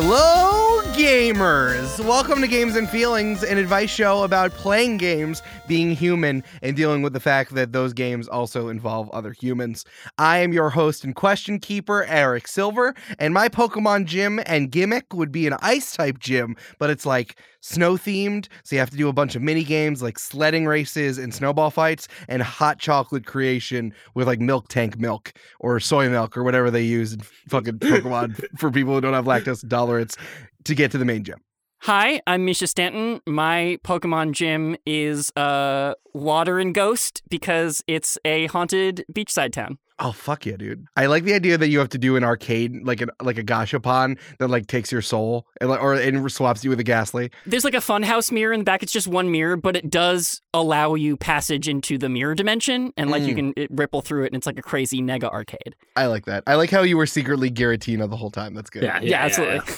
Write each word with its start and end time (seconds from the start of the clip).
Hello, 0.00 0.80
gamers! 0.92 1.87
Welcome 2.00 2.40
to 2.42 2.46
Games 2.46 2.76
and 2.76 2.88
Feelings, 2.88 3.42
an 3.42 3.58
advice 3.58 3.90
show 3.90 4.22
about 4.22 4.52
playing 4.52 4.98
games, 4.98 5.42
being 5.66 5.90
human, 5.90 6.44
and 6.62 6.76
dealing 6.76 7.02
with 7.02 7.12
the 7.12 7.20
fact 7.20 7.54
that 7.54 7.72
those 7.72 7.92
games 7.92 8.28
also 8.28 8.68
involve 8.68 9.10
other 9.10 9.32
humans. 9.32 9.84
I 10.16 10.38
am 10.38 10.52
your 10.52 10.70
host 10.70 11.02
and 11.02 11.14
question 11.14 11.58
keeper, 11.58 12.04
Eric 12.04 12.46
Silver, 12.46 12.94
and 13.18 13.34
my 13.34 13.48
Pokemon 13.48 14.04
gym 14.04 14.40
and 14.46 14.70
gimmick 14.70 15.12
would 15.12 15.32
be 15.32 15.46
an 15.46 15.54
ice 15.60 15.96
type 15.96 16.18
gym, 16.20 16.56
but 16.78 16.88
it's 16.88 17.04
like 17.04 17.40
snow 17.60 17.94
themed, 17.94 18.46
so 18.62 18.76
you 18.76 18.80
have 18.80 18.90
to 18.90 18.96
do 18.96 19.08
a 19.08 19.12
bunch 19.12 19.34
of 19.34 19.42
mini 19.42 19.64
games 19.64 20.00
like 20.00 20.18
sledding 20.18 20.66
races 20.66 21.18
and 21.18 21.34
snowball 21.34 21.70
fights, 21.70 22.06
and 22.28 22.42
hot 22.42 22.78
chocolate 22.78 23.26
creation 23.26 23.92
with 24.14 24.28
like 24.28 24.38
Miltank 24.38 24.98
milk 24.98 25.32
or 25.58 25.80
soy 25.80 26.08
milk 26.08 26.36
or 26.36 26.44
whatever 26.44 26.70
they 26.70 26.82
use 26.82 27.12
in 27.12 27.20
fucking 27.20 27.78
Pokemon 27.80 28.58
for 28.58 28.70
people 28.70 28.94
who 28.94 29.00
don't 29.00 29.14
have 29.14 29.24
lactose 29.24 29.64
intolerance 29.64 30.16
to 30.64 30.74
get 30.74 30.90
to 30.92 30.98
the 30.98 31.04
main 31.04 31.24
gym. 31.24 31.38
Hi, 31.82 32.20
I'm 32.26 32.44
Mischa 32.46 32.68
Stanton. 32.68 33.20
My 33.26 33.78
Pokemon 33.84 34.32
gym 34.32 34.76
is 34.84 35.30
uh, 35.36 35.94
Water 36.12 36.58
and 36.58 36.74
Ghost 36.74 37.22
because 37.30 37.84
it's 37.86 38.18
a 38.24 38.46
haunted 38.48 39.04
beachside 39.12 39.52
town. 39.52 39.78
Oh 40.00 40.12
fuck 40.12 40.46
yeah, 40.46 40.56
dude! 40.56 40.86
I 40.96 41.06
like 41.06 41.24
the 41.24 41.34
idea 41.34 41.58
that 41.58 41.68
you 41.70 41.78
have 41.80 41.88
to 41.90 41.98
do 41.98 42.14
an 42.16 42.22
arcade, 42.22 42.84
like 42.84 43.00
an 43.00 43.10
like 43.20 43.36
a 43.38 43.42
gashapon 43.42 44.16
that 44.38 44.46
like 44.48 44.66
takes 44.68 44.92
your 44.92 45.02
soul 45.02 45.46
and 45.60 45.70
or 45.70 45.94
and 45.94 46.30
swaps 46.30 46.62
you 46.62 46.70
with 46.70 46.78
a 46.78 46.84
Gastly. 46.84 47.30
There's 47.46 47.64
like 47.64 47.74
a 47.74 47.78
funhouse 47.78 48.30
mirror 48.30 48.52
in 48.52 48.60
the 48.60 48.64
back. 48.64 48.82
It's 48.84 48.92
just 48.92 49.08
one 49.08 49.32
mirror, 49.32 49.56
but 49.56 49.74
it 49.74 49.90
does 49.90 50.40
allow 50.54 50.94
you 50.94 51.16
passage 51.16 51.68
into 51.68 51.98
the 51.98 52.08
mirror 52.08 52.36
dimension, 52.36 52.92
and 52.96 53.10
like 53.10 53.22
you 53.24 53.32
Mm. 53.34 53.36
can 53.36 53.52
it, 53.56 53.70
ripple 53.72 54.00
through 54.02 54.24
it, 54.24 54.26
and 54.28 54.36
it's 54.36 54.46
like 54.46 54.58
a 54.58 54.62
crazy 54.62 55.00
nega 55.00 55.24
arcade. 55.30 55.74
I 55.96 56.06
like 56.06 56.26
that. 56.26 56.44
I 56.46 56.54
like 56.54 56.70
how 56.70 56.82
you 56.82 56.96
were 56.96 57.06
secretly 57.06 57.50
Giratina 57.50 58.08
the 58.08 58.16
whole 58.16 58.30
time. 58.30 58.54
That's 58.54 58.70
good. 58.70 58.84
Yeah, 58.84 59.00
Yeah, 59.00 59.24
absolutely. 59.24 59.74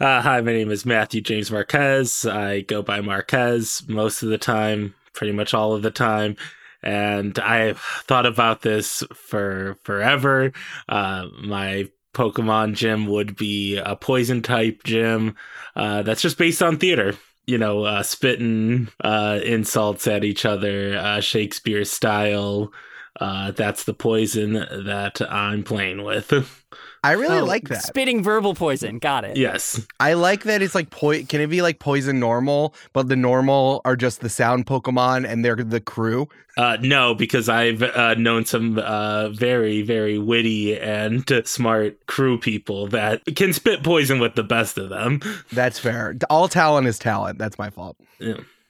Uh, 0.00 0.22
hi, 0.22 0.40
my 0.40 0.52
name 0.52 0.70
is 0.70 0.86
Matthew 0.86 1.20
James 1.20 1.50
Marquez. 1.50 2.24
I 2.24 2.62
go 2.62 2.82
by 2.82 3.00
Marquez 3.00 3.82
most 3.88 4.22
of 4.22 4.30
the 4.30 4.38
time, 4.38 4.94
pretty 5.12 5.32
much 5.32 5.54
all 5.54 5.74
of 5.74 5.82
the 5.82 5.90
time. 5.90 6.36
And 6.82 7.38
I've 7.38 7.78
thought 7.78 8.26
about 8.26 8.62
this 8.62 9.02
for 9.14 9.76
forever. 9.82 10.52
Uh, 10.88 11.28
my 11.42 11.88
Pokemon 12.14 12.74
gym 12.74 13.06
would 13.06 13.36
be 13.36 13.76
a 13.76 13.94
poison 13.94 14.42
type 14.42 14.82
gym 14.82 15.36
uh, 15.76 16.02
that's 16.02 16.22
just 16.22 16.38
based 16.38 16.62
on 16.62 16.78
theater. 16.78 17.14
You 17.46 17.58
know, 17.58 17.84
uh, 17.84 18.02
spitting 18.02 18.88
uh, 19.02 19.40
insults 19.44 20.06
at 20.06 20.24
each 20.24 20.44
other, 20.44 20.96
uh, 20.96 21.20
Shakespeare 21.20 21.84
style. 21.84 22.72
Uh, 23.20 23.50
that's 23.50 23.84
the 23.84 23.94
poison 23.94 24.54
that 24.54 25.20
I'm 25.30 25.64
playing 25.64 26.02
with. 26.02 26.32
I 27.04 27.12
really 27.12 27.38
Oh, 27.38 27.44
like 27.44 27.68
that. 27.68 27.82
Spitting 27.82 28.22
verbal 28.22 28.54
poison. 28.54 28.98
Got 28.98 29.24
it. 29.24 29.36
yes. 29.36 29.84
I 29.98 30.12
like 30.14 30.44
that 30.44 30.62
it's 30.62 30.74
like 30.74 30.90
po- 30.90 31.22
can 31.24 31.40
it 31.40 31.48
be 31.48 31.60
like 31.60 31.78
poison 31.80 32.20
normal, 32.20 32.74
but 32.92 33.08
the 33.08 33.16
normal 33.16 33.80
are 33.84 33.96
just 33.96 34.20
the 34.20 34.28
sound 34.28 34.66
Pokemon 34.66 35.26
and 35.28 35.44
they're 35.44 35.56
the 35.56 35.80
crew. 35.80 36.28
Uh, 36.56 36.76
no, 36.80 37.14
because 37.14 37.48
I've 37.48 37.82
uh, 37.82 38.14
known 38.14 38.44
some 38.44 38.78
uh, 38.78 39.30
very, 39.30 39.82
very 39.82 40.18
witty 40.18 40.78
and 40.78 41.24
smart 41.44 42.06
crew 42.06 42.38
people 42.38 42.86
that 42.88 43.22
can 43.36 43.52
spit 43.52 43.82
poison 43.82 44.20
with 44.20 44.34
the 44.36 44.44
best 44.44 44.78
of 44.78 44.90
them. 44.90 45.20
That's 45.52 45.78
fair. 45.78 46.14
All 46.30 46.46
talent 46.46 46.86
is 46.86 46.98
talent. 46.98 47.38
That's 47.38 47.58
my 47.58 47.70
fault. 47.70 47.96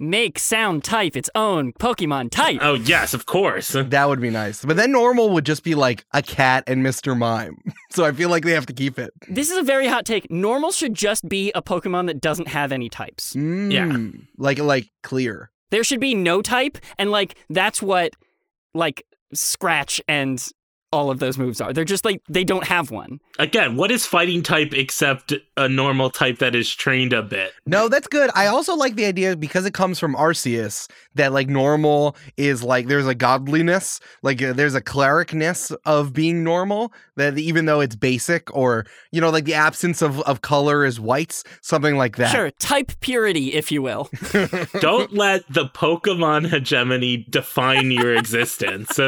Make 0.03 0.41
sound 0.41 0.83
type 0.83 1.17
its 1.17 1.31
own 1.36 1.72
Pokemon 1.75 2.33
type. 2.33 2.58
Oh, 2.61 2.75
yes, 2.75 3.14
of 3.14 3.25
course. 3.27 3.70
That 3.92 4.08
would 4.08 4.20
be 4.20 4.31
nice. 4.31 4.64
But 4.64 4.77
then 4.77 4.91
normal 4.91 5.31
would 5.31 5.47
just 5.47 5.62
be 5.62 5.77
like 5.77 6.05
a 6.13 6.23
cat 6.23 6.64
and 6.67 6.85
Mr. 6.85 7.17
Mime. 7.17 7.57
So 7.90 8.05
I 8.05 8.11
feel 8.13 8.30
like 8.30 8.42
they 8.42 8.52
have 8.52 8.64
to 8.67 8.73
keep 8.73 8.98
it. 8.98 9.13
This 9.29 9.51
is 9.51 9.58
a 9.58 9.63
very 9.63 9.86
hot 9.86 10.07
take. 10.07 10.30
Normal 10.30 10.73
should 10.73 10.95
just 10.95 11.29
be 11.29 11.52
a 11.55 11.61
Pokemon 11.63 12.07
that 12.07 12.20
doesn't 12.23 12.48
have 12.48 12.73
any 12.73 12.89
types. 12.89 13.35
Mm, 13.35 14.27
Like 14.39 14.58
like 14.58 14.89
clear. 15.02 15.51
There 15.70 15.85
should 15.85 16.01
be 16.01 16.14
no 16.14 16.40
type, 16.42 16.79
and 16.98 17.11
like 17.11 17.36
that's 17.51 17.83
what 17.83 18.14
like 18.74 19.05
Scratch 19.34 20.01
and 20.08 20.42
all 20.92 21.11
of 21.11 21.19
those 21.19 21.39
moves 21.39 21.61
are. 21.61 21.73
They're 21.73 21.85
just 21.85 22.05
like 22.05 22.23
they 22.29 22.45
don't 22.45 22.67
have 22.67 22.91
one. 22.91 23.19
Again, 23.39 23.77
what 23.77 23.91
is 23.91 24.05
fighting 24.05 24.42
type 24.42 24.75
except 24.75 25.33
a 25.57 25.69
normal 25.69 26.11
type 26.11 26.39
that 26.39 26.55
is 26.55 26.73
trained 26.73 27.13
a 27.13 27.23
bit? 27.23 27.53
No, 27.67 27.89
that's 27.89 28.07
good. 28.07 28.30
I 28.35 28.47
also 28.47 28.77
like 28.77 28.95
the 28.95 29.07
idea 29.07 29.36
because 29.36 29.64
it 29.64 29.75
comes 29.75 29.98
from 29.98 30.14
Arceus 30.14 30.89
that 31.14 31.33
like 31.33 31.48
normal 31.48 32.14
is 32.36 32.63
like 32.63 32.89
there's 32.89 33.07
a 33.07 33.14
godliness, 33.14 34.01
like 34.23 34.42
uh, 34.42 34.52
there's 34.52 34.75
a 34.75 34.83
clericness 34.83 35.75
of 35.85 36.13
being 36.13 36.45
normal 36.45 36.92
that 37.17 37.39
even 37.39 37.64
though 37.64 37.81
it's 37.81 37.97
basic 37.97 38.55
or 38.55 38.86
you 39.11 39.20
know 39.20 39.31
like 39.31 39.45
the 39.45 39.55
absence 39.55 40.02
of 40.02 40.20
of 40.23 40.42
color 40.42 40.85
is 40.85 41.01
whites, 41.01 41.42
something 41.63 41.97
like 41.97 42.17
that. 42.17 42.33
Sure, 42.33 42.51
type 42.52 42.92
purity, 43.01 43.55
if 43.55 43.73
you 43.73 43.81
will. 43.81 44.11
Don't 44.81 45.13
let 45.14 45.51
the 45.52 45.67
Pokemon 45.67 46.51
hegemony 46.51 47.27
define 47.31 47.91
your 47.91 48.14
existence. 48.14 48.98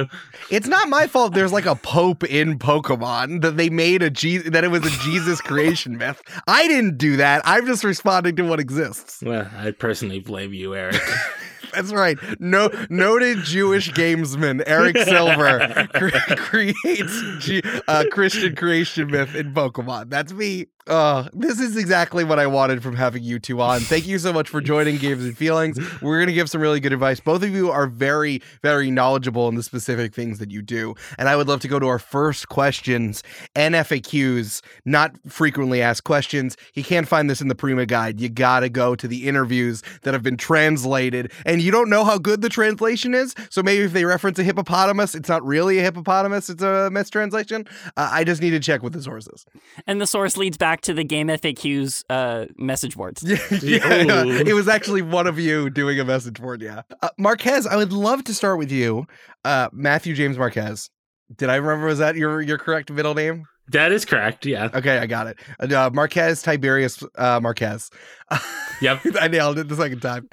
It's 0.51 0.67
not 0.67 0.89
my 0.89 1.07
fault. 1.07 1.35
There's 1.35 1.53
like 1.53 1.67
a 1.67 1.74
pope 1.77 2.25
in 2.25 2.59
Pokemon 2.59 3.43
that 3.43 3.57
they 3.57 3.71
made 3.71 4.03
a 4.03 4.11
Je- 4.11 4.39
that 4.39 4.65
it 4.65 4.69
was 4.69 4.85
a 4.87 4.91
Jesus 5.05 5.41
creation 5.41 5.97
myth. 5.99 6.23
I 6.47 6.67
didn't 6.69 6.99
do 6.99 7.17
that. 7.17 7.43
I'm 7.45 7.67
just 7.67 7.85
responding 7.85 8.37
to 8.37 8.43
what 8.43 8.61
exists. 8.61 9.23
Well, 9.25 9.49
I 9.57 9.71
personally 9.73 10.21
blame 10.21 10.53
you, 10.53 10.75
Eric. 10.75 11.01
That's 11.75 11.93
right. 11.93 12.17
No, 12.39 12.71
noted 12.89 13.39
Jewish 13.39 13.91
gamesman 13.93 14.63
Eric 14.65 14.97
Silver 14.97 15.89
cre- 15.95 16.35
creates 16.37 17.23
G- 17.41 17.63
uh, 17.89 18.05
Christian 18.13 18.55
creation 18.55 19.11
myth 19.11 19.35
in 19.35 19.53
Pokemon. 19.53 20.09
That's 20.09 20.33
me. 20.33 20.67
Uh, 20.87 21.29
this 21.33 21.61
is 21.61 21.79
exactly 21.79 22.25
what 22.25 22.39
I 22.39 22.47
wanted 22.47 22.83
from 22.83 22.95
having 22.95 23.23
you 23.23 23.39
two 23.39 23.63
on. 23.63 23.81
Thank 23.81 24.07
you 24.07 24.19
so 24.19 24.35
much 24.35 24.51
for 24.51 24.61
joining 24.61 24.99
Games 24.99 25.25
and 25.25 25.37
Feelings. 25.37 25.79
We're 26.03 26.19
going 26.19 26.27
to 26.27 26.35
give 26.35 26.51
some 26.51 26.61
really 26.61 26.79
good 26.79 26.93
advice. 26.93 27.21
Both 27.21 27.43
of 27.43 27.51
you 27.51 27.71
are 27.71 27.87
very, 27.87 28.43
very 28.61 28.91
knowledgeable 28.91 29.49
in 29.49 29.55
the 29.55 29.63
specific 29.63 30.13
things 30.15 30.39
that 30.41 30.51
you 30.51 30.61
do. 30.61 30.95
And 31.17 31.27
I 31.29 31.37
would 31.37 31.49
love 31.49 31.61
to 31.61 31.69
go 31.69 31.79
to 31.79 31.87
our 31.87 31.99
first 31.99 32.51
questions 32.51 33.23
and 33.55 33.75
FAQs, 33.75 34.61
not 34.85 35.13
frequently 35.27 35.81
asked 35.81 36.05
questions. 36.05 36.55
You 36.75 36.85
can't 36.85 37.09
find 37.09 37.31
this 37.31 37.41
in 37.41 37.49
the 37.49 37.55
Prima 37.55 37.87
guide. 37.87 38.21
You 38.21 38.29
got 38.29 38.61
to 38.61 38.69
go 38.69 38.95
to 38.95 39.09
the 39.09 39.27
interviews 39.27 39.83
that 40.03 40.13
have 40.13 40.23
been 40.23 40.37
translated. 40.37 41.33
And 41.47 41.63
you 41.63 41.71
don't 41.71 41.89
know 41.89 42.05
how 42.05 42.19
good 42.19 42.43
the 42.43 42.51
translation 42.51 43.15
is. 43.15 43.35
So 43.49 43.63
maybe 43.63 43.85
if 43.85 43.95
they 43.95 44.05
reference 44.05 44.39
a 44.39 44.43
hippopotamus, 44.43 45.15
it's 45.15 45.31
not 45.31 45.43
really 45.47 45.79
a 45.79 45.83
hippopotamus, 45.83 46.51
it's 46.51 46.63
a 46.63 46.91
mistranslation. 46.91 47.67
Uh, 47.97 48.11
I 48.13 48.25
just 48.25 48.43
need 48.43 48.51
to 48.51 48.61
check 48.61 48.83
with 48.83 48.93
the 48.93 49.03
sources. 49.03 49.47
and 49.87 49.99
the 49.99 50.07
source 50.07 50.37
leads 50.37 50.59
back 50.59 50.74
to 50.83 50.95
the 50.95 51.05
GameFAQs 51.05 52.05
uh, 52.11 52.47
message 52.57 52.97
boards. 52.97 53.23
Yeah, 53.63 54.03
yeah, 54.03 54.25
it 54.25 54.55
was 54.55 54.69
actually 54.69 55.03
one 55.03 55.27
of 55.27 55.39
you 55.39 55.71
doing 55.71 55.99
a 56.01 56.05
message 56.05 56.41
board. 56.41 56.61
Yeah, 56.61 56.83
uh, 57.03 57.11
Marquez, 57.19 57.67
I 57.67 57.77
would 57.77 57.93
love 57.93 58.25
to 58.25 58.35
start 58.35 58.59
with 58.59 58.71
you, 58.71 59.07
uh, 59.45 59.69
Matthew 59.73 60.15
James 60.15 60.37
Marquez. 60.37 60.91
Did 61.37 61.51
I 61.51 61.57
remember? 61.57 61.87
Was 61.87 61.99
that 61.99 62.17
your 62.17 62.41
your 62.41 62.59
correct 62.59 62.91
middle 62.91 63.15
name? 63.15 63.45
that 63.69 63.93
is 63.93 64.05
correct, 64.05 64.45
yeah. 64.45 64.69
Okay, 64.75 64.99
I 64.99 65.07
got 65.07 65.27
it. 65.27 65.39
Uh, 65.73 65.91
Marquez 65.93 66.43
Tiberius 66.43 67.03
uh, 67.17 67.41
Marquez. 67.41 67.91
Yep. 68.81 69.01
I 69.21 69.29
nailed 69.29 69.59
it 69.59 69.69
the 69.69 69.77
second 69.77 70.01
time. 70.01 70.29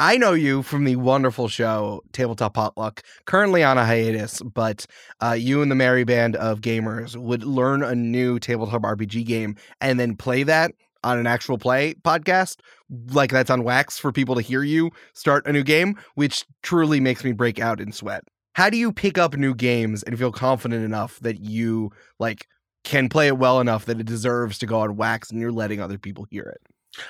I 0.00 0.16
know 0.16 0.32
you 0.32 0.62
from 0.62 0.84
the 0.84 0.96
wonderful 0.96 1.46
show 1.48 2.02
Tabletop 2.12 2.54
Potluck, 2.54 3.02
currently 3.26 3.62
on 3.62 3.76
a 3.76 3.84
hiatus, 3.84 4.40
but 4.40 4.86
uh, 5.22 5.32
you 5.32 5.60
and 5.60 5.70
the 5.70 5.74
merry 5.74 6.04
band 6.04 6.36
of 6.36 6.62
gamers 6.62 7.16
would 7.16 7.44
learn 7.44 7.82
a 7.82 7.94
new 7.94 8.38
tabletop 8.38 8.80
RPG 8.80 9.26
game 9.26 9.56
and 9.82 10.00
then 10.00 10.16
play 10.16 10.42
that 10.42 10.72
on 11.04 11.18
an 11.18 11.26
actual 11.26 11.58
play 11.58 11.92
podcast, 12.02 12.60
like 13.12 13.30
that's 13.30 13.50
on 13.50 13.62
wax 13.62 13.98
for 13.98 14.10
people 14.10 14.34
to 14.36 14.40
hear 14.40 14.62
you 14.62 14.90
start 15.12 15.46
a 15.46 15.52
new 15.52 15.62
game, 15.62 15.96
which 16.14 16.46
truly 16.62 16.98
makes 16.98 17.22
me 17.22 17.32
break 17.32 17.60
out 17.60 17.78
in 17.78 17.92
sweat. 17.92 18.24
How 18.54 18.70
do 18.70 18.78
you 18.78 18.92
pick 18.92 19.18
up 19.18 19.36
new 19.36 19.54
games 19.54 20.02
and 20.02 20.18
feel 20.18 20.32
confident 20.32 20.82
enough 20.82 21.20
that 21.20 21.40
you 21.40 21.90
like 22.18 22.46
can 22.84 23.10
play 23.10 23.26
it 23.26 23.36
well 23.36 23.60
enough 23.60 23.84
that 23.84 24.00
it 24.00 24.06
deserves 24.06 24.56
to 24.60 24.66
go 24.66 24.80
on 24.80 24.96
wax 24.96 25.30
and 25.30 25.42
you're 25.42 25.52
letting 25.52 25.78
other 25.78 25.98
people 25.98 26.26
hear 26.30 26.44
it? 26.44 26.62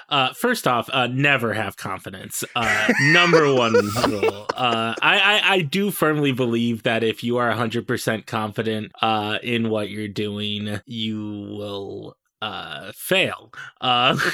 Uh, 0.09 0.33
first 0.33 0.67
off, 0.67 0.89
uh, 0.93 1.07
never 1.07 1.55
have 1.55 1.77
confidence. 1.77 2.45
Uh, 2.55 2.93
number 3.03 3.53
one 3.55 3.73
rule. 3.73 4.47
Uh, 4.55 4.95
I, 5.01 5.21
I 5.21 5.41
I 5.55 5.61
do 5.63 5.91
firmly 5.91 6.33
believe 6.33 6.83
that 6.83 7.03
if 7.03 7.25
you 7.25 7.37
are 7.39 7.51
hundred 7.53 7.87
percent 7.87 8.27
confident 8.27 8.93
uh, 9.01 9.39
in 9.43 9.71
what 9.71 9.91
you're 9.91 10.09
doing, 10.09 10.81
you 10.87 11.19
will 11.57 12.17
uh, 12.43 12.93
fail. 12.95 13.53
Uh, 13.81 14.17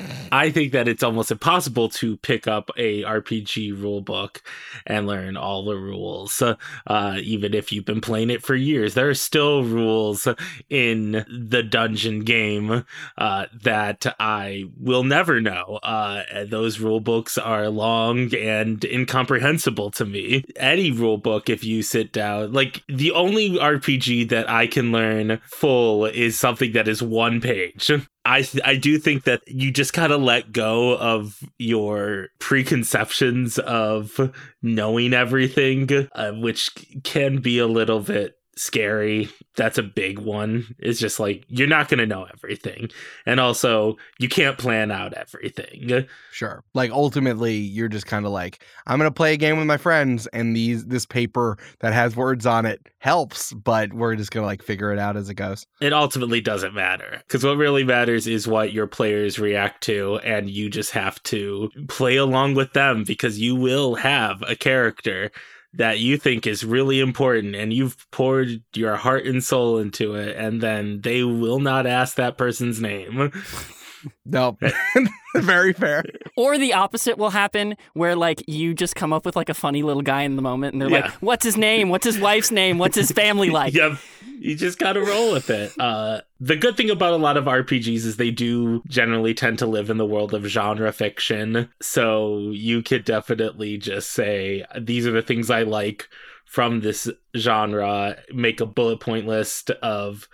I 0.32 0.50
think 0.50 0.72
that 0.72 0.88
it's 0.88 1.02
almost 1.02 1.30
impossible 1.30 1.88
to 1.90 2.16
pick 2.18 2.46
up 2.46 2.70
a 2.76 3.02
RPG 3.02 3.80
rule 3.80 4.00
book 4.00 4.42
and 4.86 5.06
learn 5.06 5.36
all 5.36 5.64
the 5.64 5.76
rules, 5.76 6.42
uh, 6.86 7.18
even 7.22 7.54
if 7.54 7.72
you've 7.72 7.84
been 7.84 8.00
playing 8.00 8.30
it 8.30 8.42
for 8.42 8.54
years. 8.54 8.94
There 8.94 9.08
are 9.08 9.14
still 9.14 9.64
rules 9.64 10.28
in 10.68 11.24
the 11.28 11.62
dungeon 11.62 12.20
game 12.20 12.84
uh, 13.18 13.46
that 13.62 14.06
I 14.18 14.64
will 14.78 15.04
never 15.04 15.40
know. 15.40 15.80
Uh, 15.82 16.44
those 16.44 16.80
rule 16.80 17.00
books 17.00 17.36
are 17.36 17.68
long 17.68 18.34
and 18.34 18.84
incomprehensible 18.84 19.90
to 19.92 20.04
me. 20.04 20.44
Any 20.56 20.90
rule 20.90 21.18
book, 21.18 21.50
if 21.50 21.64
you 21.64 21.82
sit 21.82 22.12
down, 22.12 22.52
like 22.52 22.82
the 22.88 23.10
only 23.12 23.50
RPG 23.50 24.28
that 24.30 24.48
I 24.48 24.66
can 24.66 24.92
learn 24.92 25.40
full 25.44 26.06
is 26.06 26.38
something 26.38 26.72
that 26.72 26.88
is 26.88 27.02
one 27.02 27.40
page 27.40 27.49
page. 27.54 27.90
I 28.24 28.46
I 28.64 28.76
do 28.76 28.98
think 28.98 29.24
that 29.24 29.42
you 29.46 29.70
just 29.70 29.92
gotta 29.92 30.16
let 30.16 30.52
go 30.52 30.96
of 30.96 31.40
your 31.58 32.28
preconceptions 32.38 33.58
of 33.58 34.32
knowing 34.62 35.14
everything, 35.14 35.88
uh, 36.14 36.32
which 36.32 36.70
can 37.02 37.40
be 37.40 37.58
a 37.58 37.66
little 37.66 38.00
bit 38.00 38.34
scary. 38.60 39.30
That's 39.56 39.78
a 39.78 39.82
big 39.82 40.18
one. 40.18 40.74
It's 40.78 41.00
just 41.00 41.18
like 41.18 41.44
you're 41.48 41.66
not 41.66 41.88
going 41.88 41.98
to 41.98 42.06
know 42.06 42.26
everything. 42.32 42.90
And 43.26 43.40
also, 43.40 43.96
you 44.18 44.28
can't 44.28 44.58
plan 44.58 44.90
out 44.90 45.14
everything. 45.14 46.06
Sure. 46.32 46.62
Like 46.74 46.90
ultimately, 46.90 47.54
you're 47.56 47.88
just 47.88 48.06
kind 48.06 48.26
of 48.26 48.32
like, 48.32 48.64
I'm 48.86 48.98
going 48.98 49.10
to 49.10 49.14
play 49.14 49.34
a 49.34 49.36
game 49.36 49.56
with 49.56 49.66
my 49.66 49.76
friends 49.76 50.26
and 50.28 50.54
these 50.54 50.84
this 50.86 51.06
paper 51.06 51.58
that 51.80 51.92
has 51.92 52.16
words 52.16 52.46
on 52.46 52.66
it 52.66 52.88
helps, 52.98 53.52
but 53.52 53.92
we're 53.92 54.14
just 54.14 54.30
going 54.30 54.42
to 54.42 54.46
like 54.46 54.62
figure 54.62 54.92
it 54.92 54.98
out 54.98 55.16
as 55.16 55.28
it 55.30 55.34
goes. 55.34 55.66
It 55.80 55.92
ultimately 55.92 56.40
doesn't 56.40 56.74
matter 56.74 57.22
because 57.26 57.44
what 57.44 57.56
really 57.56 57.84
matters 57.84 58.26
is 58.26 58.46
what 58.46 58.72
your 58.72 58.86
players 58.86 59.38
react 59.38 59.82
to 59.84 60.18
and 60.18 60.50
you 60.50 60.68
just 60.68 60.90
have 60.92 61.22
to 61.24 61.70
play 61.88 62.16
along 62.16 62.54
with 62.54 62.72
them 62.74 63.04
because 63.04 63.38
you 63.38 63.56
will 63.56 63.94
have 63.94 64.42
a 64.46 64.54
character 64.54 65.30
that 65.74 66.00
you 66.00 66.16
think 66.16 66.46
is 66.46 66.64
really 66.64 67.00
important 67.00 67.54
and 67.54 67.72
you've 67.72 68.10
poured 68.10 68.62
your 68.74 68.96
heart 68.96 69.24
and 69.26 69.42
soul 69.42 69.78
into 69.78 70.14
it 70.14 70.36
and 70.36 70.60
then 70.60 71.00
they 71.02 71.22
will 71.22 71.60
not 71.60 71.86
ask 71.86 72.16
that 72.16 72.36
person's 72.36 72.80
name 72.80 73.32
no 74.24 74.56
very 75.34 75.72
fair. 75.72 76.04
Or 76.36 76.58
the 76.58 76.74
opposite 76.74 77.18
will 77.18 77.30
happen 77.30 77.76
where 77.94 78.16
like 78.16 78.42
you 78.46 78.74
just 78.74 78.96
come 78.96 79.12
up 79.12 79.24
with 79.24 79.36
like 79.36 79.48
a 79.48 79.54
funny 79.54 79.82
little 79.82 80.02
guy 80.02 80.22
in 80.22 80.36
the 80.36 80.42
moment 80.42 80.74
and 80.74 80.82
they're 80.82 80.90
yeah. 80.90 81.00
like 81.06 81.12
what's 81.14 81.44
his 81.44 81.56
name? 81.56 81.88
What's 81.88 82.06
his 82.06 82.18
wife's 82.18 82.50
name? 82.50 82.78
What's 82.78 82.96
his 82.96 83.10
family 83.12 83.50
like? 83.50 83.74
Yep. 83.74 83.98
You 84.38 84.56
just 84.56 84.78
gotta 84.78 85.00
roll 85.00 85.32
with 85.32 85.50
it. 85.50 85.72
Uh 85.78 86.22
the 86.40 86.56
good 86.56 86.76
thing 86.76 86.90
about 86.90 87.12
a 87.12 87.16
lot 87.16 87.36
of 87.36 87.44
RPGs 87.44 88.06
is 88.06 88.16
they 88.16 88.30
do 88.30 88.82
generally 88.88 89.34
tend 89.34 89.58
to 89.58 89.66
live 89.66 89.90
in 89.90 89.98
the 89.98 90.06
world 90.06 90.32
of 90.32 90.46
genre 90.46 90.92
fiction. 90.92 91.68
So 91.82 92.50
you 92.50 92.82
could 92.82 93.04
definitely 93.04 93.76
just 93.76 94.10
say, 94.10 94.64
these 94.78 95.06
are 95.06 95.12
the 95.12 95.22
things 95.22 95.50
I 95.50 95.62
like 95.62 96.08
from 96.50 96.80
this 96.80 97.08
genre, 97.36 98.16
make 98.32 98.60
a 98.60 98.66
bullet 98.66 98.98
point 98.98 99.24
list 99.24 99.70
of 99.70 100.28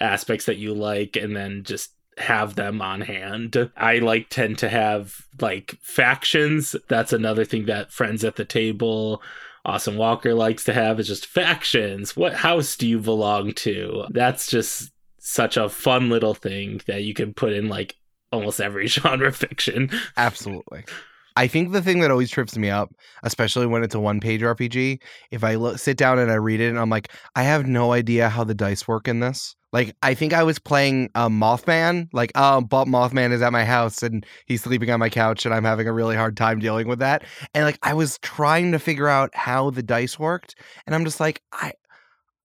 aspects 0.00 0.46
that 0.46 0.56
you 0.56 0.72
like, 0.72 1.14
and 1.16 1.36
then 1.36 1.62
just 1.62 1.90
have 2.18 2.54
them 2.54 2.82
on 2.82 3.02
hand. 3.02 3.70
I 3.76 3.98
like 3.98 4.28
tend 4.28 4.58
to 4.58 4.68
have 4.68 5.26
like 5.40 5.76
factions. 5.80 6.74
That's 6.88 7.12
another 7.12 7.44
thing 7.44 7.66
that 7.66 7.92
friends 7.92 8.24
at 8.24 8.36
the 8.36 8.44
table 8.44 9.22
Austin 9.64 9.96
Walker 9.96 10.34
likes 10.34 10.64
to 10.64 10.72
have 10.72 10.98
is 10.98 11.06
just 11.06 11.26
factions. 11.26 12.16
What 12.16 12.34
house 12.34 12.76
do 12.76 12.86
you 12.86 12.98
belong 12.98 13.52
to? 13.54 14.06
That's 14.10 14.50
just 14.50 14.92
such 15.18 15.56
a 15.56 15.68
fun 15.68 16.08
little 16.08 16.34
thing 16.34 16.80
that 16.86 17.02
you 17.02 17.12
can 17.12 17.34
put 17.34 17.52
in 17.52 17.68
like 17.68 17.96
almost 18.32 18.60
every 18.60 18.86
genre 18.88 19.32
fiction. 19.32 19.90
Absolutely. 20.16 20.84
I 21.36 21.46
think 21.46 21.72
the 21.72 21.82
thing 21.82 22.00
that 22.00 22.10
always 22.10 22.30
trips 22.30 22.56
me 22.56 22.68
up, 22.68 22.90
especially 23.22 23.66
when 23.66 23.84
it's 23.84 23.94
a 23.94 24.00
one 24.00 24.20
page 24.20 24.40
RPG, 24.40 25.00
if 25.30 25.44
I 25.44 25.54
look, 25.54 25.78
sit 25.78 25.96
down 25.96 26.18
and 26.18 26.32
I 26.32 26.34
read 26.34 26.60
it 26.60 26.68
and 26.68 26.78
I'm 26.78 26.90
like, 26.90 27.12
I 27.36 27.44
have 27.44 27.66
no 27.66 27.92
idea 27.92 28.28
how 28.28 28.42
the 28.42 28.54
dice 28.54 28.88
work 28.88 29.06
in 29.06 29.20
this. 29.20 29.54
Like, 29.72 29.94
I 30.02 30.14
think 30.14 30.32
I 30.32 30.42
was 30.42 30.58
playing 30.58 31.10
a 31.14 31.22
um, 31.22 31.38
Mothman, 31.38 32.08
like, 32.12 32.32
oh, 32.34 32.62
but 32.62 32.86
Mothman 32.86 33.32
is 33.32 33.42
at 33.42 33.52
my 33.52 33.64
house 33.64 34.02
and 34.02 34.24
he's 34.46 34.62
sleeping 34.62 34.90
on 34.90 34.98
my 34.98 35.10
couch 35.10 35.44
and 35.44 35.54
I'm 35.54 35.64
having 35.64 35.86
a 35.86 35.92
really 35.92 36.16
hard 36.16 36.36
time 36.36 36.58
dealing 36.58 36.88
with 36.88 37.00
that. 37.00 37.24
And 37.54 37.64
like, 37.64 37.78
I 37.82 37.92
was 37.94 38.18
trying 38.18 38.72
to 38.72 38.78
figure 38.78 39.08
out 39.08 39.34
how 39.34 39.70
the 39.70 39.82
dice 39.82 40.18
worked. 40.18 40.54
And 40.86 40.94
I'm 40.94 41.04
just 41.04 41.20
like, 41.20 41.42
I, 41.52 41.72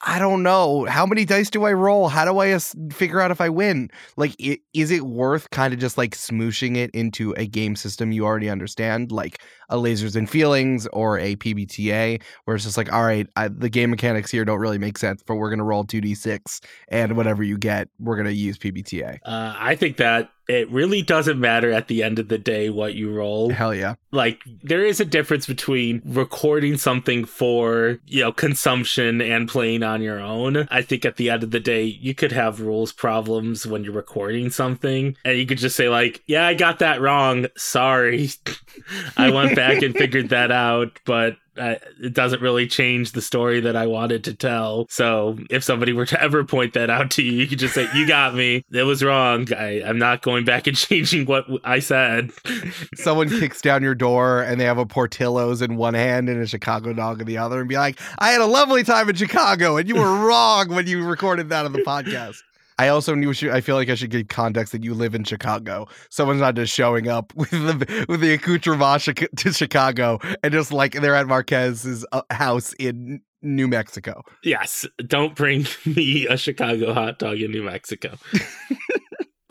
I 0.06 0.20
don't 0.20 0.44
know. 0.44 0.86
How 0.86 1.06
many 1.06 1.24
dice 1.24 1.50
do 1.50 1.64
I 1.64 1.72
roll? 1.72 2.10
How 2.10 2.26
do 2.26 2.40
I 2.40 2.58
figure 2.92 3.22
out 3.22 3.32
if 3.32 3.40
I 3.40 3.48
win? 3.48 3.90
Like, 4.18 4.36
it, 4.38 4.60
is 4.74 4.92
it 4.92 5.04
worth 5.04 5.50
kind 5.52 5.74
of 5.74 5.80
just 5.80 5.98
like 5.98 6.12
smooshing 6.12 6.76
it 6.76 6.92
into 6.92 7.34
a 7.38 7.48
game 7.48 7.76
system 7.76 8.12
you 8.12 8.26
already 8.26 8.50
understand, 8.50 9.12
like 9.12 9.42
a 9.70 9.78
Lasers 9.78 10.16
and 10.18 10.30
Feelings 10.30 10.88
or 10.88 11.20
a 11.20 11.38
PBTA, 11.38 12.22
where 12.44 12.56
it's 12.56 12.66
just 12.66 12.76
like, 12.76 12.92
all 12.92 13.04
right, 13.04 13.28
I, 13.38 13.48
the 13.48 13.70
game 13.70 13.92
mechanics 13.92 14.30
here 14.30 14.44
don't 14.44 14.60
really 14.60 14.78
make 14.78 14.98
sense, 14.98 15.24
but 15.26 15.36
we're 15.36 15.50
going 15.50 15.60
to 15.60 15.66
roll 15.66 15.86
2d6 15.86 16.60
and 16.90 17.16
whatever 17.16 17.42
you 17.42 17.58
get, 17.58 17.88
we're 17.98 18.18
going 18.18 18.28
to 18.28 18.34
use 18.34 18.58
PBTA? 18.58 19.20
Uh, 19.24 19.56
I 19.58 19.76
think 19.76 19.98
that 19.98 20.32
it 20.48 20.70
really 20.70 21.02
doesn't 21.02 21.40
matter 21.40 21.72
at 21.72 21.88
the 21.88 22.04
end 22.04 22.20
of 22.20 22.28
the 22.28 22.38
day 22.38 22.70
what 22.70 22.96
you 22.96 23.12
roll. 23.12 23.50
Hell 23.50 23.74
yeah. 23.74 23.96
Like 24.12 24.42
there 24.64 24.86
is 24.86 25.00
a 25.00 25.06
difference 25.06 25.48
between 25.48 26.02
recording 26.06 26.78
something 26.78 27.26
for, 27.26 28.00
you 28.06 28.22
know, 28.22 28.32
consumption 28.32 29.22
and 29.22 29.48
playing 29.48 29.84
on 29.84 30.02
your 30.02 30.20
own. 30.20 30.68
I 30.70 30.82
think 30.82 31.06
at 31.06 31.16
the 31.16 31.30
end 31.30 31.44
of 31.44 31.52
the 31.52 31.60
day, 31.60 31.84
you 31.84 32.14
could 32.14 32.32
have 32.32 32.62
rules 32.62 32.92
problems 32.92 33.66
when 33.66 33.84
you're 33.84 33.94
recording 33.94 34.50
something 34.50 35.16
and 35.24 35.38
you 35.38 35.46
could 35.46 35.58
just 35.58 35.76
say 35.76 35.90
like, 35.90 36.22
"Yeah, 36.28 36.46
I 36.46 36.54
got 36.54 36.80
that 36.80 37.02
wrong. 37.02 37.48
Sorry." 37.56 38.30
I 39.18 39.32
went 39.32 39.56
back 39.56 39.82
and 39.82 39.96
figured 39.96 40.30
that 40.30 40.52
out, 40.52 41.00
but 41.06 41.38
uh, 41.58 41.76
it 42.02 42.14
doesn't 42.14 42.42
really 42.42 42.68
change 42.68 43.12
the 43.12 43.22
story 43.22 43.60
that 43.62 43.76
I 43.76 43.88
wanted 43.88 44.24
to 44.26 44.34
tell. 44.34 44.86
So 44.90 45.38
if 45.50 45.64
somebody 45.64 45.94
were 45.94 46.06
to 46.08 46.22
ever 46.22 46.44
point 46.44 46.74
that 46.74 46.90
out 46.90 47.12
to 47.12 47.24
you, 47.24 47.32
you 47.34 47.48
could 47.48 47.60
just 47.60 47.74
say, 47.74 47.88
"You 47.94 48.08
got 48.08 48.36
me. 48.36 48.64
It 48.72 48.84
was 48.84 49.04
wrong. 49.04 49.52
I, 49.54 49.84
I'm 49.86 49.98
not 49.98 50.22
going 50.22 50.46
back 50.46 50.68
and 50.68 50.76
changing 50.78 51.26
what 51.26 51.46
I 51.64 51.80
said." 51.80 52.32
Someone 52.96 53.30
kicks 53.30 53.62
down 53.62 53.84
your 53.84 53.96
door 53.96 54.42
and 54.42 54.60
they 54.60 54.66
have 54.66 54.78
a 54.78 54.86
Portillo's 54.86 55.62
in 55.62 55.76
one 55.76 55.94
hand 55.94 56.30
and 56.30 56.42
a 56.42 56.48
Chicago 56.48 56.94
dog 56.94 57.22
in 57.22 57.28
the 57.28 57.38
other, 57.38 57.60
and 57.60 57.70
be 57.70 57.76
like, 57.76 58.00
"I 58.20 58.32
had 58.32 58.42
a 58.42 58.46
lovely 58.46 58.84
time 58.84 59.10
in 59.10 59.16
Chicago, 59.16 59.78
and 59.78 59.88
you 59.88 59.96
were 59.96 60.26
wrong 60.26 60.70
when 60.70 60.88
you 60.88 61.04
recorded 61.04 61.50
that 61.50 61.66
on 61.66 61.74
the 61.74 61.80
podcast." 61.80 62.42
I 62.84 62.90
also 62.90 63.16
knew. 63.16 63.34
I 63.50 63.62
feel 63.62 63.78
like 63.78 63.88
I 63.88 63.96
should 63.96 64.10
give 64.10 64.28
context 64.28 64.74
that 64.74 64.84
you 64.84 64.94
live 64.94 65.16
in 65.16 65.24
Chicago. 65.24 65.88
Someone's 66.10 66.42
not 66.42 66.56
just 66.56 66.74
showing 66.74 67.08
up 67.08 67.34
with 67.38 67.50
the 67.52 68.06
with 68.10 68.20
the 68.20 68.34
accoutrement 68.34 69.04
to 69.38 69.54
Chicago 69.54 70.20
and 70.44 70.52
just 70.52 70.74
like 70.74 70.92
they're 70.92 71.16
at 71.16 71.28
Marquez's 71.28 72.06
uh, 72.12 72.24
house 72.30 72.74
in 72.74 73.22
New 73.42 73.70
Mexico. 73.70 74.22
Yes, 74.44 74.86
don't 75.08 75.34
bring 75.34 75.66
me 75.86 76.28
a 76.28 76.36
Chicago 76.36 76.94
hot 76.94 77.20
dog 77.20 77.40
in 77.40 77.52
New 77.52 77.64
Mexico. 77.64 78.18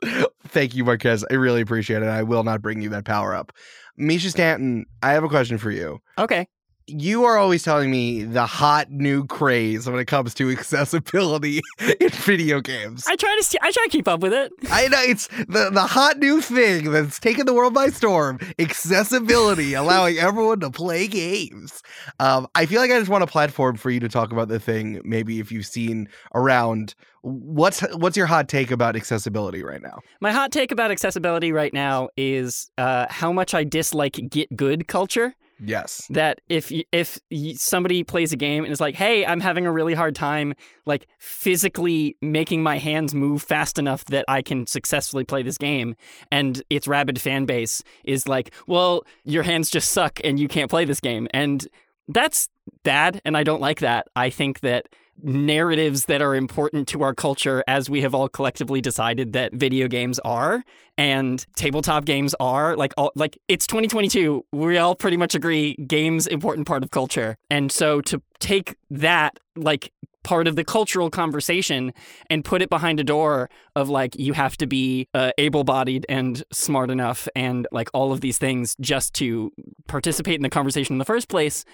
Thank 0.49 0.75
you, 0.75 0.85
Marquez. 0.85 1.25
I 1.31 1.35
really 1.35 1.63
appreciate 1.63 2.03
it. 2.03 2.09
I 2.09 2.23
will 2.23 2.45
not 2.45 2.61
bring 2.61 2.83
you 2.83 2.91
that 2.91 3.07
power 3.07 3.35
up. 3.35 3.53
Mischa 3.99 4.29
Stanton, 4.29 4.85
I 5.03 5.13
have 5.13 5.25
a 5.25 5.29
question 5.29 5.57
for 5.57 5.71
you. 5.71 6.01
Okay 6.19 6.47
you 6.87 7.25
are 7.25 7.39
always 7.39 7.63
telling 7.63 7.91
me 7.91 8.25
the 8.25 8.47
hot 8.47 8.91
new 8.91 9.27
craze 9.27 9.89
when 9.89 9.99
it 9.99 10.07
comes 10.07 10.35
to 10.35 10.51
accessibility 10.59 11.61
in 12.01 12.09
video 12.11 12.61
games. 12.61 13.05
I 13.07 13.17
try 13.17 13.39
to 13.41 13.59
I 13.63 13.71
try 13.71 13.85
to 13.85 13.91
keep 13.91 14.09
up 14.09 14.21
with 14.21 14.33
it. 14.33 14.53
I 14.71 14.89
know 14.89 15.01
it's 15.03 15.29
the 15.29 15.71
the 15.73 15.87
hot 15.87 16.19
new 16.19 16.41
thing 16.41 16.91
that's 16.91 17.19
taken 17.19 17.47
the 17.47 17.55
world 17.55 17.75
by 17.75 17.89
storm. 17.89 18.39
Accessibility, 18.59 19.75
allowing 19.75 20.19
everyone 20.19 20.61
to 20.61 20.71
play 20.71 21.07
games. 21.07 21.83
Um, 22.21 22.47
I 22.55 22.67
feel 22.67 22.81
like 22.81 22.91
I 22.91 22.99
just 22.99 23.11
want 23.11 23.25
a 23.25 23.29
platform 23.29 23.77
for 23.77 23.91
you 23.91 24.01
to 24.01 24.09
talk 24.09 24.33
about 24.33 24.49
the 24.49 24.61
thing. 24.61 25.01
Maybe 25.05 25.41
if 25.41 25.53
you've 25.53 25.67
seen 25.67 26.09
around 26.35 26.95
what's 27.23 27.81
what's 27.95 28.17
your 28.17 28.27
hot 28.27 28.49
take 28.49 28.71
about 28.71 28.97
accessibility 28.97 29.63
right 29.63 29.83
now? 29.83 30.01
My 30.21 30.33
hot 30.33 30.53
take 30.53 30.73
about 30.73 30.91
accessibility 30.91 31.53
right 31.53 31.73
now 31.73 32.09
is 32.17 32.71
uh, 32.79 33.07
how 33.09 33.33
much 33.33 33.55
I 33.55 33.65
dislike 33.65 34.19
get 34.29 34.55
good 34.57 34.89
culture. 34.89 35.35
Yes. 35.65 36.07
That 36.11 36.41
if 36.49 36.73
if 36.91 37.21
somebody 37.55 38.03
plays 38.03 38.33
a 38.33 38.37
game 38.37 38.65
and 38.65 38.73
is 38.73 38.81
like, 38.81 38.97
"Hey, 38.97 39.25
I'm 39.25 39.41
having 39.41 39.65
a 39.65 39.73
really 39.73 39.95
hard 39.95 40.15
time 40.15 40.55
like 40.87 41.07
physically 41.19 42.17
making 42.21 42.63
my 42.63 42.79
hands 42.79 43.15
move 43.15 43.43
fast 43.43 43.79
enough 43.79 44.05
that 44.07 44.25
I 44.27 44.43
can 44.43 44.67
successfully 44.67 45.25
play 45.25 45.43
this 45.43 45.59
game," 45.59 45.95
and 46.33 46.63
its 46.69 46.89
rabid 46.89 47.21
fan 47.21 47.45
base 47.45 47.83
is 48.05 48.27
like, 48.27 48.53
"Well, 48.67 49.05
your 49.25 49.45
hands 49.45 49.71
just 49.71 49.93
suck 49.93 50.21
and 50.25 50.39
you 50.41 50.49
can't 50.49 50.71
play 50.71 50.85
this 50.85 51.01
game." 51.01 51.29
And 51.33 51.67
that's 52.09 52.49
bad 52.83 53.21
and 53.25 53.37
I 53.37 53.45
don't 53.45 53.61
like 53.61 53.81
that. 53.81 54.09
I 54.17 54.31
think 54.31 54.61
that 54.61 54.89
narratives 55.23 56.07
that 56.07 56.21
are 56.21 56.35
important 56.35 56.89
to 56.89 57.03
our 57.03 57.15
culture 57.15 57.63
as 57.67 57.89
we 57.89 58.03
have 58.03 58.15
all 58.15 58.29
collectively 58.29 58.81
decided 58.81 59.33
that 59.33 59.53
video 59.55 59.89
games 59.89 60.19
are 60.21 60.65
and 60.99 61.47
tabletop 61.57 62.05
games 62.05 62.35
are 62.41 62.77
like 62.77 62.93
all 62.97 63.13
like 63.15 63.39
it's 63.49 63.67
2022 63.67 64.45
we 64.53 64.77
all 64.79 64.95
pretty 64.95 65.17
much 65.17 65.35
agree 65.35 65.75
games 65.87 66.27
important 66.27 66.67
part 66.67 66.83
of 66.83 66.91
culture. 66.91 67.37
And 67.51 67.71
so 67.71 68.01
to 68.03 68.21
take 68.41 68.77
that 68.91 69.39
like 69.57 69.93
part 70.23 70.47
of 70.47 70.57
the 70.57 70.65
cultural 70.65 71.11
conversation 71.11 71.93
and 72.31 72.45
put 72.45 72.63
it 72.63 72.71
behind 72.71 73.01
a 73.01 73.05
door 73.05 73.51
of 73.75 73.89
like 73.89 74.17
you 74.19 74.33
have 74.33 74.57
to 74.57 74.67
be 74.67 75.09
uh, 75.15 75.33
able-bodied 75.39 76.07
and 76.09 76.45
smart 76.53 76.91
enough 76.91 77.29
and 77.35 77.67
like 77.73 77.91
all 77.93 78.13
of 78.13 78.21
these 78.21 78.39
things 78.39 78.77
just 78.81 79.15
to 79.15 79.51
participate 79.89 80.37
in 80.37 80.43
the 80.43 80.51
conversation 80.51 80.95
in 80.95 80.99
the 80.99 81.05
first 81.05 81.29
place 81.29 81.65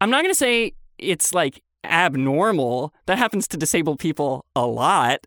i'm 0.00 0.10
not 0.10 0.22
going 0.22 0.30
to 0.30 0.38
say 0.38 0.72
it's 0.98 1.32
like 1.32 1.62
abnormal. 1.84 2.92
That 3.06 3.18
happens 3.18 3.48
to 3.48 3.56
disabled 3.56 3.98
people 3.98 4.44
a 4.54 4.66
lot, 4.66 5.20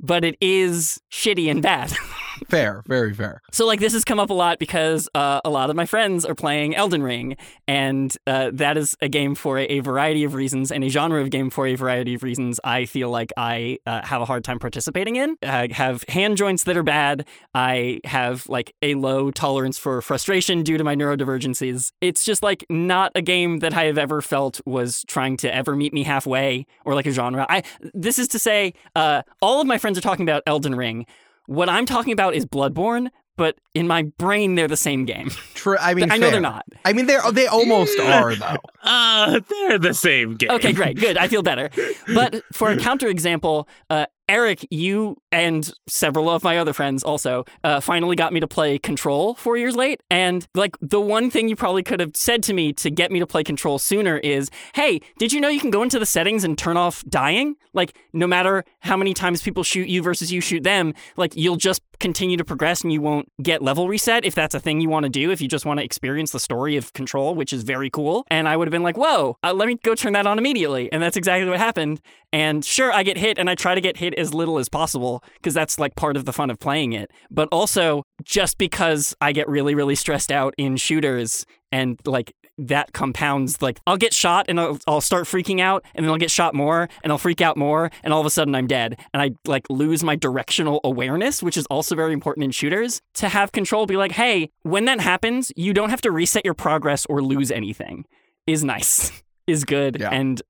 but 0.00 0.24
it 0.24 0.36
is 0.40 1.00
shitty 1.10 1.50
and 1.50 1.62
bad. 1.62 1.92
fair, 2.48 2.82
very 2.86 3.12
fair. 3.14 3.42
So 3.52 3.66
like 3.66 3.80
this 3.80 3.92
has 3.92 4.04
come 4.04 4.18
up 4.18 4.30
a 4.30 4.34
lot 4.34 4.58
because 4.58 5.08
uh, 5.14 5.40
a 5.44 5.50
lot 5.50 5.70
of 5.70 5.76
my 5.76 5.86
friends 5.86 6.24
are 6.24 6.34
playing 6.34 6.74
Elden 6.74 7.02
Ring, 7.02 7.36
and 7.66 8.16
uh, 8.26 8.50
that 8.52 8.76
is 8.76 8.96
a 9.00 9.08
game 9.08 9.34
for 9.34 9.58
a, 9.58 9.80
variety 9.84 10.24
of 10.24 10.34
reasons 10.34 10.72
and 10.72 10.82
a 10.82 10.88
genre 10.88 11.20
of 11.20 11.28
game 11.30 11.50
for 11.50 11.66
a 11.66 11.74
variety 11.74 12.14
of 12.14 12.22
reasons. 12.22 12.58
I 12.64 12.86
feel 12.86 13.10
like 13.10 13.32
I 13.36 13.78
uh, 13.86 14.04
have 14.04 14.22
a 14.22 14.24
hard 14.24 14.44
time 14.44 14.58
participating 14.58 15.16
in. 15.16 15.36
I 15.42 15.68
have 15.72 16.04
hand 16.08 16.36
joints 16.36 16.64
that 16.64 16.76
are 16.76 16.82
bad. 16.82 17.26
I 17.54 18.00
have 18.04 18.48
like 18.48 18.74
a 18.80 18.94
low 18.94 19.30
tolerance 19.30 19.76
for 19.76 20.00
frustration 20.00 20.62
due 20.62 20.78
to 20.78 20.84
my 20.84 20.96
neurodivergencies. 20.96 21.92
It's 22.00 22.24
just 22.24 22.42
like 22.42 22.64
not 22.70 23.12
a 23.14 23.22
game 23.22 23.58
that 23.58 23.74
I 23.74 23.84
have 23.84 23.98
ever 23.98 24.22
felt 24.22 24.60
was 24.64 25.04
trying 25.06 25.36
to 25.38 25.54
ever 25.54 25.76
meet 25.76 25.92
me 25.92 26.04
halfway 26.04 26.66
or 26.84 26.94
like 26.94 27.06
a 27.06 27.10
genre. 27.10 27.46
I 27.48 27.62
this 27.92 28.18
is 28.18 28.28
to 28.28 28.38
say, 28.38 28.74
uh, 28.96 29.22
all 29.42 29.60
of 29.60 29.66
my 29.66 29.78
friends 29.78 29.98
are 29.98 30.02
talking 30.02 30.24
about 30.24 30.42
Elden 30.46 30.74
Ring. 30.74 31.06
What 31.46 31.68
I'm 31.68 31.86
talking 31.86 32.12
about 32.12 32.34
is 32.34 32.46
Bloodborne, 32.46 33.10
but 33.36 33.56
in 33.74 33.86
my 33.86 34.04
brain 34.18 34.54
they're 34.54 34.68
the 34.68 34.76
same 34.76 35.04
game. 35.04 35.30
True. 35.54 35.76
I 35.78 35.94
mean, 35.94 36.10
I 36.10 36.16
know 36.16 36.26
fair. 36.26 36.30
they're 36.32 36.40
not. 36.40 36.64
I 36.84 36.92
mean, 36.92 37.06
they're 37.06 37.22
they 37.32 37.46
almost 37.46 37.98
are 38.00 38.34
though. 38.34 38.56
Uh, 38.82 39.40
they're 39.48 39.78
the 39.78 39.94
same 39.94 40.36
game. 40.36 40.50
Okay, 40.50 40.72
great, 40.72 40.98
good. 40.98 41.16
I 41.16 41.28
feel 41.28 41.42
better. 41.42 41.70
But 42.14 42.42
for 42.52 42.70
a 42.70 42.76
counterexample, 42.76 43.66
uh, 43.90 44.06
Eric, 44.28 44.66
you 44.70 45.16
and 45.30 45.72
several 45.86 46.30
of 46.30 46.42
my 46.42 46.58
other 46.58 46.72
friends 46.72 47.02
also 47.02 47.44
uh, 47.62 47.80
finally 47.80 48.16
got 48.16 48.32
me 48.32 48.40
to 48.40 48.46
play 48.46 48.78
Control 48.78 49.34
four 49.34 49.56
years 49.56 49.76
late. 49.76 50.00
And 50.10 50.46
like 50.54 50.76
the 50.80 51.00
one 51.00 51.30
thing 51.30 51.48
you 51.48 51.56
probably 51.56 51.82
could 51.82 52.00
have 52.00 52.16
said 52.16 52.42
to 52.44 52.54
me 52.54 52.72
to 52.74 52.90
get 52.90 53.10
me 53.10 53.18
to 53.18 53.26
play 53.26 53.44
Control 53.44 53.78
sooner 53.78 54.18
is, 54.18 54.50
"Hey, 54.74 55.00
did 55.18 55.32
you 55.32 55.40
know 55.40 55.48
you 55.48 55.60
can 55.60 55.70
go 55.70 55.82
into 55.82 55.98
the 55.98 56.06
settings 56.06 56.44
and 56.44 56.56
turn 56.56 56.76
off 56.76 57.04
dying? 57.04 57.56
Like 57.74 57.96
no 58.12 58.26
matter 58.26 58.64
how 58.80 58.96
many 58.96 59.12
times 59.12 59.42
people 59.42 59.62
shoot 59.62 59.88
you 59.88 60.02
versus 60.02 60.32
you 60.32 60.40
shoot 60.40 60.62
them, 60.62 60.94
like 61.16 61.36
you'll 61.36 61.56
just 61.56 61.82
continue 61.98 62.36
to 62.36 62.44
progress 62.44 62.82
and 62.82 62.92
you 62.92 63.00
won't 63.00 63.28
get 63.42 63.62
level 63.62 63.88
reset 63.88 64.24
if 64.24 64.34
that's 64.34 64.54
a 64.54 64.60
thing 64.60 64.80
you 64.80 64.88
want 64.88 65.04
to 65.04 65.10
do. 65.10 65.30
If 65.30 65.40
you 65.40 65.48
just 65.48 65.66
want 65.66 65.78
to 65.78 65.84
experience 65.84 66.30
the 66.32 66.40
story 66.40 66.76
of 66.76 66.92
Control, 66.92 67.34
which 67.34 67.52
is 67.52 67.62
very 67.62 67.90
cool." 67.90 68.24
And 68.30 68.48
I 68.48 68.56
would 68.56 68.68
have 68.68 68.72
been 68.72 68.82
like, 68.82 68.96
"Whoa, 68.96 69.36
uh, 69.42 69.52
let 69.52 69.68
me 69.68 69.78
go 69.82 69.94
turn 69.94 70.12
that 70.14 70.26
on 70.26 70.38
immediately." 70.38 70.90
And 70.92 71.02
that's 71.02 71.16
exactly 71.16 71.48
what 71.48 71.58
happened. 71.58 72.00
And 72.32 72.64
sure, 72.64 72.92
I 72.92 73.04
get 73.04 73.16
hit, 73.16 73.38
and 73.38 73.48
I 73.48 73.54
try 73.54 73.74
to 73.74 73.80
get 73.80 73.98
hit 73.98 74.14
as 74.14 74.34
little 74.34 74.58
as 74.58 74.68
possible 74.68 75.22
because 75.34 75.54
that's 75.54 75.78
like 75.78 75.94
part 75.94 76.16
of 76.16 76.24
the 76.24 76.32
fun 76.32 76.50
of 76.50 76.58
playing 76.58 76.92
it. 76.92 77.10
But 77.30 77.48
also, 77.52 78.02
just 78.24 78.58
because 78.58 79.14
I 79.20 79.32
get 79.32 79.48
really, 79.48 79.74
really 79.74 79.94
stressed 79.94 80.32
out 80.32 80.54
in 80.58 80.76
shooters 80.76 81.46
and 81.74 81.98
like 82.06 82.32
that 82.56 82.92
compounds, 82.92 83.60
like 83.60 83.80
I'll 83.86 83.96
get 83.96 84.14
shot 84.14 84.46
and 84.48 84.60
I'll, 84.60 84.78
I'll 84.86 85.00
start 85.00 85.24
freaking 85.26 85.60
out, 85.60 85.84
and 85.94 86.04
then 86.04 86.10
I'll 86.12 86.18
get 86.18 86.30
shot 86.30 86.54
more, 86.54 86.88
and 87.02 87.12
I'll 87.12 87.18
freak 87.18 87.40
out 87.40 87.56
more, 87.56 87.90
and 88.04 88.12
all 88.14 88.20
of 88.20 88.26
a 88.26 88.30
sudden 88.30 88.54
I'm 88.54 88.68
dead. 88.68 88.96
And 89.12 89.20
I 89.20 89.32
like 89.44 89.68
lose 89.68 90.04
my 90.04 90.14
directional 90.14 90.80
awareness, 90.84 91.42
which 91.42 91.56
is 91.56 91.66
also 91.66 91.96
very 91.96 92.12
important 92.12 92.44
in 92.44 92.52
shooters. 92.52 93.02
To 93.14 93.28
have 93.28 93.50
control 93.50 93.86
be 93.86 93.96
like, 93.96 94.12
hey, 94.12 94.50
when 94.62 94.84
that 94.84 95.00
happens, 95.00 95.50
you 95.56 95.72
don't 95.74 95.90
have 95.90 96.00
to 96.02 96.12
reset 96.12 96.44
your 96.44 96.54
progress 96.54 97.04
or 97.06 97.20
lose 97.22 97.50
anything, 97.50 98.04
is 98.46 98.62
nice, 98.62 99.10
is 99.48 99.64
good, 99.64 99.96
Yeah. 100.00 100.10
and 100.10 100.40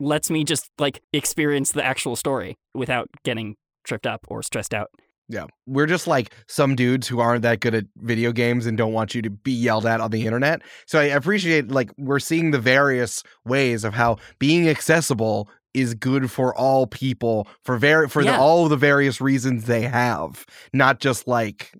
lets 0.00 0.28
me 0.30 0.44
just 0.44 0.70
like 0.78 1.00
experience 1.12 1.72
the 1.72 1.84
actual 1.84 2.14
story 2.14 2.56
without 2.74 3.08
getting 3.24 3.56
tripped 3.84 4.06
up 4.06 4.20
or 4.28 4.42
stressed 4.42 4.74
out. 4.74 4.90
Yeah. 5.28 5.46
We're 5.66 5.86
just 5.86 6.06
like 6.06 6.34
some 6.48 6.74
dudes 6.76 7.08
who 7.08 7.18
aren't 7.20 7.42
that 7.42 7.60
good 7.60 7.74
at 7.74 7.84
video 7.96 8.30
games 8.32 8.66
and 8.66 8.76
don't 8.76 8.92
want 8.92 9.14
you 9.14 9.22
to 9.22 9.30
be 9.30 9.52
yelled 9.52 9.86
at 9.86 10.00
on 10.00 10.10
the 10.10 10.26
internet. 10.26 10.60
So 10.86 10.98
I 11.00 11.04
appreciate 11.04 11.68
like 11.68 11.90
we're 11.96 12.18
seeing 12.18 12.50
the 12.50 12.58
various 12.58 13.22
ways 13.44 13.84
of 13.84 13.94
how 13.94 14.18
being 14.38 14.68
accessible 14.68 15.48
is 15.72 15.94
good 15.94 16.30
for 16.30 16.54
all 16.56 16.86
people 16.86 17.48
for 17.64 17.76
very 17.78 18.08
for 18.08 18.22
the, 18.22 18.28
Yeah. 18.30 18.38
all 18.38 18.68
the 18.68 18.76
various 18.76 19.20
reasons 19.20 19.64
they 19.64 19.82
have, 19.82 20.44
not 20.72 21.00
just 21.00 21.26
like 21.26 21.72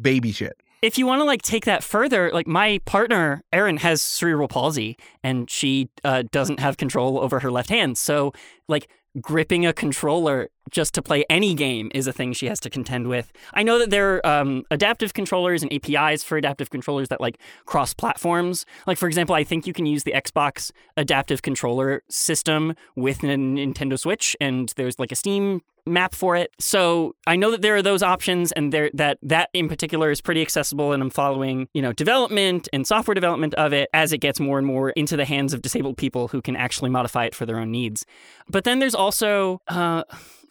baby 0.00 0.32
shit. 0.32 0.56
If 0.80 0.98
you 0.98 1.06
want 1.06 1.20
to 1.20 1.24
like 1.24 1.42
take 1.42 1.64
that 1.66 1.84
further, 1.84 2.30
like 2.32 2.46
my 2.46 2.80
partner 2.86 3.42
Erin 3.52 3.76
has 3.78 4.00
cerebral 4.02 4.48
palsy 4.48 4.96
and 5.22 5.50
she 5.50 5.90
uh, 6.02 6.22
doesn't 6.32 6.60
have 6.60 6.76
control 6.76 7.18
over 7.20 7.40
her 7.40 7.50
left 7.50 7.68
hand, 7.68 7.98
so 7.98 8.32
like 8.68 8.88
gripping 9.20 9.66
a 9.66 9.72
controller 9.72 10.48
just 10.70 10.94
to 10.94 11.02
play 11.02 11.24
any 11.28 11.54
game 11.54 11.90
is 11.94 12.06
a 12.06 12.12
thing 12.12 12.32
she 12.32 12.46
has 12.46 12.60
to 12.60 12.70
contend 12.70 13.08
with. 13.08 13.32
I 13.54 13.62
know 13.62 13.78
that 13.78 13.90
there 13.90 14.14
are 14.14 14.26
um, 14.26 14.64
adaptive 14.70 15.14
controllers 15.14 15.62
and 15.62 15.72
APIs 15.72 16.22
for 16.22 16.36
adaptive 16.36 16.70
controllers 16.70 17.08
that 17.08 17.20
like 17.20 17.38
cross 17.66 17.94
platforms. 17.94 18.64
Like 18.86 18.98
for 18.98 19.06
example, 19.06 19.34
I 19.34 19.44
think 19.44 19.66
you 19.66 19.72
can 19.72 19.86
use 19.86 20.04
the 20.04 20.12
Xbox 20.12 20.70
adaptive 20.96 21.42
controller 21.42 22.02
system 22.08 22.74
with 22.96 23.22
a 23.22 23.26
Nintendo 23.26 23.98
Switch, 23.98 24.36
and 24.40 24.72
there's 24.76 24.98
like 24.98 25.12
a 25.12 25.16
Steam 25.16 25.62
map 25.86 26.14
for 26.14 26.36
it. 26.36 26.52
So 26.58 27.16
I 27.26 27.36
know 27.36 27.50
that 27.50 27.62
there 27.62 27.74
are 27.76 27.82
those 27.82 28.02
options, 28.02 28.52
and 28.52 28.72
there 28.72 28.90
that 28.94 29.18
that 29.22 29.50
in 29.52 29.68
particular 29.68 30.10
is 30.10 30.20
pretty 30.20 30.42
accessible. 30.42 30.92
And 30.92 31.02
I'm 31.02 31.10
following 31.10 31.68
you 31.74 31.82
know 31.82 31.92
development 31.92 32.68
and 32.72 32.86
software 32.86 33.14
development 33.14 33.54
of 33.54 33.72
it 33.72 33.88
as 33.92 34.12
it 34.12 34.18
gets 34.18 34.40
more 34.40 34.58
and 34.58 34.66
more 34.66 34.90
into 34.90 35.16
the 35.16 35.24
hands 35.24 35.52
of 35.52 35.62
disabled 35.62 35.96
people 35.96 36.28
who 36.28 36.40
can 36.40 36.56
actually 36.56 36.90
modify 36.90 37.24
it 37.24 37.34
for 37.34 37.46
their 37.46 37.58
own 37.58 37.70
needs. 37.70 38.06
But 38.48 38.64
then 38.64 38.78
there's 38.78 38.94
also 38.94 39.60
uh, 39.68 40.04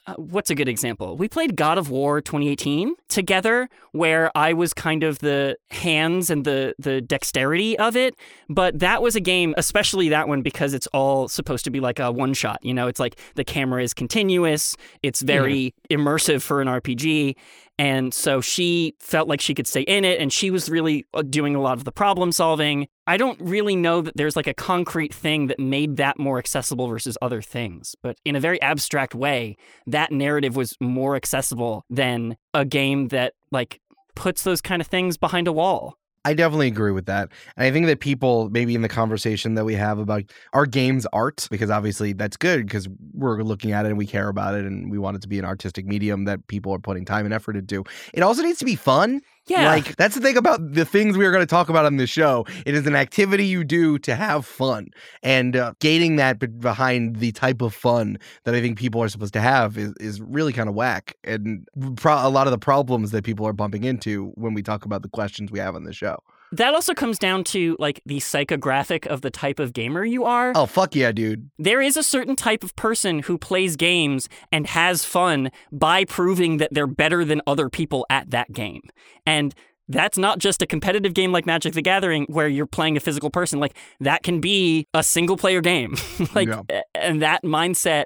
uh, 0.08 0.16
what's 0.16 0.50
a 0.50 0.56
good 0.56 0.68
example? 0.68 1.16
We 1.16 1.28
played 1.28 1.56
God 1.56 1.78
of 1.78 1.92
War 1.92 2.22
2018 2.22 2.96
together, 3.08 3.70
where 3.92 4.32
I 4.36 4.54
was 4.54 4.74
kind 4.74 5.04
of 5.04 5.20
the 5.20 5.58
hands 5.70 6.32
and 6.32 6.44
the 6.44 6.74
the 6.80 7.02
dexterity 7.02 7.78
of 7.78 7.96
it. 7.96 8.16
But 8.50 8.80
that 8.80 9.04
was 9.04 9.16
a 9.16 9.20
game, 9.20 9.54
especially 9.58 10.10
that 10.10 10.28
one, 10.28 10.42
because 10.42 10.74
it's 10.74 10.88
all 10.88 11.28
supposed 11.28 11.66
to 11.66 11.72
be 11.72 11.80
like 11.80 12.00
a 12.00 12.12
one 12.12 12.34
shot. 12.34 12.60
You 12.64 12.74
know, 12.74 12.88
it's 12.88 13.00
like 13.00 13.20
the 13.36 13.44
camera 13.44 13.84
is 13.84 13.94
continuous. 13.94 14.76
It's 15.04 15.22
very 15.22 15.76
immersive 15.90 16.42
for 16.42 16.62
an 16.62 16.68
RPG. 16.68 17.36
And 17.82 18.14
so 18.14 18.42
she 18.42 18.94
felt 19.00 19.28
like 19.28 19.42
she 19.42 19.56
could 19.56 19.66
stay 19.66 19.82
in 19.82 20.06
it, 20.06 20.20
and 20.20 20.32
she 20.32 20.52
was 20.52 20.70
really 20.70 21.08
uh, 21.16 21.24
doing 21.24 21.56
a 21.56 21.60
lot 21.60 21.80
of 21.80 21.84
the 21.84 21.92
problem 21.92 22.32
solving. 22.32 22.88
I 23.08 23.18
don't 23.18 23.42
really 23.42 23.76
know 23.76 24.02
that 24.02 24.16
there's 24.16 24.36
like 24.36 24.46
a 24.46 24.54
concrete 24.54 25.12
thing 25.12 25.48
that 25.48 25.60
made 25.60 25.98
that 25.98 26.20
more 26.20 26.38
accessible 26.38 26.88
versus 26.88 27.18
other 27.24 27.42
things, 27.42 27.96
but 28.04 28.20
in 28.24 28.36
a 28.36 28.40
very 28.40 28.62
abstract 28.62 29.16
way, 29.16 29.58
that 29.88 30.12
narrative 30.12 30.56
was 30.56 30.78
more 30.80 31.16
accessible 31.16 31.84
than 31.90 32.38
a 32.54 32.66
game 32.66 33.08
that 33.08 33.34
like 33.52 33.82
puts 34.16 34.44
those 34.44 34.62
kind 34.62 34.80
of 34.80 34.88
things 34.88 35.18
behind 35.18 35.48
a 35.48 35.52
wall. 35.52 35.96
I 36.24 36.36
definitely 36.36 36.68
agree 36.68 36.92
with 36.92 37.08
that. 37.08 37.30
And 37.58 37.66
I 37.66 37.72
think 37.72 37.88
that 37.88 38.00
people, 38.00 38.50
maybe 38.52 38.76
in 38.76 38.84
the 38.84 38.90
conversation 38.90 39.56
that 39.56 39.66
we 39.66 39.74
have 39.74 39.98
about 39.98 40.24
our 40.54 40.68
game's 40.68 41.08
art, 41.14 41.48
because 41.50 41.72
obviously 41.72 42.14
that's 42.14 42.38
good 42.38 42.68
because 42.68 42.88
we're 43.14 43.42
looking 43.42 43.72
at 43.72 43.86
it 43.86 43.90
and 43.90 43.98
we 43.98 44.06
care 44.06 44.28
about 44.28 44.54
it 44.54 44.66
and 44.66 44.92
we 44.92 45.00
want 45.00 45.18
it 45.18 45.22
to 45.24 45.28
be 45.28 45.40
an 45.40 45.46
artistic 45.46 45.86
medium 45.88 46.26
that 46.26 46.46
people 46.46 46.72
are 46.74 46.80
putting 46.80 47.06
time 47.06 47.26
and 47.26 47.34
effort 47.34 47.56
into. 47.56 47.84
It 48.14 48.22
also 48.22 48.44
needs 48.44 48.60
to 48.60 48.66
be 48.66 48.76
fun. 48.76 49.22
Yeah. 49.48 49.68
Like, 49.68 49.96
that's 49.96 50.16
the 50.16 50.22
thing 50.22 50.38
about 50.38 50.74
the 50.74 50.86
things 50.86 51.18
we 51.18 51.26
are 51.26 51.32
going 51.32 51.42
to 51.42 51.50
talk 51.50 51.68
about 51.68 51.86
on 51.86 51.98
this 51.98 52.10
show. 52.10 52.46
It 52.66 52.76
is 52.76 52.86
an 52.86 52.96
activity 52.96 53.46
you 53.46 53.64
do 53.64 53.98
to 54.00 54.16
have 54.16 54.46
fun. 54.46 54.88
And 55.24 55.56
uh, 55.56 55.74
gating 55.80 56.18
that 56.18 56.40
be- 56.40 56.48
behind 56.48 57.18
the 57.18 57.32
type 57.32 57.62
of 57.62 57.74
fun 57.74 58.18
that 58.46 58.54
I 58.54 58.62
think 58.62 58.78
people 58.78 59.02
are 59.02 59.10
supposed 59.10 59.34
to 59.34 59.42
have 59.42 59.78
is, 59.78 59.94
is 60.00 60.22
really 60.22 60.54
kind 60.54 60.70
of 60.70 60.76
whack. 60.76 61.18
And 61.24 61.68
pro- 61.96 62.26
a 62.26 62.30
lot 62.30 62.48
of 62.48 62.52
the 62.52 62.60
problems 62.60 63.12
that 63.12 63.24
people 63.24 63.48
are 63.48 63.54
bumping 63.54 63.84
into 63.84 64.32
when 64.36 64.54
we 64.54 64.62
talk 64.62 64.86
about 64.86 65.02
the 65.02 65.10
questions 65.10 65.52
we 65.52 65.60
have 65.60 65.76
on 65.76 65.84
the 65.84 65.94
show. 65.94 66.18
That 66.52 66.74
also 66.74 66.94
comes 66.94 67.18
down 67.18 67.44
to 67.46 67.76
like 67.80 68.02
the 68.06 68.18
psychographic 68.18 69.08
of 69.08 69.22
the 69.22 69.30
type 69.32 69.60
of 69.60 69.74
gamer 69.74 70.04
you 70.04 70.26
are. 70.26 70.52
Oh, 70.56 70.66
fuck 70.66 70.96
yeah, 70.96 71.12
dude. 71.12 71.50
There 71.58 71.82
is 71.82 71.96
a 71.98 72.04
certain 72.04 72.36
type 72.36 72.64
of 72.64 72.76
person 72.76 73.20
who 73.20 73.38
plays 73.38 73.76
games 73.76 74.28
and 74.52 74.68
has 74.68 75.06
fun 75.06 75.52
by 75.72 76.06
proving 76.06 76.58
that 76.58 76.74
they're 76.74 76.88
better 76.88 77.24
than 77.24 77.42
other 77.48 77.70
people 77.70 78.06
at 78.10 78.32
that 78.32 78.52
game. 78.52 78.82
And 79.26 79.54
that's 79.88 80.18
not 80.18 80.40
just 80.40 80.62
a 80.62 80.66
competitive 80.68 81.14
game 81.14 81.32
like 81.34 81.46
Magic 81.46 81.74
the 81.74 81.82
Gathering 81.82 82.26
where 82.30 82.48
you're 82.48 82.66
playing 82.66 82.96
a 82.96 83.02
physical 83.02 83.30
person. 83.30 83.60
Like 83.60 83.76
that 84.00 84.24
can 84.24 84.40
be 84.40 84.88
a 84.94 85.04
single 85.04 85.38
player 85.38 85.62
game. 85.62 85.96
like 86.36 86.48
Yeah. 86.48 86.82
and 86.96 87.22
that 87.22 87.44
mindset 87.44 88.06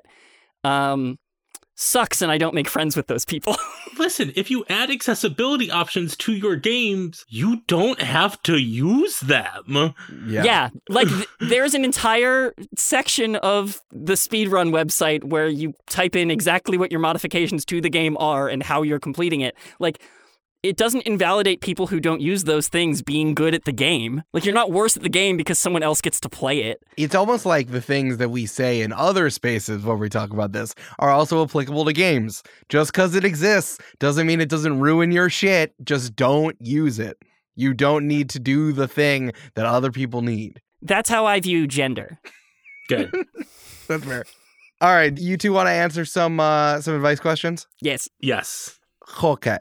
um 0.63 1.17
sucks 1.75 2.22
and 2.22 2.32
I 2.32 2.38
don't 2.38 2.53
make 2.53 2.67
friends 2.67 2.96
with 2.96 3.08
those 3.08 3.25
people. 3.25 3.55
Listen, 3.98 4.32
if 4.36 4.50
you 4.50 4.65
add 4.70 4.89
accessibility 4.89 5.70
options 5.70 6.15
to 6.17 6.34
your 6.34 6.55
games, 6.55 7.25
you 7.29 7.62
don't 7.67 8.01
have 8.01 8.41
to 8.44 8.58
use 8.58 9.20
them. 9.20 9.94
Yeah. 10.25 10.70
like 10.89 11.08
th- 11.08 11.27
there's 11.39 11.74
an 11.74 11.86
entire 11.86 12.53
section 12.75 13.36
of 13.38 13.82
the 13.91 14.13
speedrun 14.13 14.72
website 14.72 15.24
where 15.24 15.48
you 15.48 15.74
type 15.88 16.15
in 16.15 16.32
exactly 16.32 16.77
what 16.77 16.91
your 16.91 17.00
modifications 17.00 17.65
to 17.65 17.82
the 17.82 17.89
game 17.89 18.17
are 18.17 18.48
and 18.48 18.63
how 18.63 18.82
you're 18.82 19.00
completing 19.00 19.41
it. 19.41 19.55
Like 19.79 20.01
it 20.65 20.77
doesn't 20.77 21.03
invalidate 21.03 21.62
people 21.62 21.86
who 21.88 22.00
don't 22.00 22.22
use 22.22 22.45
those 22.45 22.67
things 22.67 23.03
being 23.03 23.36
good 23.36 23.53
at 23.53 23.65
the 23.65 23.72
game. 23.72 24.24
Like 24.34 24.45
you're 24.45 24.53
not 24.53 24.72
worse 24.72 24.98
at 24.98 25.03
the 25.03 25.10
game 25.10 25.38
because 25.38 25.60
someone 25.60 25.84
else 25.84 26.01
gets 26.01 26.19
to 26.22 26.29
play 26.29 26.63
it. 26.63 26.81
It's 26.98 27.13
almost 27.13 27.45
like 27.45 27.69
the 27.69 27.81
things 27.81 28.17
that 28.17 28.29
we 28.29 28.48
say 28.48 28.81
in 28.81 28.91
other 28.91 29.29
spaces 29.29 29.84
when 29.84 30.00
we 30.00 30.10
talk 30.10 30.31
about 30.31 30.53
this 30.53 30.74
are 30.98 31.12
also 31.12 31.43
applicable 31.43 31.86
to 31.86 31.93
games. 31.93 32.41
Just 32.67 32.91
because 32.91 33.13
it 33.13 33.24
exists 33.24 33.77
doesn't 34.00 34.25
mean 34.25 34.41
it 34.41 34.50
doesn't 34.50 34.79
ruin 34.79 35.12
your 35.12 35.29
shit. 35.29 35.75
Just 35.86 36.15
don't 36.15 36.57
use 36.60 36.98
it. 36.98 37.15
You 37.55 37.75
don't 37.75 38.07
need 38.07 38.31
to 38.31 38.39
do 38.39 38.72
the 38.72 38.88
thing 38.88 39.34
that 39.53 39.67
other 39.67 39.91
people 39.91 40.24
need. 40.24 40.62
That's 40.81 41.12
how 41.12 41.27
I 41.27 41.41
view 41.41 41.67
gender. 41.67 42.19
Good. 42.89 43.12
That's 43.88 44.03
fair. 44.03 44.25
All 44.81 44.93
right, 44.93 45.15
you 45.15 45.38
two 45.38 45.53
want 45.53 45.67
to 45.67 45.72
answer 45.72 46.05
some 46.05 46.39
uh 46.39 46.81
some 46.81 46.95
advice 46.95 47.19
questions? 47.19 47.67
Yes. 47.81 48.10
yes. 48.19 48.79
Okay. 49.21 49.59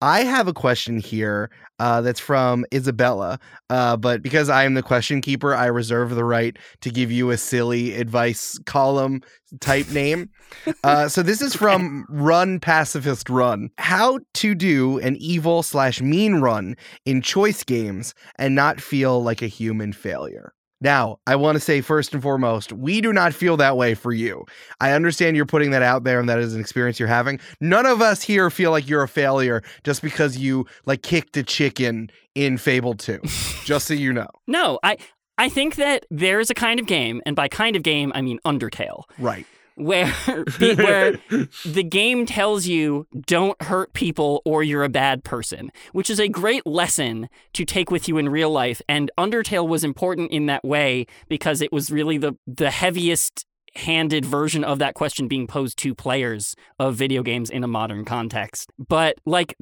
I 0.00 0.24
have 0.24 0.48
a 0.48 0.52
question 0.52 0.98
here 0.98 1.50
uh, 1.78 2.00
that's 2.00 2.20
from 2.20 2.64
Isabella. 2.72 3.38
Uh, 3.68 3.96
but 3.96 4.22
because 4.22 4.48
I 4.48 4.64
am 4.64 4.74
the 4.74 4.82
question 4.82 5.20
keeper, 5.20 5.54
I 5.54 5.66
reserve 5.66 6.14
the 6.14 6.24
right 6.24 6.56
to 6.80 6.90
give 6.90 7.12
you 7.12 7.30
a 7.30 7.36
silly 7.36 7.94
advice 7.94 8.58
column 8.66 9.22
type 9.60 9.90
name. 9.90 10.30
Uh, 10.84 11.08
so 11.08 11.22
this 11.22 11.42
is 11.42 11.56
from 11.56 12.06
Run 12.08 12.60
Pacifist 12.60 13.28
Run. 13.28 13.68
How 13.78 14.20
to 14.34 14.54
do 14.54 14.98
an 15.00 15.16
evil 15.16 15.64
slash 15.64 16.00
mean 16.00 16.36
run 16.36 16.76
in 17.04 17.20
choice 17.20 17.64
games 17.64 18.14
and 18.38 18.54
not 18.54 18.80
feel 18.80 19.20
like 19.20 19.42
a 19.42 19.48
human 19.48 19.92
failure. 19.92 20.54
Now, 20.80 21.18
I 21.26 21.36
want 21.36 21.56
to 21.56 21.60
say 21.60 21.80
first 21.80 22.12
and 22.12 22.22
foremost, 22.22 22.72
we 22.72 23.00
do 23.00 23.12
not 23.12 23.32
feel 23.32 23.56
that 23.56 23.76
way 23.76 23.94
for 23.94 24.12
you. 24.12 24.44
I 24.80 24.92
understand 24.92 25.36
you're 25.36 25.46
putting 25.46 25.70
that 25.70 25.82
out 25.82 26.04
there 26.04 26.20
and 26.20 26.28
that 26.28 26.38
is 26.38 26.54
an 26.54 26.60
experience 26.60 26.98
you're 27.00 27.08
having. 27.08 27.40
None 27.60 27.86
of 27.86 28.02
us 28.02 28.22
here 28.22 28.50
feel 28.50 28.70
like 28.72 28.86
you're 28.88 29.02
a 29.02 29.08
failure 29.08 29.62
just 29.84 30.02
because 30.02 30.36
you 30.36 30.66
like 30.84 31.02
kicked 31.02 31.36
a 31.38 31.42
chicken 31.42 32.10
in 32.34 32.58
Fable 32.58 32.94
2. 32.94 33.20
just 33.64 33.86
so 33.86 33.94
you 33.94 34.12
know. 34.12 34.28
No, 34.46 34.78
I 34.82 34.98
I 35.38 35.48
think 35.48 35.76
that 35.76 36.06
there 36.10 36.40
is 36.40 36.50
a 36.50 36.54
kind 36.54 36.80
of 36.80 36.86
game, 36.86 37.20
and 37.26 37.36
by 37.36 37.48
kind 37.48 37.76
of 37.76 37.82
game 37.82 38.12
I 38.14 38.22
mean 38.22 38.38
Undertale, 38.44 39.02
Right. 39.18 39.46
Where 39.76 40.06
where 40.58 41.18
the 41.64 41.86
game 41.88 42.26
tells 42.26 42.66
you 42.66 43.06
don't 43.26 43.60
hurt 43.62 43.92
people 43.92 44.42
or 44.44 44.62
you're 44.62 44.84
a 44.84 44.88
bad 44.88 45.22
person, 45.22 45.70
which 45.92 46.10
is 46.10 46.18
a 46.18 46.28
great 46.28 46.66
lesson 46.66 47.28
to 47.52 47.64
take 47.64 47.90
with 47.90 48.08
you 48.08 48.18
in 48.18 48.28
real 48.28 48.50
life. 48.50 48.82
And 48.88 49.10
Undertale 49.16 49.68
was 49.68 49.84
important 49.84 50.32
in 50.32 50.46
that 50.46 50.64
way 50.64 51.06
because 51.28 51.62
it 51.62 51.72
was 51.72 51.90
really 51.90 52.18
the 52.18 52.36
the 52.46 52.70
heaviest 52.70 53.46
handed 53.74 54.24
version 54.24 54.64
of 54.64 54.78
that 54.78 54.94
question 54.94 55.28
being 55.28 55.46
posed 55.46 55.78
to 55.78 55.94
players 55.94 56.56
of 56.78 56.94
video 56.94 57.22
games 57.22 57.50
in 57.50 57.62
a 57.62 57.68
modern 57.68 58.04
context. 58.04 58.70
But 58.78 59.18
like 59.26 59.54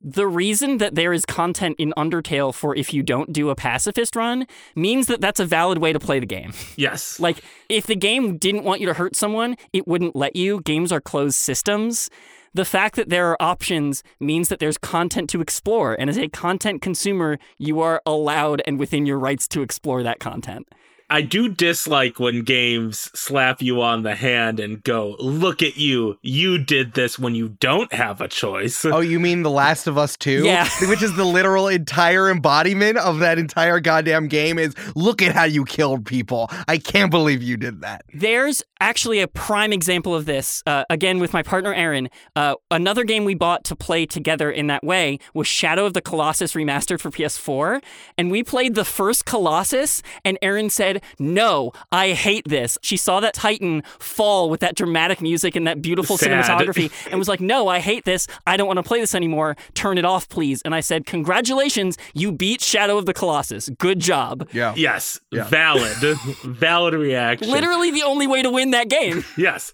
the 0.00 0.26
reason 0.26 0.78
that 0.78 0.94
there 0.94 1.12
is 1.12 1.24
content 1.24 1.76
in 1.78 1.92
Undertale 1.96 2.54
for 2.54 2.76
if 2.76 2.94
you 2.94 3.02
don't 3.02 3.32
do 3.32 3.50
a 3.50 3.54
pacifist 3.54 4.14
run 4.14 4.46
means 4.76 5.06
that 5.06 5.20
that's 5.20 5.40
a 5.40 5.44
valid 5.44 5.78
way 5.78 5.92
to 5.92 5.98
play 5.98 6.20
the 6.20 6.26
game. 6.26 6.52
Yes. 6.76 7.18
Like, 7.32 7.44
if 7.68 7.86
the 7.86 7.94
game 7.94 8.36
didn't 8.36 8.64
want 8.64 8.80
you 8.80 8.86
to 8.86 8.94
hurt 8.94 9.14
someone, 9.14 9.56
it 9.72 9.86
wouldn't 9.86 10.16
let 10.16 10.34
you. 10.34 10.60
Games 10.62 10.90
are 10.90 11.00
closed 11.00 11.36
systems. 11.36 12.10
The 12.52 12.64
fact 12.64 12.96
that 12.96 13.08
there 13.08 13.30
are 13.30 13.40
options 13.40 14.02
means 14.18 14.48
that 14.48 14.58
there's 14.58 14.76
content 14.76 15.30
to 15.30 15.40
explore. 15.40 15.94
And 15.94 16.10
as 16.10 16.18
a 16.18 16.28
content 16.28 16.82
consumer, 16.82 17.38
you 17.58 17.80
are 17.80 18.02
allowed 18.04 18.60
and 18.66 18.78
within 18.78 19.06
your 19.06 19.18
rights 19.18 19.46
to 19.48 19.62
explore 19.62 20.02
that 20.02 20.18
content. 20.18 20.68
I 21.12 21.20
do 21.20 21.50
dislike 21.50 22.18
when 22.18 22.40
games 22.40 23.10
slap 23.14 23.60
you 23.60 23.82
on 23.82 24.02
the 24.02 24.14
hand 24.14 24.58
and 24.58 24.82
go, 24.82 25.14
"Look 25.18 25.62
at 25.62 25.76
you! 25.76 26.18
You 26.22 26.56
did 26.56 26.94
this 26.94 27.18
when 27.18 27.34
you 27.34 27.50
don't 27.60 27.92
have 27.92 28.22
a 28.22 28.28
choice." 28.28 28.82
Oh, 28.86 29.00
you 29.00 29.20
mean 29.20 29.42
The 29.42 29.50
Last 29.50 29.86
of 29.86 29.98
Us 29.98 30.16
2? 30.16 30.42
Yeah. 30.42 30.66
Which 30.88 31.02
is 31.02 31.14
the 31.14 31.26
literal 31.26 31.68
entire 31.68 32.30
embodiment 32.30 32.96
of 32.96 33.18
that 33.18 33.38
entire 33.38 33.78
goddamn 33.78 34.28
game 34.28 34.58
is 34.58 34.74
look 34.96 35.20
at 35.20 35.34
how 35.34 35.44
you 35.44 35.66
killed 35.66 36.06
people. 36.06 36.50
I 36.66 36.78
can't 36.78 37.10
believe 37.10 37.42
you 37.42 37.58
did 37.58 37.82
that. 37.82 38.06
There's 38.14 38.62
actually 38.80 39.20
a 39.20 39.28
prime 39.28 39.72
example 39.72 40.14
of 40.14 40.24
this. 40.24 40.62
Uh, 40.64 40.84
again, 40.88 41.18
with 41.18 41.34
my 41.34 41.42
partner 41.42 41.74
Erin, 41.74 42.08
uh, 42.36 42.54
another 42.70 43.04
game 43.04 43.26
we 43.26 43.34
bought 43.34 43.64
to 43.64 43.76
play 43.76 44.06
together 44.06 44.50
in 44.50 44.66
that 44.68 44.82
way 44.82 45.18
was 45.34 45.46
Shadow 45.46 45.84
of 45.84 45.92
the 45.92 46.00
Colossus 46.00 46.54
remastered 46.54 47.00
for 47.00 47.10
PS4, 47.10 47.82
and 48.16 48.30
we 48.30 48.42
played 48.42 48.74
the 48.74 48.84
first 48.86 49.26
Colossus, 49.26 50.02
and 50.24 50.38
Erin 50.40 50.70
said, 50.70 51.01
"No, 51.18 51.72
I 51.90 52.12
hate 52.12 52.46
this." 52.48 52.78
She 52.82 52.96
saw 52.96 53.20
that 53.20 53.34
Titan 53.34 53.82
fall 53.98 54.48
with 54.50 54.60
that 54.60 54.74
dramatic 54.76 55.20
music 55.20 55.56
and 55.56 55.66
that 55.66 55.82
beautiful 55.82 56.16
Sad. 56.16 56.30
cinematography, 56.44 56.90
and 57.10 57.18
was 57.18 57.28
like, 57.28 57.40
"No, 57.40 57.68
I 57.68 57.78
hate 57.80 58.04
this. 58.04 58.26
I 58.46 58.56
don't 58.56 58.66
want 58.66 58.78
to 58.78 58.82
play 58.82 59.00
this 59.00 59.14
anymore. 59.14 59.56
Turn 59.74 59.98
it 59.98 60.04
off, 60.04 60.28
please." 60.28 60.62
And 60.62 60.74
I 60.74 60.80
said, 60.80 61.06
"Congratulations, 61.06 61.98
you 62.14 62.32
beat 62.32 62.60
Shadow 62.60 62.98
of 62.98 63.06
the 63.06 63.14
Colossus. 63.14 63.68
Good 63.78 64.00
job." 64.00 64.48
Yeah. 64.52 64.74
yes, 64.76 65.20
Yeah. 65.30 65.44
valid, 65.44 65.96
valid 66.44 66.94
reaction. 66.94 67.50
Literally 67.50 67.90
the 67.90 68.02
only 68.02 68.26
way 68.26 68.42
to 68.42 68.50
win 68.50 68.70
that 68.72 68.88
game. 68.88 69.24
Yes. 69.36 69.72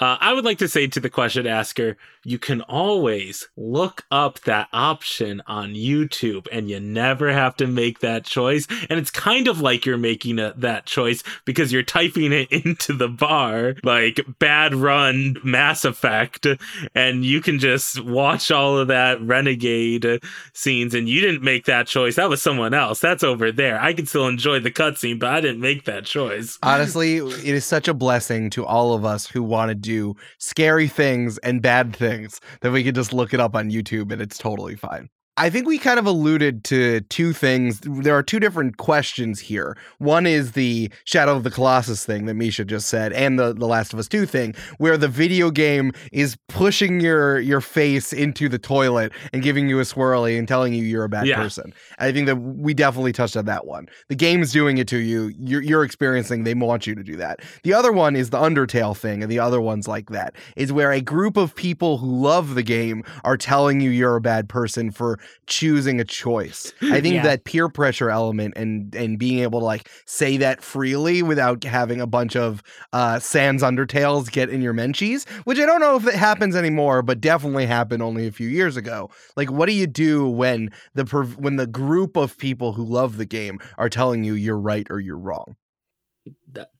Uh, 0.00 0.16
I 0.20 0.32
would 0.32 0.44
like 0.44 0.58
to 0.58 0.68
say 0.68 0.86
to 0.88 0.98
the 1.00 1.10
question 1.10 1.46
asker, 1.46 1.96
you 2.24 2.38
can 2.38 2.62
always 2.62 3.48
look 3.56 4.04
up 4.10 4.40
that 4.40 4.68
option 4.72 5.42
on 5.46 5.74
YouTube 5.74 6.46
and 6.50 6.70
you 6.70 6.80
never 6.80 7.32
have 7.32 7.54
to 7.56 7.66
make 7.66 8.00
that 8.00 8.24
choice. 8.24 8.66
And 8.88 8.98
it's 8.98 9.10
kind 9.10 9.46
of 9.46 9.60
like 9.60 9.84
you're 9.84 9.98
making 9.98 10.38
a, 10.38 10.54
that 10.56 10.86
choice 10.86 11.22
because 11.44 11.72
you're 11.72 11.82
typing 11.82 12.32
it 12.32 12.50
into 12.64 12.92
the 12.92 13.08
bar, 13.08 13.74
like 13.82 14.20
bad 14.38 14.74
run 14.74 15.36
Mass 15.44 15.84
Effect, 15.84 16.46
and 16.94 17.24
you 17.24 17.40
can 17.40 17.58
just 17.58 18.02
watch 18.02 18.50
all 18.50 18.78
of 18.78 18.88
that 18.88 19.20
renegade 19.20 20.20
scenes. 20.52 20.94
And 20.94 21.08
you 21.08 21.20
didn't 21.20 21.42
make 21.42 21.66
that 21.66 21.86
choice. 21.86 22.16
That 22.16 22.30
was 22.30 22.40
someone 22.40 22.74
else. 22.74 23.00
That's 23.00 23.22
over 23.22 23.52
there. 23.52 23.80
I 23.80 23.92
can 23.92 24.06
still 24.06 24.26
enjoy 24.26 24.60
the 24.60 24.70
cutscene, 24.70 25.18
but 25.18 25.28
I 25.28 25.40
didn't 25.40 25.60
make 25.60 25.84
that 25.84 26.06
choice. 26.06 26.58
Honestly, 26.62 27.18
it 27.18 27.44
is 27.44 27.64
such 27.64 27.88
a 27.88 27.94
blessing 27.94 28.48
to 28.50 28.64
all 28.64 28.94
of 28.94 29.04
us 29.04 29.26
who 29.26 29.42
want 29.42 29.68
to 29.68 29.74
do 29.74 30.16
scary 30.38 30.88
things 30.88 31.38
and 31.38 31.60
bad 31.60 31.94
things 31.94 32.13
that 32.60 32.72
we 32.72 32.84
can 32.84 32.94
just 32.94 33.12
look 33.12 33.34
it 33.34 33.40
up 33.40 33.54
on 33.54 33.70
YouTube 33.70 34.12
and 34.12 34.22
it's 34.22 34.38
totally 34.38 34.76
fine. 34.76 35.08
I 35.36 35.50
think 35.50 35.66
we 35.66 35.78
kind 35.78 35.98
of 35.98 36.06
alluded 36.06 36.62
to 36.64 37.00
two 37.02 37.32
things. 37.32 37.80
There 37.80 38.16
are 38.16 38.22
two 38.22 38.38
different 38.38 38.76
questions 38.76 39.40
here. 39.40 39.76
One 39.98 40.26
is 40.26 40.52
the 40.52 40.92
Shadow 41.04 41.34
of 41.34 41.42
the 41.42 41.50
Colossus 41.50 42.04
thing 42.06 42.26
that 42.26 42.36
Mischa 42.36 42.64
just 42.64 42.86
said, 42.86 43.12
and 43.12 43.36
the, 43.36 43.52
the 43.52 43.66
Last 43.66 43.92
of 43.92 43.98
Us 43.98 44.06
2 44.06 44.26
thing, 44.26 44.54
where 44.78 44.96
the 44.96 45.08
video 45.08 45.50
game 45.50 45.90
is 46.12 46.36
pushing 46.48 47.00
your 47.00 47.40
your 47.40 47.60
face 47.60 48.12
into 48.12 48.48
the 48.48 48.58
toilet 48.60 49.12
and 49.32 49.42
giving 49.42 49.68
you 49.68 49.80
a 49.80 49.82
swirly 49.82 50.38
and 50.38 50.46
telling 50.46 50.72
you 50.72 50.84
you're 50.84 51.02
a 51.02 51.08
bad 51.08 51.26
Yeah. 51.26 51.36
person. 51.42 51.74
I 51.98 52.12
think 52.12 52.26
that 52.26 52.36
we 52.36 52.72
definitely 52.72 53.12
touched 53.12 53.36
on 53.36 53.46
that 53.46 53.66
one. 53.66 53.88
The 54.08 54.14
game's 54.14 54.52
doing 54.52 54.78
it 54.78 54.86
to 54.88 54.98
you. 54.98 55.32
You're, 55.36 55.62
you're 55.62 55.82
experiencing. 55.84 56.44
They 56.44 56.54
want 56.54 56.86
you 56.86 56.94
to 56.94 57.02
do 57.02 57.16
that. 57.16 57.40
The 57.64 57.74
other 57.74 57.90
one 57.90 58.14
is 58.14 58.30
the 58.30 58.38
Undertale 58.38 58.96
thing, 58.96 59.20
and 59.22 59.30
the 59.32 59.40
other 59.40 59.60
ones 59.60 59.88
like 59.88 60.10
that 60.10 60.36
is 60.56 60.72
where 60.72 60.92
a 60.92 61.00
group 61.00 61.36
of 61.36 61.56
people 61.56 61.98
who 61.98 62.06
love 62.22 62.54
the 62.54 62.62
game 62.62 63.02
are 63.24 63.36
telling 63.36 63.80
you 63.80 63.90
you're 63.90 64.14
a 64.14 64.20
bad 64.20 64.48
person 64.48 64.92
for 64.92 65.18
choosing 65.46 66.00
a 66.00 66.04
choice. 66.04 66.72
I 66.82 67.00
think 67.00 67.14
Yeah. 67.16 67.22
that 67.22 67.44
peer 67.44 67.68
pressure 67.68 68.10
element 68.10 68.54
and 68.56 68.94
and 68.94 69.18
being 69.18 69.40
able 69.40 69.60
to 69.60 69.64
like 69.66 69.88
say 70.06 70.36
that 70.38 70.62
freely 70.62 71.22
without 71.22 71.64
having 71.64 72.00
a 72.00 72.06
bunch 72.06 72.36
of 72.36 72.62
uh 72.92 73.18
sans 73.18 73.62
undertales 73.62 74.30
get 74.30 74.48
in 74.50 74.62
your 74.62 74.74
menchies, 74.74 75.28
which 75.44 75.58
I 75.58 75.66
don't 75.66 75.80
know 75.80 75.96
if 75.96 76.06
it 76.06 76.14
happens 76.14 76.56
anymore, 76.56 77.02
but 77.02 77.20
definitely 77.20 77.66
happened 77.66 78.02
only 78.02 78.26
a 78.26 78.32
few 78.32 78.48
years 78.48 78.76
ago. 78.76 79.10
Like 79.36 79.50
what 79.50 79.66
do 79.66 79.72
you 79.74 79.86
do 79.86 80.28
when 80.28 80.70
the 80.94 81.04
per- 81.04 81.24
when 81.24 81.56
the 81.56 81.66
group 81.66 82.16
of 82.16 82.38
people 82.38 82.72
who 82.72 82.84
love 82.84 83.16
the 83.16 83.26
game 83.26 83.58
are 83.78 83.88
telling 83.88 84.24
you 84.24 84.34
you're 84.34 84.58
right 84.58 84.86
or 84.90 85.00
you're 85.00 85.18
wrong? 85.18 85.56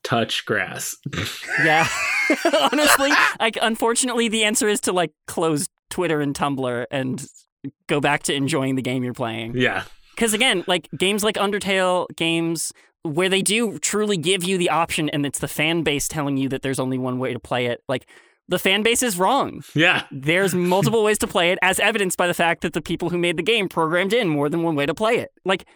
Touch 0.03 0.45
grass. 0.47 0.97
Yeah. 1.65 1.87
Honestly, 2.73 3.11
like 3.41 3.59
unfortunately 3.61 4.29
the 4.29 4.45
answer 4.45 4.67
is 4.69 4.81
to 4.83 4.93
like 4.93 5.13
close 5.27 5.67
Twitter 5.91 6.21
and 6.23 6.35
Tumblr 6.35 6.87
and 6.91 7.27
go 7.87 8.01
back 8.01 8.23
to 8.25 8.35
enjoying 8.35 8.75
the 8.77 8.83
game 8.83 9.05
you're 9.05 9.15
playing. 9.15 9.57
yeah. 9.57 9.85
Cuz 10.17 10.33
again, 10.33 10.65
like 10.69 10.89
games 10.97 11.25
like 11.25 11.35
Undertale, 11.35 12.07
games 12.17 12.73
where 13.03 13.29
they 13.29 13.43
do 13.43 13.79
truly 13.81 14.17
give 14.17 14.45
you 14.45 14.57
the 14.57 14.71
option 14.71 15.09
and 15.11 15.27
it's 15.27 15.41
the 15.41 15.49
fan 15.49 15.83
base 15.83 16.07
telling 16.09 16.37
you 16.37 16.49
that 16.49 16.63
there's 16.63 16.79
only 16.79 16.97
one 16.99 17.19
way 17.19 17.33
to 17.33 17.41
play 17.41 17.67
it. 17.67 17.83
Like 17.89 18.07
the 18.49 18.59
fan 18.59 18.83
base 18.83 19.03
is 19.03 19.19
wrong. 19.19 19.65
Yeah. 19.75 20.05
There's 20.13 20.55
multiple 20.55 21.03
ways 21.03 21.19
to 21.19 21.27
play 21.27 21.51
it 21.51 21.59
as 21.63 21.81
evidenced 21.81 22.17
by 22.17 22.27
the 22.27 22.35
fact 22.35 22.61
that 22.63 22.75
the 22.75 22.81
people 22.81 23.11
who 23.11 23.19
made 23.19 23.37
the 23.37 23.43
game 23.43 23.69
programmed 23.69 24.13
in 24.13 24.29
more 24.29 24.49
than 24.49 24.63
one 24.63 24.77
way 24.77 24.87
to 24.87 24.95
play 24.95 25.17
it. 25.17 25.33
Like 25.45 25.67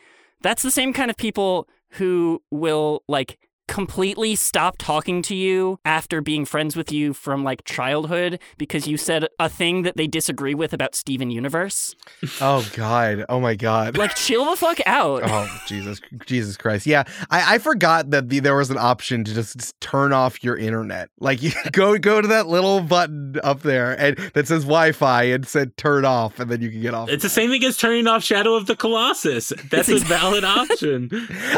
that's 0.40 0.62
the 0.62 0.70
same 0.70 0.92
kind 0.92 1.10
of 1.10 1.16
people 1.16 1.68
who 1.92 2.42
will 2.50 3.02
like 3.08 3.38
completely 3.68 4.34
stop 4.34 4.76
talking 4.78 5.22
to 5.22 5.36
you 5.36 5.78
after 5.84 6.20
being 6.20 6.44
friends 6.44 6.74
with 6.74 6.90
you 6.90 7.12
from 7.12 7.44
like 7.44 7.64
childhood 7.64 8.40
because 8.56 8.88
you 8.88 8.96
said 8.96 9.28
a 9.38 9.48
thing 9.48 9.82
that 9.82 9.96
they 9.96 10.08
disagree 10.08 10.54
with 10.54 10.72
about 10.72 10.94
Steven 10.94 11.30
Universe. 11.30 11.94
Oh 12.40 12.68
God! 12.74 13.24
Oh 13.28 13.38
my 13.38 13.54
God! 13.54 13.96
Like 13.96 14.16
chill 14.16 14.50
the 14.50 14.56
fuck 14.56 14.80
out. 14.86 15.22
Oh 15.24 15.62
Jesus, 15.66 16.00
Jesus 16.26 16.56
Christ! 16.56 16.86
Yeah, 16.86 17.04
I, 17.30 17.54
I 17.54 17.58
forgot 17.58 18.10
that 18.10 18.28
the, 18.28 18.40
there 18.40 18.56
was 18.56 18.70
an 18.70 18.78
option 18.78 19.22
to 19.24 19.34
just, 19.34 19.56
just 19.56 19.80
turn 19.80 20.12
off 20.12 20.42
your 20.42 20.56
internet. 20.56 21.10
Like 21.20 21.42
you 21.42 21.52
go 21.72 21.96
go 21.98 22.20
to 22.20 22.28
that 22.28 22.48
little 22.48 22.80
button 22.80 23.36
up 23.44 23.60
there 23.60 23.98
and 24.00 24.16
that 24.34 24.48
says 24.48 24.64
Wi-Fi 24.64 25.24
and 25.24 25.46
said 25.46 25.76
turn 25.76 26.04
off, 26.04 26.40
and 26.40 26.50
then 26.50 26.62
you 26.62 26.70
can 26.70 26.80
get 26.80 26.94
off. 26.94 27.08
It's 27.08 27.22
the 27.22 27.28
same 27.28 27.50
thing 27.50 27.62
as 27.64 27.76
turning 27.76 28.06
off 28.06 28.24
Shadow 28.24 28.54
of 28.54 28.66
the 28.66 28.76
Colossus. 28.76 29.52
That's 29.70 29.88
a 29.88 29.98
valid 29.98 30.44
option. 30.44 31.10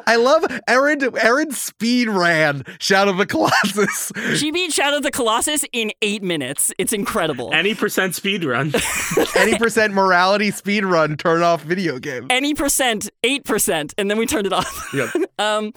I 0.07 0.17
love 0.17 0.45
Erin. 0.67 1.17
Erin 1.17 1.53
speed 1.53 2.00
ran 2.09 2.65
Shadow 2.79 3.11
of 3.11 3.19
the 3.19 3.27
Colossus. 3.27 4.13
She 4.37 4.51
beat 4.51 4.73
Shadow 4.73 4.99
of 4.99 5.03
the 5.03 5.11
Colossus 5.11 5.65
in 5.73 5.93
eight 6.03 6.23
minutes. 6.23 6.73
It's 6.79 6.93
incredible. 6.93 7.51
Any 7.53 7.75
percent 7.75 8.15
speed 8.15 8.45
run. 8.45 8.73
Any 9.37 9.57
percent 9.59 9.95
morality 9.95 10.51
speed 10.51 10.85
run. 10.85 11.17
Turn 11.17 11.43
off 11.43 11.63
video 11.63 11.99
game. 11.99 12.27
any 12.31 12.55
percent, 12.55 13.11
eight 13.25 13.45
percent, 13.45 13.95
and 13.99 14.11
then 14.11 14.19
we 14.19 14.27
turned 14.27 14.47
it 14.47 14.53
off. 14.53 14.89
Yep. 14.95 15.11
um, 15.39 15.73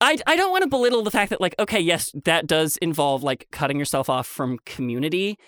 I 0.00 0.18
I 0.26 0.36
don't 0.36 0.50
want 0.50 0.62
to 0.62 0.68
belittle 0.68 1.02
the 1.02 1.10
fact 1.10 1.30
that 1.30 1.40
like 1.40 1.54
okay, 1.58 1.80
yes, 1.80 2.12
that 2.24 2.46
does 2.46 2.76
involve 2.78 3.22
like 3.22 3.48
cutting 3.50 3.78
yourself 3.78 4.10
off 4.10 4.26
from 4.26 4.58
community, 4.64 5.38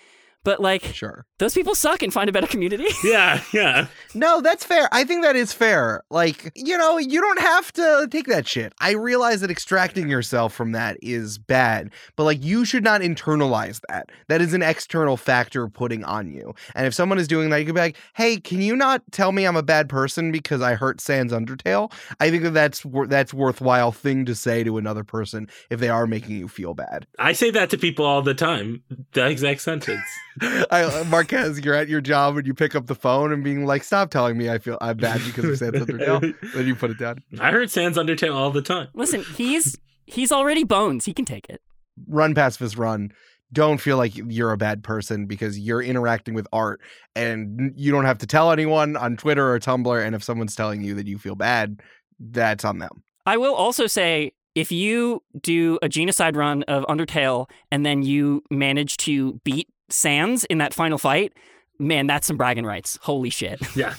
But 0.45 0.61
like, 0.61 0.83
Sure. 0.93 1.25
those 1.39 1.53
people 1.53 1.75
suck 1.75 2.01
and 2.03 2.13
find 2.13 2.29
a 2.29 2.31
better 2.31 2.47
community. 2.47 2.87
Yeah, 3.03 3.41
yeah. 3.53 3.87
No, 4.13 4.41
that's 4.41 4.63
fair. 4.63 4.87
I 4.91 5.03
think 5.03 5.23
that 5.23 5.35
is 5.35 5.51
fair. 5.53 6.03
Like, 6.09 6.51
you 6.55 6.77
know, 6.77 6.97
you 6.97 7.19
don't 7.19 7.39
have 7.39 7.71
to 7.73 8.07
take 8.09 8.27
that 8.27 8.47
shit. 8.47 8.73
I 8.79 8.91
realize 8.91 9.41
that 9.41 9.51
extracting 9.51 10.07
yourself 10.09 10.53
from 10.53 10.71
that 10.71 10.97
is 11.01 11.37
bad, 11.37 11.91
but 12.15 12.23
like, 12.23 12.43
you 12.43 12.63
should 12.65 12.83
not 12.83 13.01
internalize 13.01 13.81
that. 13.89 14.09
That 14.29 14.41
is 14.41 14.53
an 14.53 14.61
external 14.61 15.17
factor 15.17 15.67
putting 15.67 16.03
on 16.03 16.31
you. 16.31 16.53
And 16.75 16.85
if 16.87 16.93
someone 16.93 17.17
is 17.19 17.27
doing 17.27 17.49
that, 17.49 17.57
you 17.57 17.65
could 17.65 17.75
be 17.75 17.81
like, 17.81 17.97
hey, 18.15 18.37
can 18.37 18.61
you 18.61 18.75
not 18.75 19.01
tell 19.11 19.31
me 19.31 19.45
I'm 19.45 19.55
a 19.57 19.63
bad 19.63 19.89
person 19.89 20.31
because 20.31 20.61
I 20.61 20.75
hurt 20.75 21.01
Sans 21.01 21.31
Undertale? 21.31 21.91
I 22.19 22.29
think 22.29 22.43
that 22.43 22.53
that's, 22.53 22.85
wor- 22.85 23.07
that's 23.07 23.33
worthwhile 23.33 23.91
thing 23.91 24.25
to 24.25 24.35
say 24.35 24.63
to 24.63 24.77
another 24.77 25.03
person 25.03 25.47
if 25.69 25.79
they 25.79 25.89
are 25.89 26.05
making 26.07 26.37
you 26.37 26.47
feel 26.47 26.73
bad. 26.75 27.07
I 27.19 27.33
say 27.33 27.49
that 27.51 27.69
to 27.71 27.77
people 27.77 28.05
all 28.05 28.21
the 28.21 28.33
time. 28.35 28.83
The 29.13 29.27
exact 29.27 29.61
sentence. 29.61 30.05
I, 30.41 30.83
uh, 30.83 31.03
Marquez, 31.05 31.59
you're 31.61 31.75
at 31.75 31.87
your 31.87 32.01
job 32.01 32.37
and 32.37 32.45
you 32.45 32.53
pick 32.53 32.75
up 32.75 32.87
the 32.87 32.95
phone 32.95 33.31
and 33.31 33.43
being 33.43 33.65
like, 33.65 33.83
stop 33.83 34.09
telling 34.11 34.37
me 34.37 34.49
I 34.49 34.57
feel 34.57 34.77
I'm 34.81 34.97
bad 34.97 35.21
because 35.25 35.45
of 35.45 35.57
Sans 35.57 35.75
Undertale. 35.75 36.33
then 36.53 36.67
you 36.67 36.75
put 36.75 36.91
it 36.91 36.99
down. 36.99 37.23
I 37.39 37.51
heard 37.51 37.69
Sans 37.71 37.97
Undertale 37.97 38.33
all 38.33 38.51
the 38.51 38.61
time. 38.61 38.89
Listen, 38.93 39.23
he's 39.35 39.77
he's 40.05 40.31
already 40.31 40.63
bones. 40.63 41.05
He 41.05 41.13
can 41.13 41.25
take 41.25 41.49
it. 41.49 41.61
run 42.07 42.33
pacifist 42.35 42.77
run 42.77 43.11
don't 43.53 43.77
feel 43.77 43.95
like 43.95 44.11
you're 44.15 44.51
a 44.51 44.57
bad 44.57 44.83
person 44.83 45.27
because 45.27 45.57
you're 45.57 45.81
interacting 45.81 46.33
with 46.33 46.47
art 46.51 46.81
and 47.15 47.71
you 47.75 47.91
don't 47.91 48.03
have 48.03 48.17
to 48.17 48.25
tell 48.27 48.51
anyone 48.51 48.97
on 48.97 49.15
twitter 49.15 49.53
or 49.53 49.59
tumblr 49.59 50.03
and 50.05 50.15
if 50.15 50.23
someone's 50.23 50.55
telling 50.55 50.81
you 50.83 50.93
that 50.95 51.07
you 51.07 51.17
feel 51.17 51.35
bad 51.35 51.79
that's 52.19 52.65
on 52.65 52.79
them 52.79 53.03
I 53.25 53.37
will 53.37 53.53
also 53.55 53.87
say 53.87 54.33
if 54.55 54.71
you 54.71 55.21
do 55.41 55.79
a 55.81 55.89
genocide 55.89 56.35
run 56.35 56.63
of 56.63 56.85
Undertale 56.85 57.49
and 57.71 57.85
then 57.85 58.03
you 58.03 58.43
manage 58.49 58.97
to 58.97 59.39
beat 59.43 59.67
Sans 59.89 60.43
in 60.45 60.57
that 60.59 60.73
final 60.73 60.97
fight, 60.97 61.33
man, 61.79 62.07
that's 62.07 62.27
some 62.27 62.37
bragging 62.37 62.65
rights. 62.65 62.97
Holy 63.01 63.29
shit. 63.29 63.59
Yeah. 63.75 63.95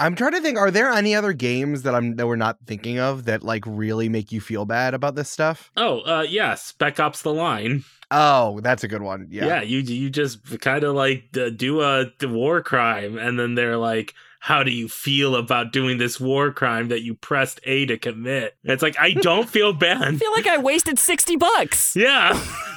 i'm 0.00 0.16
trying 0.16 0.32
to 0.32 0.40
think 0.40 0.58
are 0.58 0.72
there 0.72 0.90
any 0.90 1.14
other 1.14 1.32
games 1.32 1.82
that 1.82 1.94
i'm 1.94 2.16
that 2.16 2.26
we're 2.26 2.34
not 2.34 2.56
thinking 2.66 2.98
of 2.98 3.26
that 3.26 3.44
like 3.44 3.62
really 3.64 4.08
make 4.08 4.32
you 4.32 4.40
feel 4.40 4.64
bad 4.64 4.92
about 4.92 5.14
this 5.14 5.30
stuff 5.30 5.70
Oh, 5.76 6.00
uh, 6.00 6.22
yeah. 6.28 6.56
Spec 6.56 6.98
Ops: 6.98 7.22
The 7.22 7.32
Line. 7.32 7.84
oh 8.10 8.58
that's 8.60 8.82
a 8.82 8.88
good 8.88 9.02
one 9.02 9.28
Yeah, 9.30 9.46
yeah, 9.46 9.62
you 9.62 9.78
you 9.78 10.10
just 10.10 10.60
kind 10.60 10.82
of 10.82 10.96
like 10.96 11.28
d- 11.32 11.52
do 11.52 11.80
a 11.80 12.06
d- 12.18 12.26
war 12.26 12.60
crime, 12.60 13.16
and 13.18 13.38
then 13.38 13.54
they're 13.54 13.76
like, 13.76 14.14
"How 14.40 14.64
do 14.64 14.72
you 14.72 14.88
feel 14.88 15.36
about 15.36 15.72
doing 15.72 15.98
this 15.98 16.18
war 16.18 16.50
crime 16.52 16.88
that 16.88 17.02
you 17.02 17.14
pressed 17.14 17.60
A 17.62 17.86
to 17.86 17.96
commit?" 17.96 18.56
And 18.64 18.72
it's 18.72 18.82
like, 18.82 18.96
I 18.98 19.12
don't 19.22 19.48
feel 19.48 19.72
bad. 19.72 20.02
I 20.02 20.10
bad. 20.10 20.18
feel 20.18 20.32
like 20.32 20.48
I 20.48 20.58
wasted 20.58 20.98
60 20.98 21.36
bucks. 21.36 21.94
Yeah, 21.94 22.32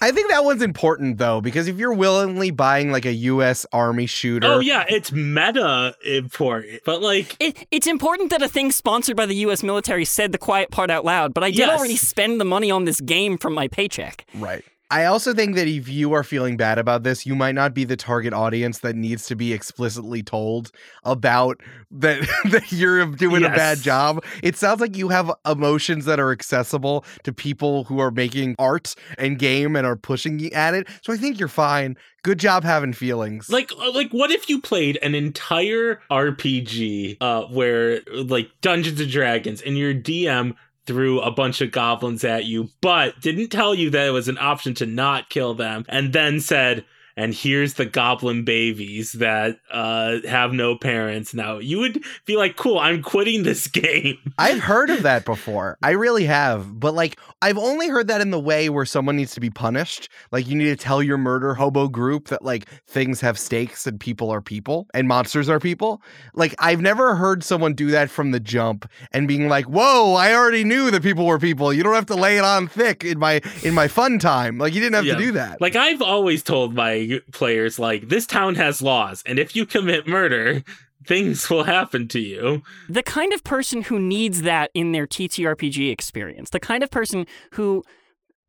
i 0.00 0.10
think 0.12 0.30
that 0.30 0.44
one's 0.44 0.62
important 0.62 1.18
though 1.18 1.40
because 1.40 1.68
if 1.68 1.78
you're 1.78 1.92
willingly 1.94 2.50
buying 2.50 2.90
like 2.92 3.04
a 3.06 3.12
us 3.12 3.66
army 3.72 4.06
shooter 4.06 4.46
oh 4.46 4.60
yeah, 4.60 4.84
it's 4.88 5.12
meta 5.12 5.94
eh, 6.04 6.16
important, 6.18 6.80
but 6.84 7.00
like, 7.02 7.36
It, 7.40 7.66
it's 7.70 7.86
important 7.86 8.30
that 8.30 8.42
a 8.42 8.48
thing 8.48 8.72
sponsored 8.72 9.16
by 9.16 9.26
the 9.26 9.36
US 9.46 9.62
military 9.62 10.04
said 10.04 10.32
the 10.32 10.38
quiet 10.38 10.70
part 10.70 10.90
out 10.90 11.04
loud, 11.04 11.34
but 11.34 11.42
I 11.44 11.50
did 11.50 11.58
Yes. 11.60 11.78
already 11.78 11.96
spend 11.96 12.40
the 12.40 12.44
money 12.44 12.70
on 12.70 12.84
this 12.84 13.00
game 13.00 13.38
from 13.38 13.54
my 13.54 13.68
paycheck. 13.68 14.24
Right. 14.34 14.64
I 14.90 15.04
also 15.04 15.32
think 15.32 15.54
that 15.54 15.68
if 15.68 15.88
you 15.88 16.12
are 16.14 16.24
feeling 16.24 16.56
bad 16.56 16.76
about 16.78 17.04
this, 17.04 17.24
you 17.24 17.36
might 17.36 17.54
not 17.54 17.74
be 17.74 17.84
the 17.84 17.96
target 17.96 18.32
audience 18.32 18.80
that 18.80 18.96
needs 18.96 19.26
to 19.26 19.36
be 19.36 19.52
explicitly 19.52 20.20
told 20.22 20.72
about 21.04 21.60
that 21.92 22.20
that 22.50 22.72
you're 22.72 23.06
doing 23.06 23.44
a 23.44 23.50
bad 23.50 23.78
job. 23.78 24.24
It 24.42 24.56
sounds 24.56 24.80
like 24.80 24.96
you 24.96 25.08
have 25.08 25.30
emotions 25.46 26.06
that 26.06 26.18
are 26.18 26.32
accessible 26.32 27.04
to 27.22 27.32
people 27.32 27.84
who 27.84 28.00
are 28.00 28.10
making 28.10 28.56
art 28.58 28.96
and 29.16 29.38
game 29.38 29.76
and 29.76 29.86
are 29.86 29.96
pushing 29.96 30.52
at 30.52 30.74
it. 30.74 30.88
So 31.02 31.12
I 31.12 31.16
think 31.16 31.38
you're 31.38 31.48
fine. 31.48 31.96
Good 32.22 32.38
job 32.38 32.64
having 32.64 32.92
feelings. 32.92 33.48
like, 33.48 33.72
uh, 33.72 33.92
like, 33.92 34.10
what 34.10 34.30
if 34.30 34.48
you 34.48 34.60
played 34.60 34.98
an 35.02 35.14
entire 35.14 36.00
RPG, 36.10 37.16
uh, 37.20 37.44
where 37.44 38.00
like 38.12 38.50
Dungeons 38.60 39.00
and 39.00 39.10
Dragons, 39.10 39.62
and 39.62 39.78
your 39.78 39.94
DM 39.94 40.54
threw 40.86 41.20
a 41.20 41.30
bunch 41.30 41.60
of 41.60 41.72
goblins 41.72 42.24
at 42.24 42.44
you, 42.44 42.70
but 42.80 43.20
didn't 43.20 43.48
tell 43.48 43.74
you 43.74 43.90
that 43.90 44.06
it 44.06 44.12
was 44.12 44.28
an 44.28 44.38
option 44.38 44.74
to 44.74 44.86
not 44.86 45.30
kill 45.30 45.54
them, 45.54 45.84
and 45.88 46.12
then 46.12 46.40
said, 46.40 46.84
and 47.16 47.34
here's 47.34 47.74
the 47.74 47.86
goblin 47.86 48.44
babies 48.44 49.12
that 49.12 49.58
uh, 49.70 50.18
have 50.28 50.52
no 50.52 50.76
parents 50.76 51.34
now. 51.34 51.58
You 51.58 51.78
would 51.80 52.02
be 52.26 52.36
like, 52.36 52.56
cool, 52.56 52.78
I'm 52.78 53.02
quitting 53.02 53.42
this 53.42 53.66
game. 53.68 54.18
I've 54.38 54.60
heard 54.60 54.90
of 54.90 55.02
that 55.02 55.24
before. 55.24 55.78
I 55.82 55.90
really 55.90 56.24
have. 56.24 56.78
But 56.78 56.94
like 56.94 57.18
I've 57.42 57.58
only 57.58 57.88
heard 57.88 58.08
that 58.08 58.20
in 58.20 58.30
the 58.30 58.40
way 58.40 58.68
where 58.68 58.84
someone 58.84 59.16
needs 59.16 59.32
to 59.34 59.40
be 59.40 59.50
punished. 59.50 60.08
Like 60.32 60.46
you 60.46 60.54
need 60.56 60.66
to 60.66 60.76
tell 60.76 61.02
your 61.02 61.18
murder 61.18 61.54
hobo 61.54 61.88
group 61.88 62.28
that 62.28 62.44
like 62.44 62.68
things 62.86 63.20
have 63.20 63.38
stakes 63.38 63.86
and 63.86 63.98
people 63.98 64.30
are 64.30 64.40
people 64.40 64.86
and 64.94 65.08
monsters 65.08 65.48
are 65.48 65.60
people. 65.60 66.02
Like 66.34 66.54
I've 66.58 66.80
never 66.80 67.14
heard 67.16 67.42
someone 67.44 67.74
do 67.74 67.90
that 67.90 68.10
from 68.10 68.30
the 68.30 68.40
jump 68.40 68.88
and 69.12 69.26
being 69.26 69.48
like, 69.48 69.66
"Whoa, 69.66 70.14
I 70.14 70.34
already 70.34 70.64
knew 70.64 70.90
that 70.90 71.02
people 71.02 71.26
were 71.26 71.38
people. 71.38 71.72
You 71.72 71.82
don't 71.82 71.94
have 71.94 72.06
to 72.06 72.14
lay 72.16 72.38
it 72.38 72.44
on 72.44 72.66
thick 72.68 73.04
in 73.04 73.18
my 73.18 73.40
in 73.62 73.74
my 73.74 73.88
fun 73.88 74.18
time." 74.18 74.58
Like 74.58 74.74
you 74.74 74.80
didn't 74.80 74.94
have 74.94 75.04
Yeah. 75.06 75.14
to 75.14 75.18
do 75.20 75.32
that. 75.32 75.60
Like 75.60 75.76
I've 75.76 76.02
always 76.02 76.42
told 76.42 76.74
my 76.74 76.92
players, 77.32 77.78
like 77.78 78.08
this 78.08 78.26
town 78.26 78.54
has 78.56 78.82
laws, 78.82 79.22
and 79.26 79.38
if 79.38 79.54
you 79.54 79.66
commit 79.66 80.06
murder, 80.06 80.62
things 81.06 81.48
will 81.48 81.64
happen 81.64 82.08
to 82.08 82.20
you. 82.20 82.62
the 82.88 83.02
kind 83.02 83.32
of 83.32 83.42
person 83.44 83.82
who 83.82 83.98
needs 83.98 84.42
that 84.42 84.70
in 84.74 84.92
their 84.92 85.06
TTRPG 85.06 85.90
experience, 85.90 86.50
the 86.50 86.60
kind 86.60 86.82
of 86.82 86.90
person 86.90 87.26
who 87.52 87.82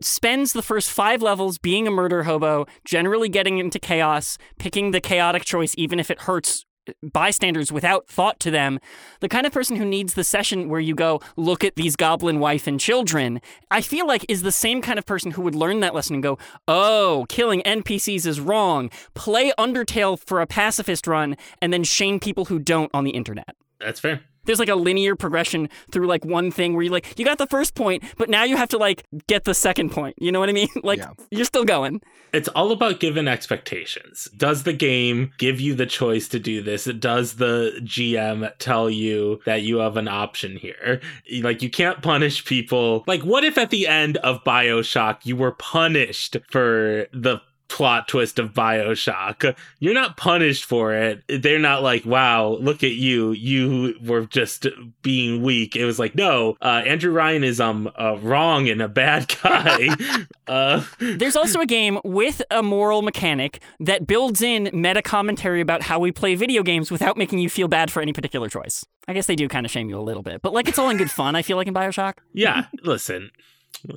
spends 0.02 0.54
the 0.54 0.62
first 0.62 0.90
five 0.90 1.22
levels 1.22 1.58
being 1.58 1.88
a 1.88 1.92
murder 1.92 2.24
hobo, 2.24 2.66
generally 2.84 3.30
getting 3.30 3.60
into 3.60 3.80
chaos, 3.80 4.38
picking 4.60 4.92
the 4.92 5.02
chaotic 5.02 5.46
choice, 5.46 5.74
even 5.78 6.00
if 6.00 6.10
it 6.10 6.22
hurts 6.22 6.66
bystanders 7.04 7.72
without 7.72 8.08
thought 8.08 8.40
to 8.42 8.52
them, 8.52 8.80
the 9.20 9.30
kind 9.30 9.46
of 9.46 9.54
person 9.54 9.76
who 9.76 9.86
needs 9.86 10.14
the 10.14 10.24
session 10.24 10.70
where 10.70 10.80
you 10.80 10.96
go, 10.96 11.22
look 11.36 11.64
at 11.64 11.76
these 11.76 11.96
goblin 11.96 12.40
wife 12.40 12.68
and 12.68 12.80
children, 12.80 13.42
I 13.70 13.82
feel 13.82 14.08
like 14.08 14.26
is 14.30 14.42
the 14.42 14.52
same 14.52 14.82
kind 14.82 14.98
of 14.98 15.06
person 15.06 15.32
who 15.32 15.42
would 15.42 15.56
learn 15.56 15.80
that 15.82 15.96
lesson 15.96 16.16
and 16.16 16.24
go, 16.24 16.38
oh, 16.68 17.26
killing 17.30 17.62
NPCs 17.62 18.26
is 18.26 18.40
wrong. 18.40 18.90
Play 19.14 19.52
Undertale 19.58 20.20
for 20.20 20.42
a 20.42 20.48
pacifist 20.48 21.08
run 21.08 21.36
and 21.62 21.72
then 21.72 21.84
shame 21.84 22.20
people 22.20 22.46
who 22.46 22.60
don't 22.60 22.92
on 22.94 23.04
the 23.04 23.12
internet 23.12 23.56
That's 23.80 24.00
fair. 24.00 24.22
There's 24.46 24.60
like 24.60 24.70
a 24.70 24.76
linear 24.76 25.16
progression 25.16 25.70
through 25.92 26.08
like 26.08 26.24
one 26.26 26.52
thing 26.52 26.74
where 26.74 26.84
you 26.84 26.90
like 26.90 27.18
you 27.20 27.26
got 27.26 27.38
the 27.38 27.48
first 27.48 27.76
point 27.76 28.04
but 28.18 28.30
now 28.30 28.44
you 28.44 28.58
have 28.58 28.70
to 28.70 28.78
like 28.78 29.06
get 29.28 29.44
the 29.44 29.54
second 29.54 29.92
point 29.92 30.16
you 30.20 30.32
know 30.32 30.40
what 30.40 30.50
i 30.50 30.52
mean 30.54 30.68
like 30.84 31.00
Yeah. 31.00 31.12
you're 31.30 31.46
still 31.46 31.66
going 31.66 32.02
It's 32.34 32.48
all 32.50 32.72
about 32.72 33.00
given 33.02 33.28
expectations. 33.28 34.30
Does 34.38 34.64
the 34.64 34.72
game 34.74 35.34
give 35.38 35.60
you 35.60 35.76
the 35.76 35.86
choice 35.86 36.30
to 36.30 36.40
do 36.40 36.62
this? 36.62 36.86
Does 36.86 37.36
the 37.36 37.74
GM 37.84 38.50
tell 38.58 38.90
you 38.90 39.42
that 39.46 39.64
you 39.64 39.80
have 39.80 39.98
an 39.98 40.08
option 40.08 40.56
here? 40.56 41.02
Like, 41.42 41.62
you 41.62 41.70
can't 41.70 42.02
punish 42.02 42.46
people. 42.46 43.04
Like, 43.06 43.24
what 43.24 43.44
if 43.44 43.58
at 43.58 43.70
the 43.70 43.86
end 43.86 44.16
of 44.18 44.44
Bioshock 44.46 45.26
you 45.26 45.36
were 45.36 45.52
punished 45.52 46.38
for 46.50 47.08
the 47.12 47.42
plot 47.72 48.08
twist 48.08 48.38
of 48.38 48.54
Bioshock? 48.54 49.56
You're 49.80 49.94
not 49.94 50.18
punished 50.18 50.66
for 50.66 50.94
it. 50.94 51.24
They're 51.28 51.58
not 51.60 51.82
like, 51.82 52.06
wow, 52.06 52.50
look 52.62 52.84
at 52.84 52.92
you. 52.92 53.32
You 53.32 53.96
were 54.04 54.26
just 54.26 54.68
being 55.02 55.42
weak. 55.42 55.76
It 55.76 55.86
was 55.86 55.98
like, 55.98 56.14
no, 56.14 56.58
uh, 56.62 56.84
Andrew 56.86 57.12
Ryan 57.12 57.44
is 57.44 57.60
um 57.60 57.90
uh, 58.00 58.18
wrong 58.22 58.70
and 58.70 58.82
a 58.82 58.88
bad 58.88 59.34
guy. 59.44 59.90
uh, 60.48 60.84
there's 61.00 61.36
also 61.36 61.62
a 61.62 61.66
game 61.66 62.00
with 62.04 62.42
a 62.52 62.62
moral 62.62 63.02
mechanic 63.02 63.62
that 63.80 64.06
builds 64.06 64.42
in 64.42 64.70
meta 64.74 65.02
commentary 65.02 65.62
about 65.62 65.82
how 65.82 65.98
we 66.00 66.12
play 66.12 66.36
video 66.36 66.64
games 66.64 66.92
without 66.92 67.18
making 67.18 67.40
you 67.40 67.50
feel 67.50 67.68
bad 67.68 67.90
for 67.90 68.02
any 68.02 68.12
particular 68.14 68.50
choice 68.50 68.86
i 69.08 69.14
guess 69.14 69.26
they 69.28 69.36
do 69.36 69.48
kind 69.48 69.66
of 69.66 69.72
shame 69.72 69.90
you 69.90 69.98
a 69.98 70.02
little 70.02 70.24
bit 70.24 70.42
but 70.42 70.54
like 70.54 70.68
it's 70.68 70.78
all 70.78 70.90
in 70.90 70.98
good 70.98 71.10
fun 71.12 71.36
i 71.36 71.42
feel 71.42 71.58
like 71.58 71.68
in 71.68 71.74
bioshock 71.74 72.16
Yeah, 72.34 72.66
listen, 72.84 73.32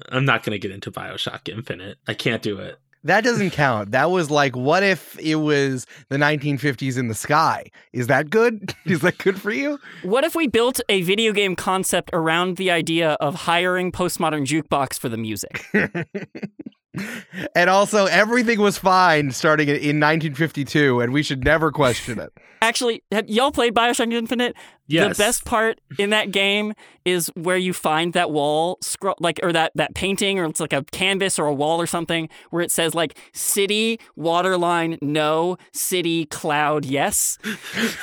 I'm 0.08 0.24
not 0.24 0.42
going 0.44 0.52
to 0.52 0.58
get 0.58 0.70
into 0.70 0.90
Bioshock 0.90 1.48
Infinite. 1.48 1.98
I 2.06 2.14
can't 2.14 2.42
do 2.42 2.58
it. 2.58 2.78
That 3.04 3.22
doesn't 3.22 3.50
count. 3.50 3.90
That 3.90 4.10
was 4.10 4.30
like, 4.30 4.56
what 4.56 4.82
if 4.82 5.18
it 5.18 5.34
was 5.36 5.86
the 6.08 6.16
1950s 6.16 6.96
in 6.96 7.08
the 7.08 7.14
sky? 7.14 7.70
Is 7.92 8.06
that 8.06 8.30
good? 8.30 8.74
Is 8.86 9.00
that 9.00 9.18
good 9.18 9.40
for 9.40 9.50
you? 9.50 9.78
what 10.02 10.24
if 10.24 10.34
we 10.34 10.46
built 10.46 10.80
a 10.88 11.02
video 11.02 11.32
game 11.32 11.54
concept 11.54 12.10
around 12.12 12.56
the 12.56 12.70
idea 12.70 13.12
of 13.20 13.34
hiring 13.34 13.92
postmodern 13.92 14.46
jukebox 14.46 14.98
for 14.98 15.08
the 15.08 15.16
music 15.16 15.66
and 17.54 17.70
also, 17.70 18.06
everything 18.06 18.60
was 18.60 18.78
fine 18.78 19.30
starting 19.32 19.68
in, 19.68 19.76
in 19.76 20.00
1952, 20.00 21.00
and 21.00 21.12
we 21.12 21.22
should 21.22 21.44
never 21.44 21.70
question 21.70 22.18
it. 22.18 22.32
Actually, 22.62 23.02
have 23.12 23.28
y'all 23.28 23.52
played 23.52 23.74
Bioshock 23.74 24.10
Infinite? 24.10 24.56
Yes. 24.86 25.16
The 25.16 25.22
best 25.22 25.44
part 25.44 25.80
in 25.98 26.10
that 26.10 26.30
game 26.30 26.72
is 27.04 27.30
where 27.34 27.58
you 27.58 27.74
find 27.74 28.14
that 28.14 28.30
wall 28.30 28.78
scroll, 28.80 29.16
like 29.20 29.38
or 29.42 29.52
that 29.52 29.72
that 29.74 29.94
painting, 29.94 30.38
or 30.38 30.46
it's 30.46 30.60
like 30.60 30.72
a 30.72 30.82
canvas 30.84 31.38
or 31.38 31.46
a 31.46 31.52
wall 31.52 31.78
or 31.78 31.86
something, 31.86 32.28
where 32.50 32.62
it 32.62 32.70
says 32.70 32.94
like 32.94 33.18
"city 33.34 34.00
waterline 34.16 34.98
no, 35.02 35.58
city 35.72 36.24
cloud 36.26 36.86
yes." 36.86 37.38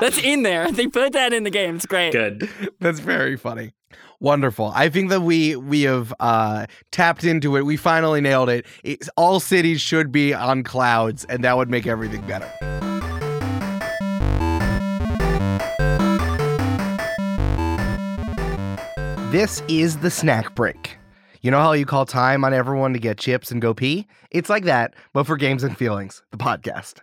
That's 0.00 0.18
in 0.22 0.44
there. 0.44 0.70
They 0.70 0.86
put 0.86 1.12
that 1.12 1.32
in 1.32 1.42
the 1.42 1.50
game. 1.50 1.76
It's 1.76 1.86
great. 1.86 2.12
Good. 2.12 2.48
That's 2.78 3.00
very 3.00 3.36
funny. 3.36 3.72
Wonderful. 4.22 4.70
I 4.72 4.88
think 4.88 5.10
that 5.10 5.22
we 5.22 5.56
we 5.56 5.82
have 5.82 6.14
uh, 6.20 6.66
tapped 6.92 7.24
into 7.24 7.56
it. 7.56 7.66
We 7.66 7.76
finally 7.76 8.20
nailed 8.20 8.50
it. 8.50 8.64
It's, 8.84 9.10
all 9.16 9.40
cities 9.40 9.80
should 9.80 10.12
be 10.12 10.32
on 10.32 10.62
clouds, 10.62 11.24
and 11.24 11.42
that 11.42 11.56
would 11.56 11.68
make 11.68 11.88
everything 11.88 12.24
better. 12.24 12.48
This 19.32 19.60
is 19.66 19.96
the 19.98 20.10
snack 20.10 20.54
break. 20.54 20.96
You 21.40 21.50
know 21.50 21.58
how 21.58 21.72
you 21.72 21.84
call 21.84 22.06
time 22.06 22.44
on 22.44 22.54
everyone 22.54 22.92
to 22.92 23.00
get 23.00 23.18
chips 23.18 23.50
and 23.50 23.60
go 23.60 23.74
pee? 23.74 24.06
It's 24.30 24.48
like 24.48 24.62
that, 24.66 24.94
but 25.12 25.24
for 25.24 25.36
games 25.36 25.64
and 25.64 25.76
feelings, 25.76 26.22
the 26.30 26.36
podcast. 26.36 27.00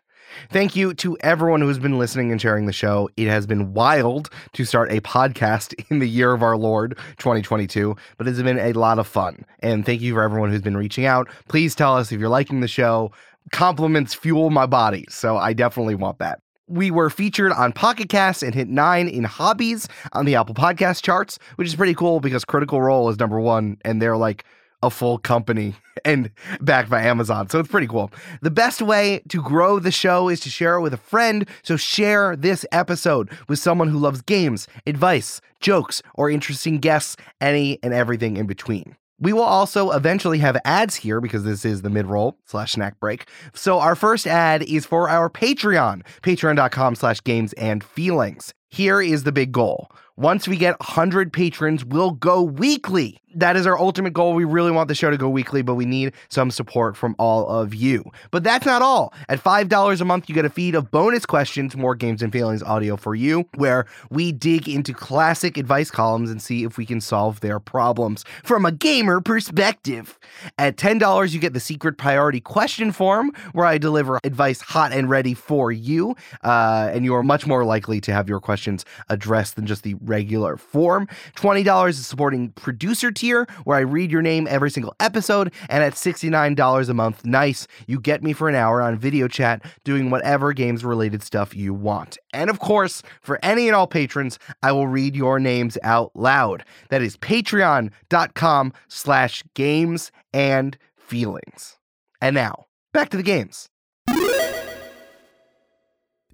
Thank 0.50 0.76
you 0.76 0.94
to 0.96 1.18
everyone 1.22 1.62
who's 1.62 1.80
been 1.80 1.98
listening 1.98 2.32
and 2.32 2.42
sharing 2.42 2.66
the 2.66 2.74
show. 2.74 3.10
It 3.18 3.28
has 3.28 3.46
been 3.46 3.74
wild 3.74 4.30
to 4.54 4.66
start 4.66 4.92
a 4.92 5.02
podcast 5.02 5.74
in 5.90 6.00
the 6.00 6.10
year 6.10 6.34
of 6.34 6.44
our 6.44 6.58
Lord 6.58 6.98
2022, 7.18 7.96
but 8.18 8.28
it's 8.28 8.42
been 8.42 8.60
a 8.60 8.74
lot 8.74 9.00
of 9.00 9.08
fun. 9.08 9.46
And 9.60 9.86
thank 9.86 10.02
you 10.02 10.14
for 10.14 10.22
everyone 10.22 10.52
who's 10.52 10.62
been 10.62 10.78
reaching 10.78 11.06
out. 11.06 11.30
Please 11.48 11.76
tell 11.76 11.96
us 11.96 12.12
if 12.12 12.20
you're 12.20 12.30
liking 12.30 12.62
the 12.62 12.68
show. 12.68 13.12
Compliments 13.52 14.14
fuel 14.14 14.50
my 14.50 14.66
body, 14.66 15.06
so 15.10 15.38
I 15.38 15.54
definitely 15.54 15.96
want 15.96 16.20
that. 16.20 16.40
We 16.68 16.92
were 16.92 17.10
featured 17.10 17.52
on 17.52 17.74
Pocket 17.74 18.10
Cast 18.10 18.44
and 18.44 18.54
hit 18.54 18.68
nine 18.68 19.08
in 19.08 19.24
hobbies 19.24 19.88
on 20.14 20.26
the 20.26 20.36
Apple 20.36 20.54
Podcast 20.54 21.02
charts, 21.02 21.40
which 21.56 21.68
is 21.68 21.76
pretty 21.76 21.96
cool 21.96 22.20
because 22.20 22.46
Critical 22.46 22.80
Role 22.80 23.10
is 23.10 23.18
number 23.18 23.40
one, 23.40 23.78
and 23.84 24.00
they're 24.00 24.18
like 24.18 24.46
a 24.82 24.90
full 24.90 25.18
company 25.18 25.76
and 26.06 26.30
backed 26.62 26.90
by 26.90 27.02
Amazon. 27.02 27.50
So 27.50 27.60
it's 27.60 27.70
pretty 27.70 27.88
cool. 27.88 28.12
The 28.42 28.52
best 28.52 28.82
way 28.82 29.22
to 29.30 29.42
grow 29.42 29.80
the 29.80 29.92
show 29.92 30.30
is 30.30 30.40
to 30.42 30.50
share 30.50 30.76
it 30.76 30.82
with 30.82 30.94
a 30.94 30.98
friend. 30.98 31.48
So 31.64 31.78
share 31.78 32.36
this 32.36 32.66
episode 32.72 33.30
with 33.48 33.60
someone 33.60 33.90
who 33.90 33.98
loves 33.98 34.22
games, 34.22 34.68
advice, 34.86 35.42
jokes, 35.60 36.02
or 36.16 36.30
interesting 36.30 36.80
guests, 36.80 37.16
any 37.42 37.80
and 37.84 37.94
everything 37.94 38.38
in 38.38 38.48
between. 38.48 38.96
We 39.22 39.34
will 39.34 39.44
also 39.44 39.92
eventually 39.92 40.38
have 40.40 40.58
ads 40.64 40.96
here 40.96 41.20
because 41.20 41.44
this 41.44 41.66
is 41.66 41.82
the 41.82 41.90
mid-roll 41.90 42.38
slash 42.46 42.72
snack 42.72 43.00
break. 43.02 43.28
So 43.54 43.80
our 43.80 43.96
first 43.96 44.26
ad 44.26 44.64
is 44.64 44.86
for 44.86 45.10
our 45.10 45.30
Patreon, 45.30 46.04
patreon.com 46.22 46.96
slash 46.96 47.22
games 47.24 47.52
and 47.54 47.84
feelings. 47.84 48.54
Here 48.70 49.02
is 49.02 49.24
the 49.24 49.34
big 49.34 49.52
goal. 49.52 49.90
Once 50.16 50.48
we 50.48 50.58
get 50.58 50.80
100 50.80 51.34
patrons, 51.34 51.84
we'll 51.84 52.12
go 52.12 52.42
weekly. 52.42 53.18
That 53.36 53.56
is 53.56 53.68
our 53.68 53.78
ultimate 53.78 54.14
goal. 54.14 54.34
We 54.34 54.44
really 54.44 54.72
want 54.72 54.88
the 54.88 54.96
show 54.96 55.12
to 55.12 55.18
go 55.18 55.30
weekly, 55.30 55.62
but 55.62 55.76
we 55.76 55.86
need 55.86 56.14
some 56.30 56.50
support 56.50 56.98
from 56.98 57.16
all 57.20 57.48
of 57.48 57.76
you. 57.76 58.04
But 58.32 58.44
that's 58.44 58.66
not 58.66 58.82
all. 58.82 59.14
At 59.28 59.44
$5 59.44 60.02
a 60.02 60.06
month, 60.06 60.30
you 60.30 60.36
get 60.36 60.46
a 60.46 60.50
feed 60.50 60.74
of 60.74 60.90
bonus 60.90 61.26
questions, 61.26 61.76
more 61.76 61.94
games 61.96 62.24
and 62.24 62.34
feelings 62.34 62.64
audio 62.64 62.96
for 62.96 63.14
you, 63.14 63.48
where 63.56 63.86
we 64.10 64.32
dig 64.32 64.68
into 64.68 64.94
classic 64.94 65.58
advice 65.58 65.92
columns 65.92 66.32
and 66.32 66.42
see 66.42 66.64
if 66.64 66.78
we 66.78 66.86
can 66.86 67.02
solve 67.02 67.40
their 67.42 67.60
problems 67.60 68.26
from 68.44 68.66
a 68.66 68.72
gamer 68.72 69.22
perspective. 69.22 70.18
At 70.58 70.78
$10, 70.78 71.32
you 71.32 71.40
get 71.40 71.54
the 71.54 71.60
secret 71.60 71.98
priority 71.98 72.40
question 72.40 72.92
form, 72.92 73.32
where 73.54 73.66
I 73.66 73.78
deliver 73.78 74.20
advice 74.24 74.62
hot 74.62 74.92
and 74.92 75.10
ready 75.10 75.36
for 75.36 75.72
you, 75.72 76.16
uh, 76.44 76.90
and 76.92 77.06
you 77.06 77.14
are 77.14 77.24
much 77.24 77.46
more 77.46 77.64
likely 77.64 78.02
to 78.02 78.14
have 78.14 78.28
your 78.28 78.40
questions 78.40 78.86
addressed 79.10 79.56
than 79.56 79.68
just 79.68 79.84
the 79.84 79.94
regular 80.02 80.58
form. 80.58 81.08
$20 81.36 81.90
is 81.90 82.08
supporting 82.08 82.50
producer 82.54 83.12
tier, 83.20 83.48
where 83.66 83.78
I 83.78 83.82
read 83.82 84.12
your 84.12 84.22
name 84.22 84.48
every 84.50 84.72
single 84.72 84.96
episode. 85.00 85.52
And 85.70 85.84
at 85.84 85.94
$69 85.94 86.90
a 86.90 86.94
month, 86.94 87.26
nice, 87.26 87.68
you 87.88 88.00
get 88.00 88.24
me 88.24 88.34
for 88.34 88.50
an 88.50 88.56
hour 88.56 88.82
on 88.82 88.98
video 88.98 89.28
chat 89.28 89.64
doing 89.84 90.10
whatever 90.10 90.54
games 90.54 90.86
related 90.86 91.22
stuff 91.22 91.56
you 91.56 91.74
want. 91.74 92.18
And 92.34 92.50
of 92.50 92.60
course, 92.60 93.04
for 93.22 93.40
any 93.44 93.68
and 93.68 93.76
all 93.76 93.88
patrons, 93.88 94.40
I 94.64 94.72
will 94.72 94.88
read 94.88 95.16
your 95.16 95.40
names 95.40 95.78
out 95.84 96.12
loud. 96.16 96.64
That 96.90 97.02
is 97.02 97.18
patreon.com 97.18 98.74
slash 98.88 99.44
games 99.54 100.12
and 100.34 100.78
feelings. 100.96 101.78
And 102.22 102.36
now, 102.36 102.66
back 102.94 103.10
to 103.10 103.18
the 103.18 103.24
games. 103.24 103.70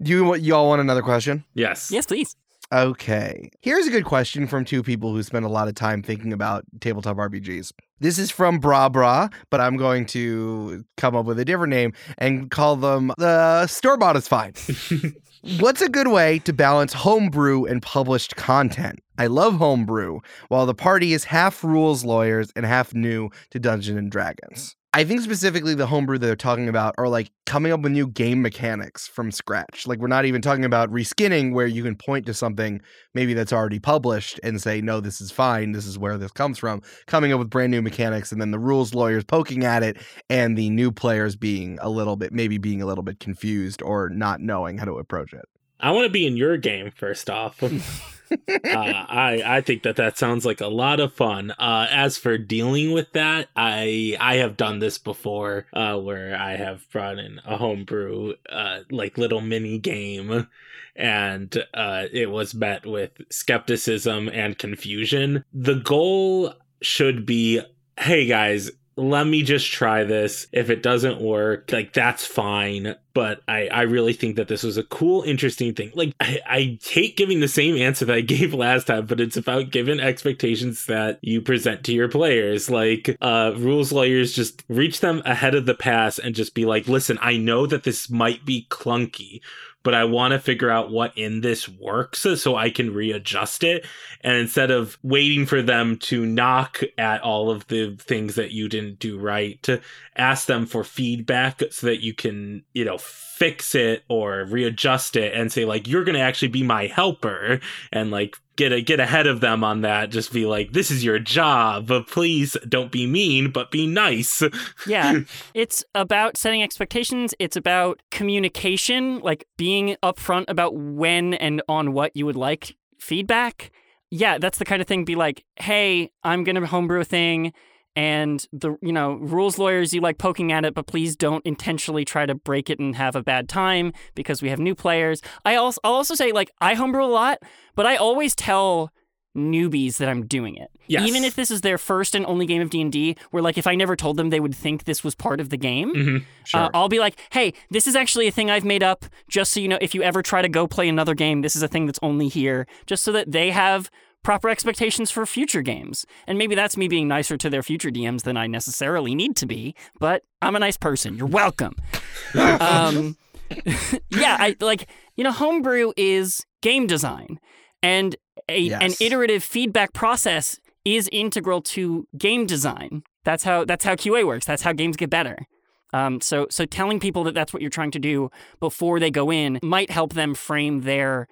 Do 0.02 0.12
you, 0.12 0.26
want 0.26 0.42
you 0.42 0.54
all 0.54 0.68
want 0.68 0.82
another 0.82 1.02
question? 1.02 1.46
Yes. 1.54 1.90
Yes, 1.90 2.06
please. 2.06 2.36
Okay. 2.76 3.52
Here's 3.62 3.88
a 3.88 3.90
good 3.90 4.04
question 4.04 4.48
from 4.48 4.66
two 4.66 4.84
people 4.84 5.14
who 5.14 5.24
spend 5.24 5.46
a 5.46 5.50
lot 5.50 5.70
of 5.70 5.76
time 5.76 6.04
thinking 6.04 6.34
about 6.34 6.66
tabletop 6.82 7.16
RPGs. 7.16 7.72
This 8.02 8.20
is 8.20 8.32
from 8.32 8.60
Bra 8.60 8.90
Bra, 8.90 9.30
but 9.50 9.62
I'm 9.62 9.78
going 9.78 10.06
to 10.08 10.84
come 10.98 11.16
up 11.16 11.26
with 11.26 11.40
a 11.40 11.46
different 11.46 11.72
name 11.72 11.94
and 12.18 12.52
call 12.52 12.76
them 12.76 13.14
the 13.18 13.66
store 13.68 13.96
bought 13.96 14.18
is 14.18 14.28
fine. 14.28 14.56
What's 15.60 15.82
a 15.82 15.88
good 15.88 16.10
way 16.10 16.40
to 16.40 16.52
balance 16.52 16.92
homebrew 16.92 17.64
and 17.64 17.82
published 17.82 18.36
content? 18.36 19.00
I 19.18 19.28
love 19.28 19.54
homebrew, 19.54 20.20
while 20.50 20.66
the 20.66 20.74
party 20.74 21.14
is 21.14 21.24
half 21.24 21.64
rules 21.64 22.04
lawyers 22.04 22.52
and 22.58 22.66
half 22.66 22.94
new 22.94 23.30
to 23.52 23.60
Dungeons 23.60 23.98
and 23.98 24.12
Dragons. 24.12 24.76
I 24.96 25.04
think 25.04 25.20
specifically 25.20 25.76
the 25.76 25.88
homebrew 25.88 26.18
that 26.18 26.26
they're 26.26 26.38
talking 26.38 26.70
about 26.70 26.96
are 26.98 27.10
like 27.10 27.30
coming 27.46 27.74
up 27.74 27.82
with 27.82 27.92
new 27.92 28.08
game 28.08 28.42
mechanics 28.42 29.10
from 29.10 29.30
scratch. 29.30 29.86
Like 29.86 30.00
we're 30.00 30.08
not 30.08 30.24
even 30.24 30.42
talking 30.42 30.64
about 30.64 30.90
reskinning 30.90 31.52
where 31.52 31.68
you 31.68 31.84
can 31.84 31.98
point 31.98 32.26
to 32.28 32.34
something 32.34 32.82
maybe 33.14 33.34
that's 33.34 33.52
already 33.52 33.78
published 33.78 34.40
and 34.42 34.62
say, 34.62 34.80
no, 34.80 35.02
this 35.02 35.20
is 35.20 35.32
fine. 35.32 35.74
This 35.74 35.86
is 35.86 36.00
where 36.00 36.18
this 36.18 36.32
comes 36.32 36.58
from. 36.58 36.82
Coming 37.08 37.34
up 37.34 37.40
with 37.40 37.50
brand 37.50 37.72
new 37.72 37.82
mechanics 37.82 38.32
and 38.32 38.40
then 38.40 38.52
the 38.52 38.58
rules 38.58 38.94
lawyers 38.94 39.26
poking 39.26 39.66
at 39.66 39.84
it 39.84 39.98
and 40.30 40.58
the 40.58 40.70
new 40.70 40.94
players 40.94 41.36
being 41.36 41.78
a 41.82 41.90
little 41.90 42.16
bit, 42.16 42.32
maybe 42.32 42.58
being 42.58 42.82
a 42.82 42.86
little 42.86 43.04
bit 43.04 43.20
confused 43.20 43.82
or 43.82 44.08
not 44.08 44.40
knowing 44.40 44.78
how 44.78 44.86
to 44.86 44.94
approach 44.94 45.34
it. 45.34 45.44
I 45.78 45.92
want 45.92 46.06
to 46.06 46.10
be 46.10 46.26
in 46.26 46.38
your 46.38 46.56
game 46.56 46.90
first 46.90 47.30
off. 47.30 47.62
uh, 48.32 48.38
I 48.66 49.42
I 49.46 49.62
think 49.62 49.84
that 49.84 49.96
that 49.98 50.18
sounds 50.18 50.46
like 50.46 50.62
a 50.62 50.68
lot 50.68 51.00
of 51.00 51.14
fun. 51.14 51.52
Uh, 51.52 51.88
as 51.90 52.18
for 52.18 52.38
dealing 52.38 52.92
with 52.92 53.12
that, 53.14 53.50
I 53.56 54.18
I 54.20 54.36
have 54.38 54.58
done 54.58 54.80
this 54.80 54.98
before, 54.98 55.68
uh, 55.74 55.98
where 56.00 56.36
I 56.36 56.56
have 56.56 56.90
brought 56.92 57.20
in 57.20 57.40
a 57.46 57.58
homebrew, 57.58 58.34
uh, 58.50 58.80
like 58.90 59.18
little 59.18 59.42
mini 59.42 59.78
game, 59.78 60.48
and 60.96 61.56
uh, 61.74 62.06
it 62.12 62.30
was 62.32 62.54
met 62.54 62.86
with 62.86 63.12
skepticism 63.30 64.30
and 64.30 64.58
confusion. 64.58 65.44
The 65.54 65.76
goal 65.76 66.54
should 66.82 67.26
be, 67.26 67.62
hey 68.00 68.26
guys, 68.26 68.72
let 68.98 69.28
me 69.28 69.44
just 69.44 69.72
try 69.72 70.04
this. 70.06 70.48
If 70.54 70.70
it 70.70 70.82
doesn't 70.82 71.20
work, 71.22 71.72
like 71.72 71.92
that's 71.94 72.26
fine. 72.26 72.96
But 73.14 73.42
I, 73.48 73.68
I 73.68 73.82
really 73.84 74.14
think 74.14 74.36
that 74.36 74.48
this 74.48 74.64
was 74.64 74.78
a 74.78 74.84
cool, 74.84 75.22
interesting 75.24 75.74
thing. 75.74 75.92
Like 75.94 76.14
I, 76.20 76.40
I 76.48 76.80
hate 76.82 77.18
giving 77.18 77.40
the 77.40 77.48
same 77.48 77.76
answer 77.76 78.06
that 78.06 78.16
I 78.16 78.22
gave 78.36 78.54
last 78.54 78.88
time, 78.88 79.06
but 79.06 79.20
it's 79.20 79.38
about 79.38 79.72
given 79.72 80.00
expectations 80.00 80.86
that 80.86 81.20
you 81.22 81.42
present 81.42 81.84
to 81.86 81.94
your 81.94 82.08
players. 82.08 82.70
Like 82.70 83.18
uh 83.22 83.54
rules 83.58 83.92
lawyers 83.92 84.34
just 84.34 84.64
reach 84.70 85.02
them 85.02 85.22
ahead 85.26 85.56
of 85.56 85.66
the 85.66 85.76
pass 85.76 86.18
and 86.18 86.36
just 86.36 86.56
be 86.56 86.66
like, 86.66 86.88
listen, 86.88 87.18
I 87.22 87.38
know 87.38 87.66
that 87.68 87.84
this 87.84 88.10
might 88.10 88.46
be 88.46 88.68
clunky, 88.70 89.42
but 89.86 89.94
I 89.94 90.04
want 90.04 90.32
to 90.32 90.40
figure 90.40 90.72
out 90.72 90.90
what 90.90 91.16
in 91.16 91.42
this 91.42 91.70
works 91.70 92.26
so 92.36 92.56
I 92.56 92.72
can 92.72 92.92
readjust 92.92 93.64
it. 93.64 93.86
And 94.22 94.36
instead 94.36 94.72
of 94.72 94.98
waiting 95.04 95.46
for 95.46 95.62
them 95.62 95.98
to 95.98 96.26
knock 96.26 96.82
at 96.98 97.22
all 97.22 97.52
of 97.52 97.68
the 97.68 97.96
things 97.96 98.34
that 98.34 98.52
you 98.52 98.68
didn't 98.68 98.98
do 98.98 99.20
right, 99.20 99.62
to 99.62 99.80
ask 100.18 100.48
them 100.48 100.66
for 100.66 100.84
feedback 100.84 101.62
so 101.70 101.86
that 101.86 102.02
you 102.02 102.16
can, 102.16 102.64
you 102.74 102.84
know, 102.84 102.98
fix 103.36 103.76
it 103.76 104.02
or 104.08 104.46
readjust 104.46 105.18
it 105.18 105.34
and 105.34 105.52
say 105.52 105.66
like 105.66 105.90
you're 105.90 106.06
going 106.06 106.16
to 106.16 106.22
actually 106.22 106.48
be 106.48 106.64
my 106.64 106.88
helper 106.88 107.60
and 107.92 108.10
like 108.10 108.38
get 108.56 108.72
a, 108.72 108.82
get 108.82 109.02
ahead 109.02 109.28
of 109.28 109.42
them 109.42 109.62
on 109.62 109.82
that. 109.82 110.10
Just 110.10 110.32
be 110.32 110.46
like 110.46 110.72
this 110.72 110.90
is 110.90 111.04
your 111.04 111.20
job 111.20 111.88
but 111.88 112.08
please 112.08 112.56
don't 112.70 112.94
be 112.94 113.06
mean 113.06 113.52
but 113.52 113.72
be 113.72 113.88
nice. 113.88 114.42
Yeah. 114.88 115.20
It's 115.54 115.84
about 115.94 116.38
setting 116.38 116.64
expectations. 116.64 117.34
It's 117.40 117.58
about 117.58 118.02
communication 118.10 119.20
like 119.20 119.46
being 119.58 119.98
upfront 120.02 120.46
about 120.48 120.76
when 120.76 121.34
and 121.34 121.62
on 121.68 121.92
what 121.92 122.16
you 122.16 122.26
would 122.26 122.38
like 122.38 122.78
feedback. 123.00 123.72
Yeah 124.12 124.38
that's 124.38 124.60
the 124.60 124.66
kind 124.66 124.82
of 124.82 124.88
thing 124.88 125.04
be 125.04 125.16
like 125.16 125.44
hey 125.58 126.10
i'm 126.24 126.44
going 126.46 126.56
to 126.56 126.66
homebrew 126.66 127.02
a 127.02 127.06
thing 127.06 127.52
and 127.96 128.48
the 128.52 128.76
you 128.82 128.92
know 128.92 129.14
rules 129.14 129.58
lawyers 129.58 129.94
you 129.94 130.02
like 130.02 130.18
poking 130.18 130.52
at 130.52 130.66
it 130.66 130.74
but 130.74 130.86
please 130.88 131.16
don't 131.16 131.46
intentionally 131.46 132.04
try 132.06 132.26
to 132.26 132.36
break 132.36 132.70
it 132.70 132.80
and 132.80 132.96
have 132.96 133.16
a 133.16 133.24
bad 133.24 133.48
time 133.48 133.94
because 134.16 134.42
we 134.42 134.50
have 134.50 134.60
new 134.60 134.76
players 134.76 135.22
i 135.46 135.56
also 135.56 135.80
i'll 135.84 135.94
also 135.94 136.16
say 136.16 136.32
like 136.32 136.52
i 136.62 136.74
homebrew 136.74 137.04
a 137.04 137.08
lot 137.08 137.38
but 137.76 137.86
i 137.86 137.96
always 137.96 138.36
tell 138.36 138.92
newbies 139.36 139.98
that 139.98 140.08
i'm 140.08 140.26
doing 140.26 140.56
it 140.56 140.70
Yes. 140.88 141.08
even 141.10 141.24
if 141.24 141.36
this 141.36 141.50
is 141.52 141.62
their 141.62 141.78
first 141.80 142.14
and 142.16 142.26
only 142.28 142.46
game 142.46 142.62
of 142.62 142.70
d&d 142.70 143.18
where 143.32 143.42
like 143.44 143.58
if 143.58 143.68
i 143.68 143.76
never 143.76 143.96
told 143.96 144.16
them 144.18 144.30
they 144.30 144.40
would 144.40 144.56
think 144.56 144.84
this 144.86 145.04
was 145.04 145.14
part 145.16 145.40
of 145.42 145.50
the 145.50 145.58
game 145.58 145.94
Mhm. 145.94 146.24
Sure. 146.46 146.62
uh, 146.62 146.70
I'll 146.76 146.90
be 146.90 147.00
like, 147.00 147.18
hey, 147.32 147.54
this 147.72 147.88
is 147.88 147.96
actually 147.96 148.28
a 148.28 148.32
thing 148.32 148.52
I've 148.52 148.64
made 148.64 148.84
up, 148.84 149.04
just 149.28 149.52
so 149.52 149.60
you 149.60 149.68
know, 149.68 149.80
if 149.82 149.96
you 149.96 150.04
ever 150.04 150.22
try 150.22 150.44
to 150.44 150.48
go 150.48 150.68
play 150.68 150.88
another 150.88 151.16
game, 151.16 151.42
this 151.42 151.56
is 151.56 151.64
a 151.64 151.68
thing 151.68 151.88
that's 151.88 151.98
only 152.04 152.28
here, 152.28 152.68
just 152.86 153.04
so 153.04 153.12
that 153.14 153.32
they 153.32 153.50
have 153.50 153.90
proper 154.26 154.50
expectations 154.50 155.12
for 155.12 155.26
future 155.26 155.62
games. 155.62 156.06
And 156.28 156.38
maybe 156.38 156.56
that's 156.56 156.76
me 156.76 156.88
being 156.88 157.08
nicer 157.08 157.38
to 157.38 157.50
their 157.50 157.64
future 157.64 157.92
DMs 157.92 158.24
than 158.24 158.36
I 158.36 158.48
necessarily 158.48 159.14
need 159.14 159.36
to 159.38 159.46
be, 159.46 159.76
but 160.00 160.24
I'm 160.42 160.56
a 160.56 160.60
nice 160.60 160.78
person. 160.78 161.16
You're 161.16 161.28
welcome. 161.28 161.76
um, 162.34 163.16
yeah, 164.10 164.36
I 164.40 164.56
like, 164.60 164.90
you 165.16 165.24
know, 165.24 165.32
homebrew 165.32 165.94
is 165.96 166.44
game 166.62 166.88
design, 166.88 167.40
and 167.84 168.16
a, 168.50 168.72
an 168.74 168.94
iterative 169.00 169.44
feedback 169.44 169.94
process 169.94 170.60
is 170.84 171.08
integral 171.12 171.62
to 171.62 172.08
game 172.18 172.48
design. 172.48 173.04
That's 173.24 173.44
how 173.44 173.64
that's 173.66 173.86
how 173.86 173.94
QA 173.94 174.26
works. 174.26 174.48
That's 174.48 174.64
how 174.64 174.74
games 174.74 174.98
get 174.98 175.12
better. 175.12 175.46
Um, 175.94 176.20
so 176.20 176.48
so 176.50 176.66
telling 176.66 177.00
people 177.00 177.24
that 177.26 177.36
that's 177.36 177.54
what 177.54 177.62
you're 177.62 177.70
trying 177.70 177.92
to 177.92 178.00
do 178.00 178.32
before 178.60 179.00
they 179.00 179.12
go 179.12 179.32
in 179.32 179.60
might 179.62 179.92
help 179.92 180.14
them 180.14 180.34
frame 180.34 180.82
their 180.82 181.28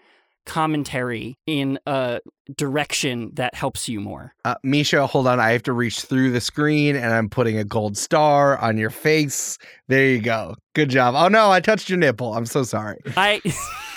commentary 0.46 1.38
in 1.46 1.80
a 1.86 2.20
direction 2.56 3.32
that 3.34 3.56
helps 3.56 3.88
you 3.88 4.00
more. 4.00 4.34
Uh, 4.46 4.56
Mischa, 4.66 5.08
hold 5.08 5.28
on. 5.28 5.40
I 5.40 5.52
have 5.52 5.64
to 5.64 5.74
reach 5.74 6.02
through 6.02 6.32
the 6.32 6.42
screen 6.42 6.96
and 6.96 7.14
I'm 7.14 7.30
putting 7.30 7.58
a 7.58 7.64
gold 7.64 7.98
star 7.98 8.58
on 8.58 8.78
your 8.78 8.90
face. 8.90 9.58
There 9.88 10.06
you 10.06 10.22
go. 10.22 10.56
Good 10.74 10.90
job. 10.90 11.16
Oh 11.16 11.28
no, 11.28 11.52
I 11.52 11.60
touched 11.60 11.90
your 11.90 12.00
nipple. 12.00 12.34
I'm 12.34 12.46
so 12.46 12.64
sorry. 12.64 13.00
I 13.18 13.42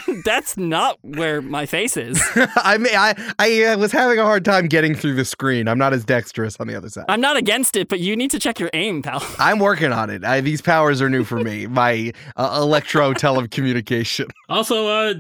that's 0.25 0.57
not 0.57 0.99
where 1.03 1.43
my 1.43 1.67
face 1.67 1.97
is. 1.97 2.21
I 2.57 2.79
mean, 2.79 2.95
I 2.95 3.15
I 3.39 3.77
was 3.77 3.93
having 3.93 4.19
a 4.19 4.25
hard 4.25 4.45
time 4.45 4.67
getting 4.67 4.95
through 4.95 5.15
the 5.15 5.25
screen. 5.25 5.69
I'm 5.69 5.79
not 5.79 5.93
as 5.93 6.05
dexterous 6.05 6.57
on 6.61 6.67
the 6.67 6.77
other 6.77 6.89
side. 6.89 7.07
I'm 7.09 7.21
not 7.21 7.37
against 7.37 7.77
it, 7.77 7.89
but 7.89 8.01
you 8.01 8.17
need 8.17 8.31
to 8.33 8.39
check 8.39 8.61
your 8.61 8.71
aim, 8.73 9.03
pal. 9.03 9.25
I'm 9.39 9.59
working 9.59 9.93
on 9.93 10.11
it. 10.11 10.25
I, 10.25 10.41
these 10.41 10.63
powers 10.63 11.03
are 11.03 11.11
new 11.11 11.25
for 11.25 11.41
me. 11.41 11.67
My 11.67 12.13
uh, 12.37 12.59
electro 12.61 13.13
telecommunication. 13.15 14.31
Also, 14.49 14.87
uh, 14.87 15.15